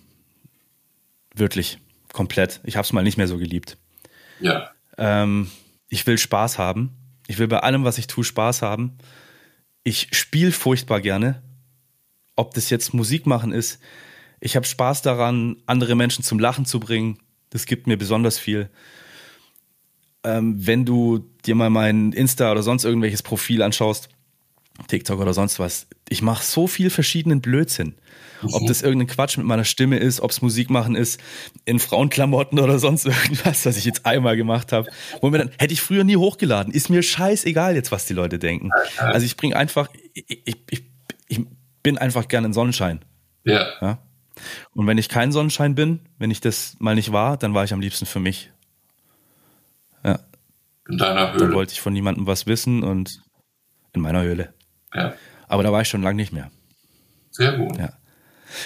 Wirklich, 1.34 1.78
komplett. 2.12 2.60
Ich 2.64 2.76
habe 2.76 2.84
es 2.84 2.92
mal 2.92 3.02
nicht 3.02 3.18
mehr 3.18 3.28
so 3.28 3.38
geliebt. 3.38 3.76
Ja. 4.40 4.70
Ähm, 4.96 5.50
ich 5.88 6.06
will 6.06 6.18
Spaß 6.18 6.58
haben. 6.58 6.90
Ich 7.26 7.38
will 7.38 7.48
bei 7.48 7.60
allem, 7.60 7.84
was 7.84 7.98
ich 7.98 8.06
tue, 8.06 8.24
Spaß 8.24 8.62
haben. 8.62 8.98
Ich 9.84 10.08
spiele 10.12 10.52
furchtbar 10.52 11.00
gerne. 11.00 11.42
Ob 12.36 12.54
das 12.54 12.70
jetzt 12.70 12.94
Musik 12.94 13.26
machen 13.26 13.52
ist. 13.52 13.80
Ich 14.40 14.56
habe 14.56 14.66
Spaß 14.66 15.02
daran, 15.02 15.56
andere 15.66 15.94
Menschen 15.94 16.24
zum 16.24 16.38
Lachen 16.38 16.64
zu 16.64 16.80
bringen. 16.80 17.18
Das 17.50 17.66
gibt 17.66 17.86
mir 17.86 17.96
besonders 17.96 18.38
viel. 18.38 18.68
Ähm, 20.24 20.54
wenn 20.66 20.84
du 20.84 21.24
dir 21.44 21.54
mal 21.54 21.70
mein 21.70 22.12
Insta 22.12 22.50
oder 22.50 22.62
sonst 22.62 22.84
irgendwelches 22.84 23.22
Profil 23.22 23.62
anschaust, 23.62 24.08
TikTok 24.86 25.20
oder 25.20 25.34
sonst 25.34 25.58
was, 25.58 25.88
ich 26.08 26.22
mache 26.22 26.44
so 26.44 26.66
viel 26.66 26.90
verschiedenen 26.90 27.40
Blödsinn. 27.40 27.94
Ob 28.52 28.66
das 28.66 28.82
irgendein 28.82 29.08
Quatsch 29.08 29.36
mit 29.36 29.46
meiner 29.46 29.64
Stimme 29.64 29.98
ist, 29.98 30.20
ob 30.20 30.30
es 30.30 30.42
Musik 30.42 30.70
machen 30.70 30.94
ist, 30.94 31.20
in 31.64 31.80
Frauenklamotten 31.80 32.60
oder 32.60 32.78
sonst 32.78 33.04
irgendwas, 33.06 33.66
was 33.66 33.76
ich 33.76 33.84
jetzt 33.84 34.06
einmal 34.06 34.36
gemacht 34.36 34.70
habe. 34.70 34.88
Wo 35.20 35.30
mir 35.30 35.38
dann, 35.38 35.50
hätte 35.58 35.72
ich 35.72 35.80
früher 35.80 36.04
nie 36.04 36.16
hochgeladen. 36.16 36.72
Ist 36.72 36.88
mir 36.88 37.02
scheißegal 37.02 37.74
jetzt, 37.74 37.90
was 37.90 38.06
die 38.06 38.14
Leute 38.14 38.38
denken. 38.38 38.70
Also 38.98 39.26
ich 39.26 39.36
bringe 39.36 39.56
einfach, 39.56 39.88
ich, 40.14 40.42
ich, 40.44 40.56
ich, 40.70 40.82
ich 41.26 41.40
bin 41.82 41.98
einfach 41.98 42.28
gerne 42.28 42.48
in 42.48 42.52
Sonnenschein. 42.52 43.00
Ja. 43.44 43.66
ja. 43.80 43.98
Und 44.74 44.86
wenn 44.86 44.98
ich 44.98 45.08
kein 45.08 45.32
Sonnenschein 45.32 45.74
bin, 45.74 46.00
wenn 46.18 46.30
ich 46.30 46.40
das 46.40 46.76
mal 46.78 46.94
nicht 46.94 47.12
war, 47.12 47.36
dann 47.36 47.54
war 47.54 47.64
ich 47.64 47.72
am 47.72 47.80
liebsten 47.80 48.06
für 48.06 48.20
mich. 48.20 48.50
Ja. 50.04 50.18
In 50.88 50.98
deiner 50.98 51.32
Höhle. 51.32 51.46
Dann 51.46 51.54
wollte 51.54 51.72
ich 51.72 51.80
von 51.80 51.92
niemandem 51.92 52.26
was 52.26 52.46
wissen 52.46 52.82
und 52.82 53.22
in 53.92 54.00
meiner 54.02 54.22
Höhle. 54.22 54.54
Ja. 54.94 55.14
Aber 55.48 55.62
da 55.62 55.72
war 55.72 55.82
ich 55.82 55.88
schon 55.88 56.02
lange 56.02 56.16
nicht 56.16 56.32
mehr. 56.32 56.50
Sehr 57.30 57.52
gut. 57.52 57.76
Ja. 57.78 57.92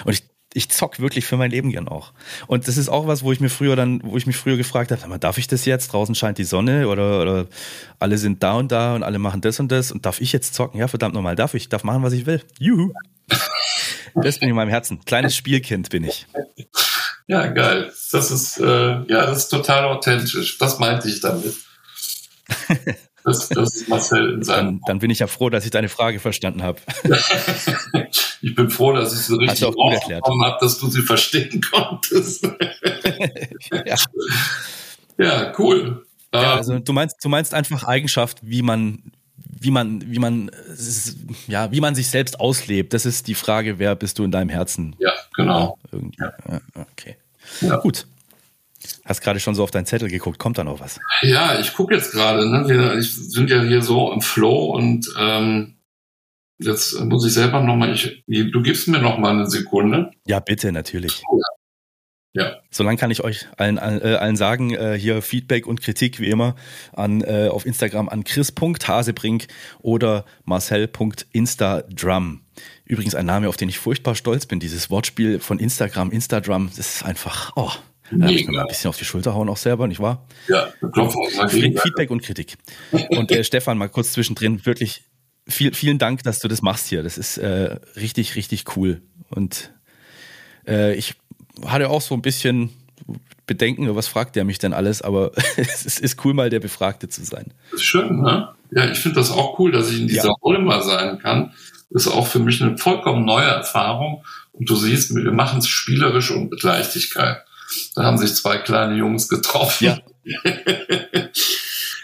Und 0.05 0.13
ich, 0.13 0.25
ich 0.55 0.69
zock 0.69 1.01
wirklich 1.01 1.25
für 1.25 1.37
mein 1.37 1.51
Leben 1.51 1.71
gern 1.71 1.89
auch. 1.89 2.13
Und 2.47 2.69
das 2.69 2.77
ist 2.77 2.89
auch 2.89 3.07
was, 3.07 3.23
wo 3.23 3.33
ich 3.33 3.41
mir 3.41 3.49
früher 3.49 3.77
dann, 3.77 4.01
wo 4.05 4.17
ich 4.17 4.27
mich 4.27 4.37
früher 4.37 4.57
gefragt 4.57 4.91
habe, 4.91 5.19
darf 5.19 5.39
ich 5.39 5.47
das 5.47 5.65
jetzt? 5.65 5.93
Draußen 5.93 6.15
scheint 6.15 6.39
die 6.39 6.45
Sonne 6.45 6.89
oder, 6.89 7.21
oder 7.21 7.47
alle 7.99 8.19
sind 8.19 8.43
da 8.43 8.55
und 8.55 8.73
da 8.73 8.95
und 8.95 9.03
alle 9.03 9.19
machen 9.19 9.41
das 9.41 9.61
und 9.61 9.73
das 9.73 9.93
und 9.93 10.07
darf 10.07 10.21
ich 10.21 10.33
jetzt 10.33 10.55
zocken? 10.55 10.79
Ja, 10.79 10.89
verdammt 10.89 11.15
nochmal, 11.15 11.37
darf 11.37 11.55
ich, 11.55 11.69
darf 11.69 11.85
machen, 11.85 12.03
was 12.03 12.13
ich 12.13 12.27
will. 12.27 12.43
Juhu. 12.59 12.93
Das 14.15 14.39
bin 14.39 14.49
ich 14.49 14.51
in 14.51 14.57
meinem 14.57 14.69
Herzen. 14.69 15.05
Kleines 15.05 15.37
Spielkind 15.37 15.91
bin 15.91 16.05
ich. 16.05 16.27
Ja, 17.27 17.47
geil. 17.47 17.93
Das 18.11 18.31
ist, 18.31 18.59
äh, 18.59 18.65
ja, 18.65 19.27
das 19.27 19.39
ist 19.39 19.49
total 19.49 19.85
authentisch. 19.85 20.59
Das 20.59 20.79
meinte 20.79 21.09
ich 21.09 21.21
damit. 21.21 21.55
Das, 23.25 23.49
das 23.49 23.77
ist 23.77 23.89
Marcel 23.89 24.35
in 24.35 24.43
seinem. 24.43 24.67
Dann, 24.67 24.81
dann 24.87 24.99
bin 24.99 25.11
ich 25.11 25.21
ja 25.21 25.27
froh, 25.29 25.49
dass 25.49 25.65
ich 25.65 25.71
deine 25.71 25.89
Frage 25.89 26.19
verstanden 26.19 26.63
habe. 26.63 26.81
ich 28.43 28.55
bin 28.55 28.69
froh, 28.69 28.93
dass 28.93 29.13
ich 29.13 29.21
sie 29.21 29.39
richtig 29.39 29.65
rausbekommen 29.65 30.45
habe, 30.45 30.57
dass 30.61 30.79
du 30.79 30.89
sie 30.89 31.03
verstehen 31.03 31.61
konntest. 31.71 32.43
ja. 33.87 33.97
ja, 35.19 35.53
cool. 35.59 36.05
Ja, 36.35 36.55
also 36.55 36.79
du 36.79 36.93
meinst, 36.93 37.17
du 37.23 37.29
meinst 37.29 37.55
einfach 37.55 37.85
Eigenschaft, 37.85 38.39
wie 38.43 38.63
man, 38.63 39.13
wie 39.63 39.71
man, 39.71 40.03
wie 40.11 40.19
man, 40.19 40.51
ja, 41.47 41.71
wie 41.73 41.81
man 41.81 41.95
sich 41.95 42.09
selbst 42.09 42.41
auslebt. 42.41 42.93
Das 42.93 43.07
ist 43.07 43.29
die 43.29 43.35
Frage, 43.35 43.79
wer 43.79 43.95
bist 43.95 44.19
du 44.19 44.25
in 44.25 44.31
deinem 44.31 44.49
Herzen? 44.49 44.97
Ja, 44.99 45.13
genau. 45.35 45.79
Ja, 46.19 46.33
ja. 46.49 46.61
Okay. 46.93 47.17
Ja. 47.61 47.77
Gut. 47.77 48.07
Hast 49.05 49.21
gerade 49.21 49.39
schon 49.39 49.55
so 49.55 49.63
auf 49.63 49.71
deinen 49.71 49.87
Zettel 49.87 50.09
geguckt, 50.09 50.39
kommt 50.39 50.59
da 50.59 50.65
noch 50.65 50.81
was? 50.81 50.99
Ja, 51.23 51.59
ich 51.61 51.73
gucke 51.75 51.95
jetzt 51.95 52.13
gerade. 52.13 52.49
Ne? 52.49 52.69
Wir 52.69 53.01
sind 53.03 53.49
ja 53.51 53.63
hier 53.63 53.83
so 53.83 54.13
im 54.13 54.21
Flow 54.21 54.75
und 54.75 55.09
ähm, 55.19 55.77
jetzt 56.59 56.99
muss 57.01 57.25
ich 57.27 57.33
selber 57.33 57.61
nochmal, 57.61 57.95
du 58.27 58.63
gibst 58.63 58.89
mir 58.89 59.01
noch 59.01 59.19
mal 59.19 59.31
eine 59.31 59.49
Sekunde. 59.49 60.11
Ja, 60.27 60.41
bitte, 60.41 60.73
natürlich. 60.73 61.23
Ja. 62.35 62.57
Solange 62.71 62.97
kann 62.97 63.11
ich 63.11 63.23
euch 63.23 63.47
allen, 63.59 63.77
äh, 63.77 64.17
allen 64.19 64.37
sagen, 64.37 64.75
äh, 64.75 64.97
hier 64.99 65.21
Feedback 65.21 65.67
und 65.67 65.83
Kritik 65.83 66.19
wie 66.19 66.31
immer 66.31 66.55
an 66.93 67.21
äh, 67.21 67.49
auf 67.51 67.67
Instagram 67.67 68.09
an 68.09 68.25
chris.hasebrink 68.25 69.49
oder 69.81 70.25
marcel.instadrum. 70.45 72.41
Übrigens 72.87 73.15
ein 73.15 73.27
Name, 73.27 73.49
auf 73.49 73.59
den 73.59 73.69
ich 73.69 73.79
furchtbar 73.79 74.15
stolz 74.15 74.47
bin. 74.47 74.61
Dieses 74.61 74.89
Wortspiel 74.89 75.41
von 75.41 75.59
Instagram, 75.59 76.11
Instadrum, 76.11 76.71
das 76.75 76.97
ist 76.97 77.05
einfach, 77.05 77.53
oh, 77.57 77.71
da 78.11 78.29
ich 78.29 78.47
mir 78.47 78.55
mal 78.55 78.63
ein 78.63 78.69
bisschen 78.69 78.89
auf 78.89 78.97
die 78.97 79.05
Schulter 79.05 79.35
hauen 79.35 79.49
auch 79.49 79.57
selber, 79.57 79.87
nicht 79.87 80.01
wahr? 80.01 80.27
Ja, 80.49 80.73
klopfen 80.93 81.23
mal 81.37 81.49
Feedback 81.49 82.11
und 82.11 82.23
Kritik. 82.23 82.57
Und 83.11 83.31
äh, 83.31 83.45
Stefan, 83.45 83.79
mal 83.79 83.89
kurz 83.89 84.13
zwischendrin, 84.13 84.65
wirklich 84.65 85.05
viel, 85.47 85.75
vielen 85.75 85.99
Dank, 85.99 86.23
dass 86.23 86.39
du 86.39 86.49
das 86.49 86.63
machst 86.63 86.89
hier. 86.89 87.03
Das 87.03 87.19
ist 87.19 87.39
äh, 87.39 87.79
richtig, 87.97 88.37
richtig 88.37 88.77
cool. 88.77 89.03
Und 89.31 89.73
äh, 90.67 90.95
ich 90.95 91.15
hatte 91.67 91.91
auch 91.91 92.01
so 92.01 92.15
ein 92.15 92.23
bisschen 92.23 92.71
Bedenken, 93.47 93.95
was 93.95 94.09
fragt 94.09 94.37
der 94.37 94.45
mich 94.45 94.59
denn 94.59 94.73
alles, 94.73 95.03
aber 95.03 95.33
es 95.57 95.99
ist 95.99 96.25
cool, 96.25 96.35
mal 96.35 96.51
der 96.51 96.61
Befragte 96.61 97.09
zu 97.09 97.25
sein. 97.25 97.53
Das 97.71 97.81
ist 97.81 97.87
schön, 97.87 98.21
ne? 98.21 98.49
Ja, 98.71 98.91
ich 98.91 98.99
finde 98.99 99.17
das 99.17 99.31
auch 99.31 99.59
cool, 99.59 99.71
dass 99.73 99.91
ich 99.91 100.01
in 100.01 100.09
dieser 100.09 100.29
ja. 100.29 100.35
Rolle 100.43 100.61
mal 100.61 100.83
sein 100.83 101.19
kann. 101.19 101.53
Das 101.91 102.07
ist 102.07 102.13
auch 102.13 102.27
für 102.27 102.39
mich 102.39 102.63
eine 102.63 102.79
vollkommen 102.79 103.27
neue 103.27 103.45
Erfahrung. 103.45 104.25
Und 104.53 104.69
du 104.71 104.77
siehst, 104.77 105.15
wir 105.15 105.33
machen 105.33 105.59
es 105.59 105.69
spielerisch 105.69 106.31
und 106.31 106.51
mit 106.51 106.63
Leichtigkeit. 106.63 107.43
Da 107.95 108.05
haben 108.05 108.19
sich 108.19 108.35
zwei 108.35 108.59
kleine 108.59 108.97
Jungs 108.97 109.29
getroffen. 109.29 109.85
Ja. 109.85 109.99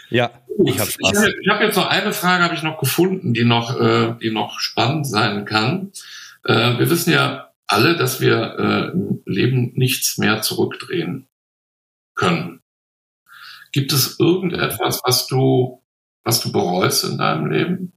ja, 0.09 0.31
ich 0.65 0.79
habe 0.79 0.91
Spaß. 0.91 1.11
Ich 1.11 1.49
habe 1.49 1.55
hab 1.55 1.61
jetzt 1.61 1.77
noch 1.77 1.87
eine 1.87 2.13
Frage, 2.13 2.43
habe 2.43 2.55
ich 2.55 2.63
noch 2.63 2.79
gefunden, 2.79 3.33
die 3.33 3.45
noch, 3.45 3.79
äh, 3.79 4.13
die 4.21 4.31
noch 4.31 4.59
spannend 4.59 5.07
sein 5.07 5.45
kann. 5.45 5.91
Äh, 6.43 6.77
wir 6.77 6.89
wissen 6.89 7.11
ja 7.11 7.48
alle, 7.69 7.95
dass 7.95 8.19
wir 8.19 8.55
äh, 8.57 8.91
im 8.91 9.21
Leben 9.25 9.71
nichts 9.75 10.17
mehr 10.17 10.41
zurückdrehen 10.41 11.27
können. 12.15 12.61
Gibt 13.71 13.93
es 13.93 14.19
irgendetwas, 14.19 15.01
was 15.03 15.27
du, 15.27 15.83
was 16.23 16.41
du 16.41 16.51
bereust 16.51 17.03
in 17.03 17.17
deinem 17.17 17.45
Leben? 17.51 17.93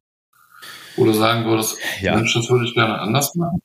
Du 0.96 1.10
sagen 1.12 1.46
würdest, 1.46 1.78
ja. 2.00 2.14
Mensch, 2.14 2.34
das 2.34 2.50
würde 2.50 2.66
ich 2.66 2.74
gerne 2.74 2.98
anders 2.98 3.34
machen? 3.34 3.62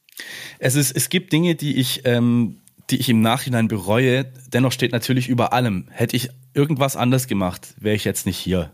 Es, 0.60 0.76
ist, 0.76 0.96
es 0.96 1.10
gibt 1.10 1.34
Dinge, 1.34 1.56
die 1.56 1.76
ich 1.76 2.04
ähm, 2.06 2.62
die 2.90 2.98
ich 2.98 3.10
im 3.10 3.22
Nachhinein 3.22 3.68
bereue. 3.68 4.26
Dennoch 4.48 4.72
steht 4.72 4.92
natürlich 4.92 5.28
über 5.28 5.54
allem. 5.54 5.88
Hätte 5.92 6.16
ich 6.16 6.30
irgendwas 6.54 6.96
anders 6.96 7.28
gemacht, 7.28 7.74
wäre 7.78 7.96
ich 7.96 8.06
jetzt 8.06 8.26
nicht 8.26 8.38
hier. 8.38 8.72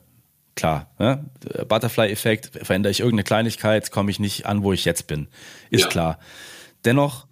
Klar, 0.56 0.92
ne? 1.00 1.26
Butterfly-Effekt, 1.68 2.52
verändere 2.64 2.92
ich 2.92 3.00
irgendeine 3.00 3.24
Kleinigkeit, 3.24 3.90
komme 3.90 4.12
ich 4.12 4.20
nicht 4.20 4.46
an, 4.46 4.62
wo 4.62 4.72
ich 4.72 4.86
jetzt 4.86 5.08
bin. 5.08 5.28
Ist 5.72 5.86
ja. 5.86 5.88
klar. 5.88 6.20
Dennoch 6.86 7.28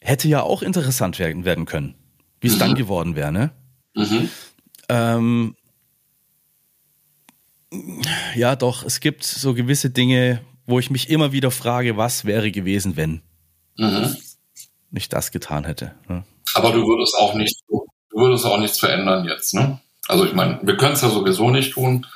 hätte 0.00 0.28
ja 0.28 0.42
auch 0.42 0.62
interessant 0.62 1.18
werden, 1.18 1.44
werden 1.44 1.66
können, 1.66 1.94
wie 2.40 2.48
es 2.48 2.54
mhm. 2.54 2.60
dann 2.60 2.74
geworden 2.74 3.16
wäre, 3.16 3.32
ne? 3.32 3.50
Mhm. 3.94 4.28
Ähm, 4.88 5.56
ja, 8.34 8.54
doch, 8.56 8.84
es 8.84 9.00
gibt 9.00 9.24
so 9.24 9.54
gewisse 9.54 9.90
Dinge, 9.90 10.40
wo 10.66 10.78
ich 10.78 10.90
mich 10.90 11.10
immer 11.10 11.32
wieder 11.32 11.50
frage, 11.50 11.96
was 11.96 12.24
wäre 12.24 12.50
gewesen, 12.50 12.96
wenn. 12.96 13.22
Mhm 13.76 14.16
nicht 14.90 15.12
das 15.12 15.30
getan 15.30 15.64
hätte. 15.64 15.94
Ne? 16.08 16.24
Aber 16.54 16.72
du 16.72 16.86
würdest 16.86 17.16
auch 17.16 17.34
nicht, 17.34 17.56
du 17.68 17.86
würdest 18.12 18.44
auch 18.44 18.58
nichts 18.58 18.80
verändern 18.80 19.24
jetzt, 19.26 19.54
ne? 19.54 19.80
Also 20.08 20.24
ich 20.24 20.34
meine, 20.34 20.60
wir 20.62 20.76
können 20.76 20.94
es 20.94 21.02
ja 21.02 21.10
sowieso 21.10 21.50
nicht 21.50 21.72
tun. 21.72 22.06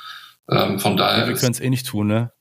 Ähm, 0.48 0.78
von 0.78 0.96
daher. 0.96 1.22
Ja, 1.22 1.28
wir 1.28 1.34
können 1.34 1.52
es 1.52 1.60
eh 1.60 1.70
nicht 1.70 1.86
tun, 1.86 2.06
ne? 2.06 2.32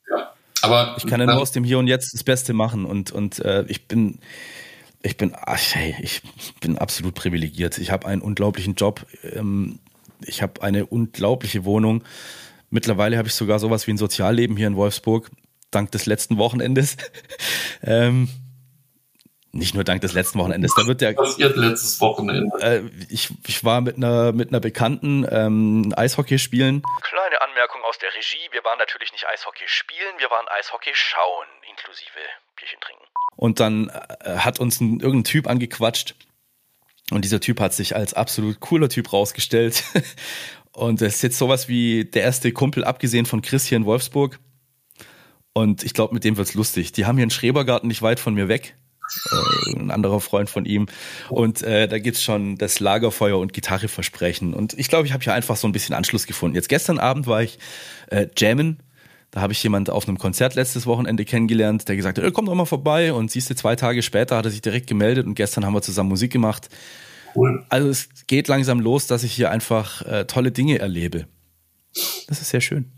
Aber 0.62 0.96
ich 0.98 1.06
kann 1.06 1.20
ja 1.20 1.26
nur 1.26 1.42
aus 1.42 1.52
dem 1.52 1.64
Hier 1.64 1.80
und 1.80 1.88
Jetzt 1.88 2.14
das 2.14 2.24
Beste 2.24 2.54
machen 2.54 2.86
und 2.86 3.12
und 3.12 3.40
äh, 3.40 3.66
ich 3.68 3.88
bin 3.88 4.20
ich 5.02 5.18
bin 5.18 5.34
ach, 5.34 5.60
hey, 5.74 5.96
ich 6.02 6.22
bin 6.60 6.78
absolut 6.78 7.16
privilegiert. 7.16 7.78
Ich 7.78 7.92
habe 7.92 8.08
einen 8.08 8.22
unglaublichen 8.22 8.76
Job. 8.76 9.06
Ähm, 9.24 9.80
ich 10.26 10.42
habe 10.42 10.62
eine 10.62 10.86
unglaubliche 10.86 11.64
Wohnung. 11.66 12.04
Mittlerweile 12.70 13.18
habe 13.18 13.28
ich 13.28 13.34
sogar 13.34 13.60
sowas 13.60 13.88
wie 13.88 13.92
ein 13.92 13.98
Sozialleben 13.98 14.58
hier 14.58 14.68
in 14.68 14.76
Wolfsburg, 14.76 15.32
dank 15.72 15.92
des 15.92 16.06
letzten 16.06 16.38
Wochenendes. 16.38 16.98
ähm, 17.84 18.30
nicht 19.52 19.74
nur 19.74 19.84
dank 19.84 20.02
des 20.02 20.14
letzten 20.14 20.40
Wochenendes. 20.40 20.74
Da 20.76 20.86
wird 20.86 21.02
der 21.02 21.14
passiert 21.14 21.56
letztes 21.56 22.00
Wochenende. 22.02 22.50
Äh, 22.62 22.82
ich, 23.10 23.30
ich 23.48 23.64
war 23.64 23.82
mit 23.82 23.98
einer 23.98 24.32
mit 24.32 24.50
einer 24.50 24.60
Bekannten 24.60 25.26
ähm, 25.30 25.94
Eishockey 25.96 26.38
spielen. 26.38 26.84
Kleine 27.02 27.42
Anmerkung 27.42 27.82
aus 27.84 27.98
der 27.98 28.10
Regie: 28.14 28.48
Wir 28.52 28.64
waren 28.64 28.78
natürlich 28.78 29.12
nicht 29.12 29.26
Eishockey 29.28 29.64
spielen, 29.66 30.14
wir 30.20 30.30
waren 30.30 30.46
Eishockey 30.60 30.92
schauen, 30.94 31.48
inklusive 31.70 32.20
Bierchen 32.56 32.80
trinken. 32.80 33.04
Und 33.36 33.60
dann 33.60 33.90
äh, 33.90 34.38
hat 34.38 34.60
uns 34.60 34.80
ein, 34.82 35.00
irgendein 35.00 35.24
Typ 35.24 35.48
angequatscht 35.48 36.16
und 37.12 37.26
dieser 37.26 37.40
Typ 37.40 37.60
hat 37.60 37.74
sich 37.74 37.96
als 37.96 38.14
absolut 38.14 38.60
cooler 38.60 38.90
Typ 38.90 39.12
rausgestellt. 39.12 39.84
und 40.74 41.02
es 41.02 41.16
ist 41.16 41.22
jetzt 41.24 41.38
sowas 41.38 41.68
wie 41.68 42.06
der 42.06 42.22
erste 42.22 42.52
Kumpel, 42.52 42.84
abgesehen 42.84 43.26
von 43.26 43.42
Chris 43.42 43.66
hier 43.66 43.78
in 43.78 43.86
Wolfsburg. 43.86 44.40
Und 45.54 45.84
ich 45.84 45.94
glaube, 45.94 46.14
mit 46.14 46.24
dem 46.24 46.38
wird's 46.38 46.54
lustig. 46.54 46.92
Die 46.92 47.06
haben 47.06 47.16
hier 47.16 47.24
einen 47.24 47.32
Schrebergarten 47.32 47.88
nicht 47.88 48.04
weit 48.04 48.20
von 48.20 48.36
mir 48.36 48.48
weg 48.48 48.76
äh, 49.32 49.80
ein 49.80 49.92
anderer 49.92 50.20
Freund 50.20 50.50
von 50.50 50.66
ihm. 50.66 50.88
Und 51.30 51.62
äh, 51.62 51.88
da 51.88 52.00
gibt's 52.00 52.24
schon 52.24 52.58
das 52.58 52.80
Lagerfeuer 52.80 53.38
und 53.38 53.54
Gitarre 53.54 53.88
versprechen. 53.88 54.54
Und 54.54 54.74
ich 54.78 54.88
glaube, 54.88 55.08
ich 55.08 55.14
habe 55.14 55.24
hier 55.24 55.34
einfach 55.34 55.56
so 55.56 55.68
ein 55.68 55.72
bisschen 55.72 55.96
Anschluss 55.96 56.28
gefunden. 56.28 56.56
Jetzt 56.56 56.70
gestern 56.70 57.00
Abend 57.00 57.28
war 57.28 57.42
ich 57.42 57.60
äh, 58.08 58.28
jammen. 58.38 58.84
Da 59.32 59.42
habe 59.42 59.54
ich 59.54 59.62
jemand 59.62 59.90
auf 59.92 60.08
einem 60.08 60.18
Konzert 60.18 60.56
letztes 60.56 60.88
Wochenende 60.88 61.24
kennengelernt, 61.24 61.88
der 61.88 61.96
gesagt 61.96 62.18
hat, 62.18 62.26
äh, 62.26 62.32
komm 62.32 62.46
doch 62.46 62.56
mal 62.56 62.66
vorbei. 62.66 63.14
Und 63.14 63.30
siehst 63.32 63.50
du, 63.50 63.56
zwei 63.56 63.76
Tage 63.76 64.02
später 64.02 64.38
hat 64.38 64.46
er 64.46 64.52
sich 64.52 64.62
direkt 64.62 64.88
gemeldet 64.88 65.26
und 65.26 65.36
gestern 65.36 65.66
haben 65.66 65.74
wir 65.74 65.82
zusammen 65.82 66.10
Musik 66.10 66.32
gemacht. 66.32 66.70
Cool. 67.36 67.64
Also 67.70 67.90
es 67.90 68.10
geht 68.28 68.48
langsam 68.48 68.80
los, 68.80 69.06
dass 69.08 69.24
ich 69.24 69.34
hier 69.34 69.52
einfach 69.52 70.02
äh, 70.02 70.26
tolle 70.26 70.52
Dinge 70.52 70.80
erlebe. 70.80 71.28
Das 72.28 72.42
ist 72.42 72.50
sehr 72.50 72.62
schön. 72.62 72.92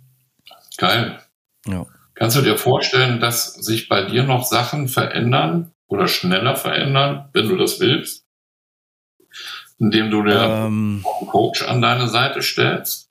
Geil. 0.77 1.19
Ja. 1.67 1.85
Kannst 2.15 2.37
du 2.37 2.41
dir 2.41 2.57
vorstellen, 2.57 3.19
dass 3.19 3.53
sich 3.53 3.89
bei 3.89 4.05
dir 4.05 4.23
noch 4.23 4.45
Sachen 4.45 4.87
verändern, 4.87 5.71
oder 5.91 6.07
schneller 6.07 6.55
verändern, 6.55 7.29
wenn 7.33 7.49
du 7.49 7.57
das 7.57 7.79
willst? 7.81 8.25
Indem 9.77 10.09
du 10.09 10.23
dir 10.23 10.39
ähm, 10.39 11.03
einen 11.19 11.27
Coach 11.27 11.63
an 11.63 11.81
deine 11.81 12.07
Seite 12.07 12.41
stellst? 12.41 13.09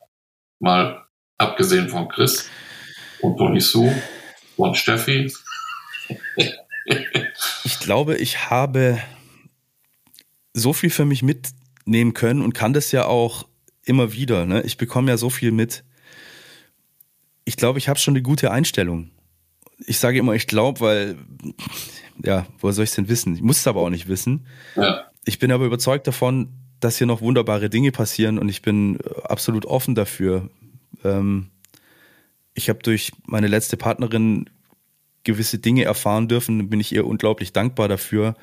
Mal 0.61 1.05
abgesehen 1.37 1.89
von 1.89 2.09
Chris 2.09 2.49
und 3.21 3.37
Tony 3.37 3.61
Sue 3.61 3.95
und 4.57 4.77
Steffi. 4.77 5.31
ich 7.65 7.79
glaube, 7.81 8.17
ich 8.17 8.51
habe 8.51 8.99
so 10.55 10.73
viel 10.73 10.91
für 10.91 11.05
mich 11.05 11.23
mitnehmen 11.23 12.15
können 12.15 12.41
und 12.41 12.55
kann 12.55 12.73
das 12.73 12.93
ja 12.93 13.05
auch 13.05 13.47
immer 13.85 14.13
wieder. 14.13 14.47
Ne? 14.47 14.63
Ich 14.63 14.79
bekomme 14.79 15.11
ja 15.11 15.19
so 15.19 15.29
viel 15.29 15.53
mit. 15.53 15.85
Ich 17.45 17.57
glaube, 17.57 17.79
ich 17.79 17.89
habe 17.89 17.99
schon 17.99 18.13
eine 18.13 18.23
gute 18.23 18.51
Einstellung. 18.51 19.11
Ich 19.87 19.99
sage 19.99 20.19
immer, 20.19 20.35
ich 20.35 20.47
glaube, 20.47 20.81
weil 20.81 21.17
ja, 22.25 22.47
woher 22.59 22.73
soll 22.73 22.85
ich 22.85 22.91
es 22.91 22.97
denn 22.97 23.09
wissen? 23.09 23.35
Ich 23.35 23.43
muss 23.43 23.59
es 23.59 23.67
aber 23.67 23.81
auch 23.81 23.91
nicht 23.91 24.09
wissen. 24.09 24.47
Ja. 24.77 25.11
Ich 25.25 25.39
bin 25.39 25.53
aber 25.53 25.65
überzeugt 25.65 26.07
davon, 26.07 26.49
dass 26.81 26.99
hier 26.99 27.07
noch 27.07 27.21
wunderbare 27.21 27.69
Dinge 27.71 27.93
passieren 27.93 28.39
und 28.39 28.49
ich 28.49 28.63
bin 28.63 28.99
äh, 29.01 29.23
absolut 29.25 29.67
offen 29.67 29.95
dafür. 29.95 30.49
Ähm, 31.05 31.51
ich 32.55 32.69
habe 32.69 32.81
durch 32.81 33.13
meine 33.27 33.47
letzte 33.47 33.77
Partnerin 33.77 34.49
gewisse 35.25 35.59
Dinge 35.59 35.85
erfahren 35.85 36.29
dürfen, 36.29 36.71
bin 36.71 36.81
ich 36.81 36.93
ihr 36.93 37.07
unglaublich 37.07 37.53
dankbar 37.53 37.89
dafür. 37.89 38.35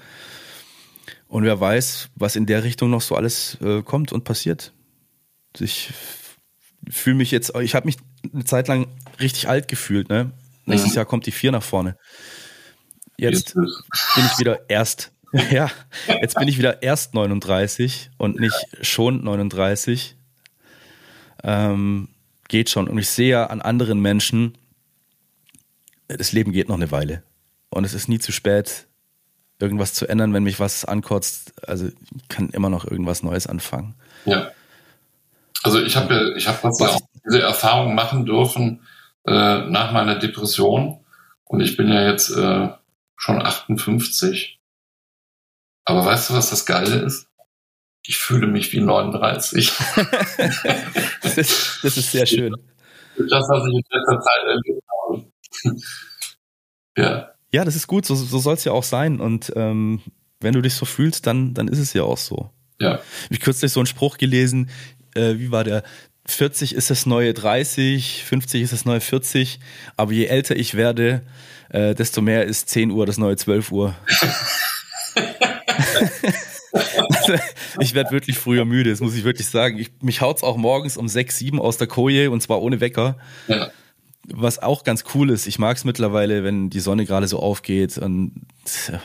Und 1.28 1.43
wer 1.43 1.59
weiß, 1.59 2.09
was 2.15 2.36
in 2.36 2.45
der 2.45 2.63
Richtung 2.63 2.89
noch 2.89 3.01
so 3.01 3.15
alles 3.15 3.57
äh, 3.61 3.82
kommt 3.82 4.13
und 4.13 4.23
passiert. 4.23 4.73
Ich 5.59 5.91
fühle 6.89 7.17
mich 7.17 7.32
jetzt, 7.32 7.53
ich 7.57 7.75
habe 7.75 7.88
mich 7.88 7.97
eine 8.32 8.45
Zeit 8.45 8.67
lang 8.67 8.88
richtig 9.19 9.49
alt 9.49 9.67
gefühlt. 9.67 10.09
Ne? 10.09 10.32
Nächstes 10.65 10.95
Jahr 10.95 11.05
kommt 11.05 11.25
die 11.25 11.32
vier 11.32 11.51
nach 11.51 11.63
vorne. 11.63 11.97
Jetzt 13.18 13.55
bin 13.55 13.65
ich 14.15 14.39
wieder 14.39 14.70
erst, 14.70 15.11
ja, 15.51 15.70
jetzt 16.22 16.36
bin 16.36 16.47
ich 16.47 16.57
wieder 16.57 16.84
erst 16.84 17.15
39 17.15 18.11
und 18.18 18.39
nicht 18.39 18.55
schon 18.82 19.24
39. 19.24 20.15
Ähm, 21.43 22.09
geht 22.47 22.70
schon. 22.70 22.88
Und 22.88 22.97
ich 22.97 23.09
sehe 23.09 23.30
ja 23.30 23.45
an 23.47 23.61
anderen 23.61 23.99
Menschen, 23.99 24.57
das 26.07 26.32
Leben 26.32 26.51
geht 26.51 26.70
noch 26.70 26.76
eine 26.76 26.91
Weile. 26.91 27.24
Und 27.70 27.84
es 27.84 27.93
ist 27.93 28.07
nie 28.07 28.20
zu 28.20 28.32
spät, 28.32 28.88
irgendwas 29.59 29.93
zu 29.93 30.07
ändern, 30.07 30.34
wenn 30.34 30.43
mich 30.43 30.59
was 30.59 30.86
ankotzt. 30.86 31.53
Also 31.68 31.88
ich 31.88 32.28
kann 32.30 32.49
immer 32.49 32.70
noch 32.70 32.86
irgendwas 32.86 33.24
Neues 33.24 33.47
anfangen. 33.47 33.95
Ja. 34.26 34.51
Also 35.63 35.82
ich 35.82 35.95
habe 35.95 36.36
ich 36.38 36.47
habe 36.47 36.59
ja 36.63 36.70
auch 36.70 36.99
diese 37.26 37.41
Erfahrung 37.41 37.95
machen 37.95 38.26
dürfen 38.26 38.82
äh, 39.26 39.32
nach 39.65 39.91
meiner 39.91 40.15
Depression. 40.15 40.99
Und 41.45 41.61
ich 41.61 41.76
bin 41.76 41.89
ja 41.89 42.09
jetzt 42.09 42.30
äh, 42.30 42.70
schon 43.18 43.41
58. 43.41 44.59
Aber 45.86 46.05
weißt 46.05 46.30
du, 46.30 46.34
was 46.34 46.49
das 46.49 46.65
Geile 46.65 46.99
ist? 46.99 47.28
Ich 48.03 48.18
fühle 48.18 48.47
mich 48.47 48.72
wie 48.72 48.80
39. 48.80 49.72
das, 51.22 51.38
ist, 51.38 51.80
das 51.84 51.97
ist 51.97 52.11
sehr 52.11 52.26
schön. 52.26 52.55
Das, 53.18 53.49
was 53.49 53.68
ich 53.68 53.74
in 53.74 53.84
letzter 53.91 54.20
Zeit 54.20 54.43
erlebt 54.45 54.84
habe. 55.03 55.82
ja. 56.97 57.34
Ja, 57.51 57.65
das 57.65 57.76
ist 57.76 57.88
gut, 57.88 58.05
so, 58.05 58.15
so 58.15 58.39
soll 58.39 58.53
es 58.53 58.63
ja 58.63 58.72
auch 58.72 58.84
sein. 58.84 59.20
Und 59.20 59.51
ähm, 59.55 60.01
wenn 60.39 60.53
du 60.53 60.61
dich 60.61 60.76
so 60.76 60.86
fühlst, 60.86 61.26
dann, 61.28 61.53
dann 61.53 61.68
ist 61.68 61.80
es 61.80 61.93
ja 61.93 62.03
auch 62.03 62.18
so. 62.18 62.51
Ja. 62.80 62.99
Ich 63.30 63.39
kürzlich 63.39 63.72
so 63.72 63.80
einen 63.80 63.88
Spruch 63.88 64.18
gelesen, 64.18 64.70
äh, 65.15 65.36
wie 65.38 65.51
war 65.51 65.63
der? 65.63 65.84
40 66.28 66.75
ist 66.75 66.89
das 66.89 67.05
neue 67.05 67.34
30, 67.34 68.23
50 68.25 68.61
ist 68.61 68.73
das 68.73 68.86
neue 68.86 69.01
40, 69.01 69.59
aber 69.95 70.11
je 70.11 70.25
älter 70.25 70.55
ich 70.55 70.75
werde, 70.75 71.23
äh, 71.69 71.95
desto 71.95 72.21
mehr 72.21 72.45
ist 72.45 72.69
10 72.69 72.91
Uhr 72.91 73.05
das 73.05 73.17
neue 73.17 73.38
12 73.38 73.71
Uhr. 73.71 73.95
ich 77.80 77.93
werde 77.93 78.11
wirklich 78.11 78.38
früher 78.38 78.65
müde, 78.65 78.89
das 78.89 78.99
muss 78.99 79.15
ich 79.15 79.23
wirklich 79.23 79.47
sagen. 79.47 79.80
Ich, 79.80 79.89
mich 80.01 80.21
haut's 80.21 80.43
auch 80.43 80.57
morgens 80.57 80.97
um 80.97 81.07
6, 81.07 81.38
7 81.38 81.61
aus 81.61 81.78
der 81.78 81.88
Koje 81.88 82.30
und 82.30 82.41
zwar 82.41 82.61
ohne 82.61 82.82
Wecker. 82.82 83.17
Ja. 83.47 83.69
Was 84.30 84.61
auch 84.61 84.84
ganz 84.84 85.05
cool 85.15 85.30
ist, 85.30 85.47
ich 85.47 85.57
mag 85.57 85.78
es 85.78 85.86
mittlerweile, 85.86 86.43
wenn 86.43 86.69
die 86.69 86.82
Sonne 86.82 87.05
gerade 87.05 87.30
so 87.30 87.39
aufgeht 87.39 87.97
und 87.97 88.34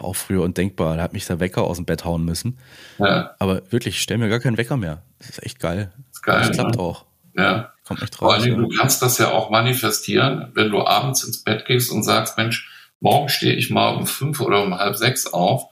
auch 0.01 0.17
früher 0.17 0.43
undenkbar, 0.43 0.97
da 0.97 1.03
hat 1.05 1.13
mich 1.13 1.27
der 1.27 1.39
Wecker 1.39 1.63
aus 1.63 1.77
dem 1.77 1.87
Bett 1.87 2.05
hauen 2.05 2.25
müssen. 2.25 2.59
Ja. 2.99 3.37
Aber 3.39 3.63
wirklich, 3.71 3.95
ich 3.95 4.03
stelle 4.03 4.19
mir 4.19 4.29
gar 4.29 4.41
keinen 4.41 4.59
Wecker 4.59 4.77
mehr. 4.77 5.03
Das 5.21 5.31
ist 5.31 5.45
echt 5.45 5.61
geil. 5.61 5.93
Geil, 6.23 6.41
das 6.41 6.51
klappt 6.51 6.77
ne? 6.77 6.83
auch. 6.83 7.05
Ja. 7.37 7.73
Kommt 7.85 8.01
nicht 8.01 8.13
drauf. 8.13 8.29
Vor 8.29 8.35
allem, 8.35 8.51
ja. 8.51 8.57
du 8.57 8.69
kannst 8.69 9.03
das 9.03 9.19
ja 9.19 9.31
auch 9.31 9.51
manifestieren, 9.51 10.51
wenn 10.55 10.71
du 10.71 10.85
abends 10.85 11.25
ins 11.25 11.43
Bett 11.43 11.67
gehst 11.67 11.91
und 11.91 12.03
sagst, 12.03 12.37
Mensch, 12.37 12.71
morgen 13.01 13.29
stehe 13.29 13.55
ich 13.55 13.71
mal 13.71 13.95
um 13.97 14.07
fünf 14.07 14.41
oder 14.41 14.63
um 14.63 14.75
halb 14.77 14.97
sechs 14.97 15.27
auf, 15.27 15.65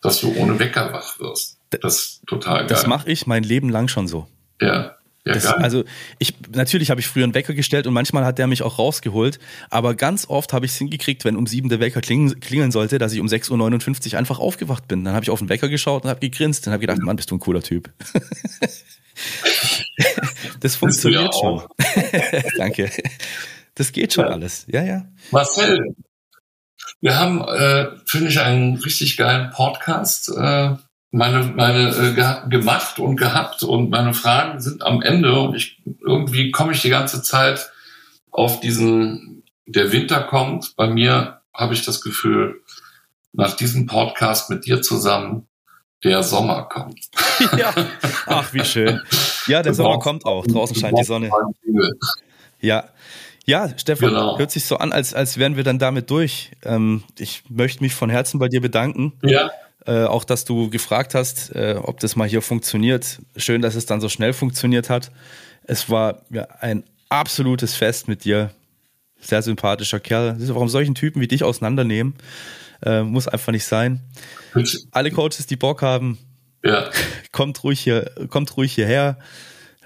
dass 0.00 0.20
du 0.20 0.34
ohne 0.36 0.58
Wecker 0.58 0.92
wach 0.92 1.20
wirst. 1.20 1.58
Das 1.70 2.02
ist 2.02 2.26
total 2.26 2.58
geil. 2.58 2.66
Das 2.66 2.86
mache 2.86 3.10
ich 3.10 3.26
mein 3.26 3.44
Leben 3.44 3.68
lang 3.68 3.88
schon 3.88 4.08
so. 4.08 4.26
Ja. 4.60 4.96
Ja, 5.24 5.34
das, 5.34 5.46
also 5.46 5.84
ich 6.18 6.34
natürlich 6.52 6.90
habe 6.90 7.00
ich 7.00 7.06
früher 7.06 7.22
einen 7.22 7.34
Wecker 7.34 7.54
gestellt 7.54 7.86
und 7.86 7.94
manchmal 7.94 8.24
hat 8.24 8.38
der 8.38 8.48
mich 8.48 8.62
auch 8.62 8.80
rausgeholt, 8.80 9.38
aber 9.70 9.94
ganz 9.94 10.28
oft 10.28 10.52
habe 10.52 10.66
ich 10.66 10.72
es 10.72 10.78
hingekriegt, 10.78 11.24
wenn 11.24 11.36
um 11.36 11.46
sieben 11.46 11.68
der 11.68 11.78
Wecker 11.78 12.00
klingeln, 12.00 12.40
klingeln 12.40 12.72
sollte, 12.72 12.98
dass 12.98 13.12
ich 13.12 13.20
um 13.20 13.28
6.59 13.28 14.12
Uhr 14.12 14.18
einfach 14.18 14.40
aufgewacht 14.40 14.88
bin. 14.88 15.04
Dann 15.04 15.14
habe 15.14 15.22
ich 15.22 15.30
auf 15.30 15.38
den 15.38 15.48
Wecker 15.48 15.68
geschaut 15.68 16.02
und 16.02 16.10
habe 16.10 16.18
gegrinst 16.18 16.66
und 16.66 16.72
habe 16.72 16.80
gedacht, 16.80 16.98
Mann, 16.98 17.14
bist 17.14 17.30
du 17.30 17.36
ein 17.36 17.38
cooler 17.38 17.62
Typ. 17.62 17.92
das 20.60 20.74
funktioniert 20.74 21.32
schon. 21.34 21.62
Danke. 22.56 22.90
Das 23.76 23.92
geht 23.92 24.12
schon 24.12 24.24
ja. 24.24 24.30
alles. 24.30 24.66
Ja, 24.68 24.82
ja. 24.82 25.06
Marcel, 25.30 25.94
wir 27.00 27.16
haben, 27.16 27.42
äh, 27.42 27.96
finde 28.06 28.28
ich, 28.28 28.40
einen 28.40 28.76
richtig 28.76 29.16
geilen 29.16 29.50
Podcast 29.50 30.32
äh, 30.36 30.74
meine, 31.12 31.52
meine 31.54 31.90
äh, 31.90 32.48
gemacht 32.48 32.98
und 32.98 33.16
gehabt 33.16 33.62
und 33.62 33.90
meine 33.90 34.14
Fragen 34.14 34.60
sind 34.60 34.82
am 34.82 35.02
Ende 35.02 35.38
und 35.38 35.54
ich 35.54 35.80
irgendwie 36.00 36.50
komme 36.50 36.72
ich 36.72 36.82
die 36.82 36.90
ganze 36.90 37.22
Zeit 37.22 37.70
auf 38.30 38.60
diesen, 38.60 39.44
der 39.66 39.92
Winter 39.92 40.22
kommt. 40.22 40.74
Bei 40.74 40.88
mir 40.88 41.42
habe 41.54 41.74
ich 41.74 41.84
das 41.84 42.00
Gefühl, 42.00 42.62
nach 43.32 43.54
diesem 43.54 43.86
Podcast 43.86 44.50
mit 44.50 44.66
dir 44.66 44.82
zusammen, 44.82 45.46
der 46.02 46.22
Sommer 46.22 46.64
kommt. 46.64 46.98
ja, 47.58 47.72
ach 48.26 48.52
wie 48.52 48.64
schön. 48.64 49.00
Ja, 49.46 49.62
der 49.62 49.74
Sommer 49.74 49.98
kommt 49.98 50.24
auch. 50.24 50.46
Draußen 50.46 50.76
scheint 50.76 50.98
die 50.98 51.04
Sonne. 51.04 51.30
Ja, 52.60 52.88
ja, 53.44 53.68
Stefan, 53.76 54.10
genau. 54.10 54.38
hört 54.38 54.50
sich 54.50 54.64
so 54.64 54.76
an, 54.76 54.92
als, 54.92 55.14
als 55.14 55.36
wären 55.36 55.56
wir 55.56 55.64
dann 55.64 55.78
damit 55.78 56.10
durch. 56.10 56.52
Ähm, 56.64 57.02
ich 57.18 57.42
möchte 57.48 57.82
mich 57.82 57.94
von 57.94 58.08
Herzen 58.08 58.38
bei 58.38 58.48
dir 58.48 58.60
bedanken. 58.60 59.14
Ja. 59.22 59.50
Äh, 59.84 60.04
auch, 60.04 60.24
dass 60.24 60.44
du 60.44 60.70
gefragt 60.70 61.14
hast, 61.14 61.54
äh, 61.54 61.74
ob 61.80 61.98
das 61.98 62.14
mal 62.14 62.28
hier 62.28 62.42
funktioniert. 62.42 63.18
Schön, 63.36 63.62
dass 63.62 63.74
es 63.74 63.86
dann 63.86 64.00
so 64.00 64.08
schnell 64.08 64.32
funktioniert 64.32 64.88
hat. 64.88 65.10
Es 65.64 65.90
war 65.90 66.22
ja, 66.30 66.46
ein 66.60 66.84
absolutes 67.08 67.74
Fest 67.74 68.06
mit 68.06 68.24
dir. 68.24 68.50
Sehr 69.20 69.42
sympathischer 69.42 70.00
Kerl. 70.00 70.36
Warum 70.38 70.68
solchen 70.68 70.94
Typen 70.94 71.20
wie 71.20 71.28
dich 71.28 71.42
auseinandernehmen? 71.42 72.14
Äh, 72.84 73.02
muss 73.02 73.28
einfach 73.28 73.52
nicht 73.52 73.64
sein. 73.64 74.00
Alle 74.90 75.10
Coaches, 75.10 75.46
die 75.46 75.56
Bock 75.56 75.82
haben, 75.82 76.18
ja. 76.64 76.90
kommt 77.32 77.62
ruhig 77.64 77.80
hier, 77.80 78.10
kommt 78.28 78.56
ruhig 78.56 78.72
hierher, 78.72 79.18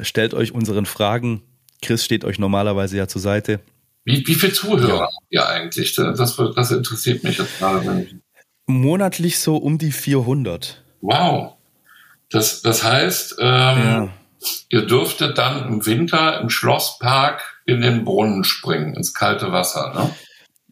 stellt 0.00 0.34
euch 0.34 0.52
unseren 0.52 0.86
Fragen. 0.86 1.42
Chris 1.82 2.04
steht 2.04 2.24
euch 2.24 2.38
normalerweise 2.38 2.96
ja 2.96 3.08
zur 3.08 3.20
Seite. 3.20 3.60
Wie, 4.04 4.26
wie 4.26 4.34
viele 4.34 4.52
Zuhörer 4.52 4.88
ja. 4.88 5.00
habt 5.02 5.26
ihr 5.30 5.46
eigentlich? 5.46 5.94
Das, 5.94 6.36
das 6.36 6.70
interessiert 6.70 7.22
mich 7.24 7.38
jetzt 7.38 7.58
gerade. 7.58 8.06
Monatlich 8.66 9.38
so 9.38 9.56
um 9.56 9.78
die 9.78 9.92
400. 9.92 10.82
Wow. 11.00 11.54
Das, 12.30 12.62
das 12.62 12.82
heißt, 12.82 13.36
ähm, 13.38 13.46
ja. 13.46 14.08
ihr 14.70 14.86
dürftet 14.86 15.38
dann 15.38 15.68
im 15.68 15.86
Winter 15.86 16.40
im 16.40 16.50
Schlosspark 16.50 17.62
in 17.64 17.80
den 17.80 18.04
Brunnen 18.04 18.44
springen, 18.44 18.94
ins 18.94 19.14
kalte 19.14 19.52
Wasser, 19.52 19.92
ne? 19.94 20.10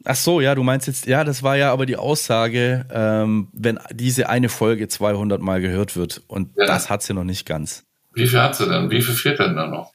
Ach 0.07 0.16
so, 0.16 0.42
ja, 0.42 0.55
du 0.55 0.62
meinst 0.62 0.86
jetzt, 0.86 1.07
ja, 1.07 1.24
das 1.24 1.42
war 1.42 1.57
ja 1.57 1.72
aber 1.72 1.86
die 1.86 1.97
Aussage, 1.97 2.84
ähm, 2.92 3.49
wenn 3.55 3.78
diese 3.90 4.28
eine 4.28 4.51
Folge 4.51 4.86
200 4.86 5.40
Mal 5.40 5.62
gehört 5.62 5.97
wird. 5.97 6.20
Und 6.26 6.51
ja. 6.59 6.66
das 6.66 6.90
hat 6.90 7.03
sie 7.03 7.14
noch 7.14 7.24
nicht 7.24 7.47
ganz. 7.47 7.84
Wie 8.12 8.26
viel 8.26 8.40
hat 8.40 8.55
sie 8.55 8.68
denn? 8.68 8.90
Wie 8.90 9.01
viel 9.01 9.14
fehlt 9.14 9.38
denn 9.38 9.57
da 9.57 9.66
noch? 9.66 9.95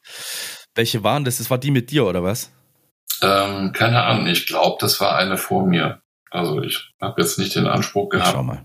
Welche 0.74 1.04
waren 1.04 1.26
das? 1.26 1.38
Das 1.38 1.52
war 1.52 1.60
die 1.60 1.70
mit 1.70 1.92
dir, 1.92 2.06
oder 2.06 2.24
was? 2.24 2.52
Ähm, 3.22 3.72
keine 3.72 4.04
Ahnung. 4.04 4.26
Ich 4.28 4.48
glaube, 4.48 4.78
das 4.80 5.00
war 5.00 5.16
eine 5.16 5.38
vor 5.38 5.68
mir. 5.68 6.02
Also 6.32 6.62
ich 6.62 6.94
habe 7.02 7.22
jetzt 7.22 7.40
nicht 7.40 7.56
den 7.56 7.68
Anspruch 7.68 8.10
gehabt, 8.10 8.32
schau 8.34 8.44
mal. 8.44 8.64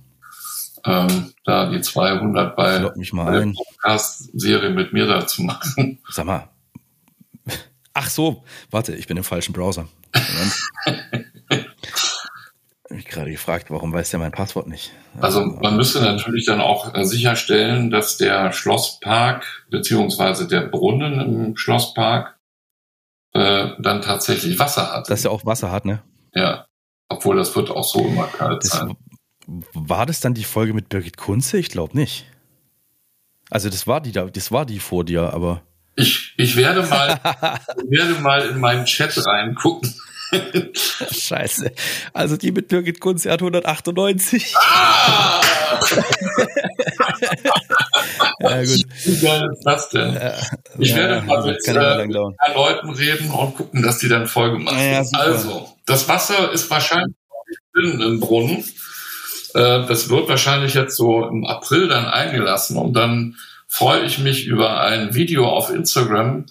Ähm, 0.87 1.33
da 1.45 1.71
die 1.71 1.81
200 1.81 2.57
bei, 2.57 2.93
mich 2.97 3.13
mal 3.13 3.25
bei 3.25 3.39
der 3.41 3.53
Podcast-Serie 3.53 4.71
mit 4.71 4.93
mir 4.93 5.07
da 5.07 5.27
zu 5.27 5.43
machen. 5.43 5.99
Sag 6.11 6.27
mal. 6.27 6.49
Ach 7.95 8.11
so, 8.11 8.45
warte, 8.71 8.95
ich 8.95 9.07
bin 9.07 9.17
im 9.17 9.25
falschen 9.25 9.53
Browser. 9.53 9.89
ich 12.91 13.05
gerade 13.07 13.31
gefragt, 13.31 13.71
warum 13.71 13.93
weiß 13.93 14.11
der 14.11 14.19
mein 14.19 14.33
Passwort 14.33 14.67
nicht? 14.67 14.93
Also, 15.21 15.41
also 15.41 15.53
man 15.61 15.77
müsste 15.77 16.01
natürlich 16.01 16.45
dann 16.45 16.61
auch 16.61 16.95
äh, 16.95 17.05
sicherstellen, 17.05 17.91
dass 17.91 18.17
der 18.17 18.53
Schlosspark 18.53 19.65
beziehungsweise 19.71 20.49
der 20.49 20.63
Brunnen 20.63 21.21
im 21.21 21.57
Schlosspark 21.57 22.37
äh, 23.33 23.71
dann 23.79 24.03
tatsächlich 24.03 24.59
Wasser 24.59 24.93
hat. 24.93 25.09
Dass 25.09 25.25
er 25.25 25.31
auch 25.31 25.47
Wasser 25.47 25.71
hat, 25.71 25.85
ne? 25.85 26.03
Ja. 26.35 26.67
Obwohl 27.09 27.37
das 27.37 27.55
wird 27.55 27.71
auch 27.71 27.85
so 27.85 28.01
immer 28.01 28.27
kalt 28.27 28.65
das, 28.65 28.71
sein. 28.71 28.97
War 29.47 30.07
das 30.07 30.21
dann 30.21 30.35
die 30.35 30.45
Folge 30.45 30.73
mit 30.73 30.89
Birgit 30.89 31.17
Kunze? 31.17 31.59
Ich 31.59 31.69
glaube 31.69 31.97
nicht. 31.97 32.27
Also 33.51 33.69
das 33.69 33.87
war 33.87 34.01
die 34.01 34.13
da, 34.13 34.25
das 34.25 34.53
war 34.53 34.65
die 34.67 34.81
vor 34.81 35.05
dir, 35.05 35.33
aber. 35.35 35.63
Ich, 35.97 36.35
ich 36.39 36.57
werde 36.57 36.83
mal, 36.83 37.21
werde 37.89 38.15
mal 38.21 38.49
in 38.49 38.59
meinen 38.59 38.85
Chat 38.87 39.17
reingucken. 39.25 39.95
Scheiße. 41.13 41.73
Also 42.13 42.37
die 42.37 42.53
mit 42.53 42.69
Birgit 42.69 43.01
Kunze 43.01 43.31
hat 43.31 43.41
198. 43.41 44.55
Ah! 44.57 45.41
ja, 48.41 48.65
gut. 48.65 48.85
Wie 49.05 49.21
geil 49.21 49.49
ist 49.53 49.63
das 49.65 49.89
denn? 49.91 50.15
Ja, 50.15 50.35
ich 50.79 50.91
ja, 50.91 50.97
werde 50.97 51.23
mal 51.23 51.45
mit 51.45 51.69
äh, 51.69 52.05
Leuten 52.55 52.91
reden 52.91 53.31
und 53.31 53.57
gucken, 53.57 53.83
dass 53.83 53.99
die 53.99 54.09
dann 54.09 54.27
Folge 54.27 54.59
machen. 54.59 54.79
Ja, 54.79 55.05
also, 55.13 55.74
das 55.87 56.09
Wasser 56.09 56.53
ist 56.53 56.71
wahrscheinlich 56.71 57.17
drin 57.75 58.01
im 58.01 58.21
Brunnen. 58.21 58.65
Äh, 59.55 59.87
das 59.87 60.09
wird 60.09 60.29
wahrscheinlich 60.29 60.75
jetzt 60.75 60.97
so 60.97 61.27
im 61.27 61.45
April 61.45 61.89
dann 61.89 62.07
eingelassen 62.07 62.77
und 62.77 62.95
dann 62.95 63.37
freue 63.67 64.05
ich 64.05 64.19
mich 64.19 64.47
über 64.47 64.81
ein 64.81 65.15
Video 65.15 65.49
auf 65.49 65.71
Instagram 65.71 66.47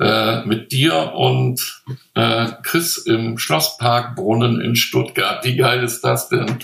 äh, 0.00 0.44
mit 0.46 0.72
dir 0.72 1.12
und 1.14 1.82
äh, 2.14 2.48
Chris 2.62 2.96
im 2.98 3.38
Schlosspark 3.38 4.16
Brunnen 4.16 4.60
in 4.60 4.76
Stuttgart. 4.76 5.44
Wie 5.44 5.56
geil 5.56 5.82
ist 5.82 6.02
das 6.02 6.28
denn? 6.28 6.58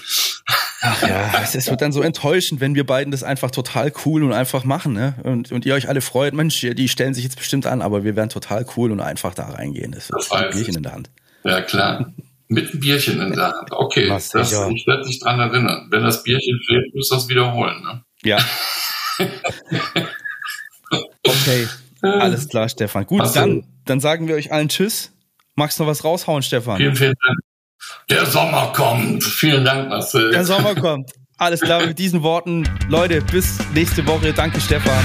Ach 0.81 1.03
ja, 1.03 1.33
es 1.43 1.69
wird 1.69 1.83
dann 1.83 1.93
so 1.93 2.03
enttäuschend, 2.03 2.61
wenn 2.61 2.75
wir 2.75 2.87
beiden 2.87 3.11
das 3.11 3.23
einfach 3.23 3.51
total 3.51 3.93
cool 4.05 4.23
und 4.23 4.33
einfach 4.33 4.65
machen, 4.65 4.93
ne? 4.93 5.15
Und, 5.25 5.53
und 5.53 5.67
ihr 5.67 5.75
euch 5.75 5.89
alle 5.89 6.01
freut, 6.01 6.35
Mensch, 6.35 6.61
die 6.61 6.89
stellen 6.89 7.15
sich 7.15 7.25
jetzt 7.25 7.37
bestimmt 7.37 7.67
an, 7.67 7.83
aber 7.83 8.05
wir 8.05 8.17
werden 8.17 8.31
total 8.31 8.65
cool 8.77 8.93
und 8.93 9.01
einfach 9.01 9.35
da 9.35 9.45
reingehen. 9.47 9.93
Das 9.93 10.11
wird 10.11 10.33
ein 10.33 10.51
Bierchen 10.51 10.77
in 10.77 10.83
der 10.83 10.93
Hand. 10.93 11.11
Ja, 11.45 11.61
klar. 11.63 12.13
Mit 12.49 12.71
einem 12.71 12.81
Bierchen 12.81 13.21
in 13.21 13.33
der 13.33 13.53
Hand. 13.53 13.71
Okay, 13.73 14.09
das, 14.09 14.35
ich 14.35 14.87
werde 14.87 15.05
dich 15.05 15.21
dran 15.21 15.39
erinnern. 15.39 15.89
Wenn 15.91 16.03
das 16.03 16.23
Bierchen 16.23 16.59
fehlt, 16.67 16.95
muss 16.95 17.11
das 17.11 17.29
wiederholen. 17.29 17.83
Ne? 17.83 18.03
Ja. 18.23 18.39
okay, 21.27 21.69
alles 22.03 22.49
klar, 22.49 22.69
Stefan. 22.69 23.05
Gut, 23.05 23.23
dann, 23.35 23.65
dann 23.85 24.01
sagen 24.01 24.29
wir 24.29 24.35
euch 24.35 24.51
allen 24.51 24.69
Tschüss. 24.69 25.13
Magst 25.57 25.79
du 25.79 25.83
noch 25.83 25.91
was 25.91 26.05
raushauen, 26.05 26.43
Stefan? 26.43 26.79
Vielen, 26.79 26.97
vielen 26.97 27.15
Dank. 27.27 27.39
Der 28.11 28.27
Sommer 28.27 28.73
kommt. 28.75 29.25
Vielen 29.25 29.65
Dank, 29.65 29.89
Marcel. 29.89 30.31
Der 30.31 30.45
Sommer 30.45 30.75
kommt. 30.75 31.11
Alles 31.37 31.61
klar, 31.61 31.87
mit 31.87 31.99
diesen 31.99 32.23
Worten, 32.23 32.69
Leute, 32.89 33.21
bis 33.21 33.59
nächste 33.73 34.05
Woche. 34.07 34.33
Danke, 34.33 34.61
Stefan. 34.61 35.05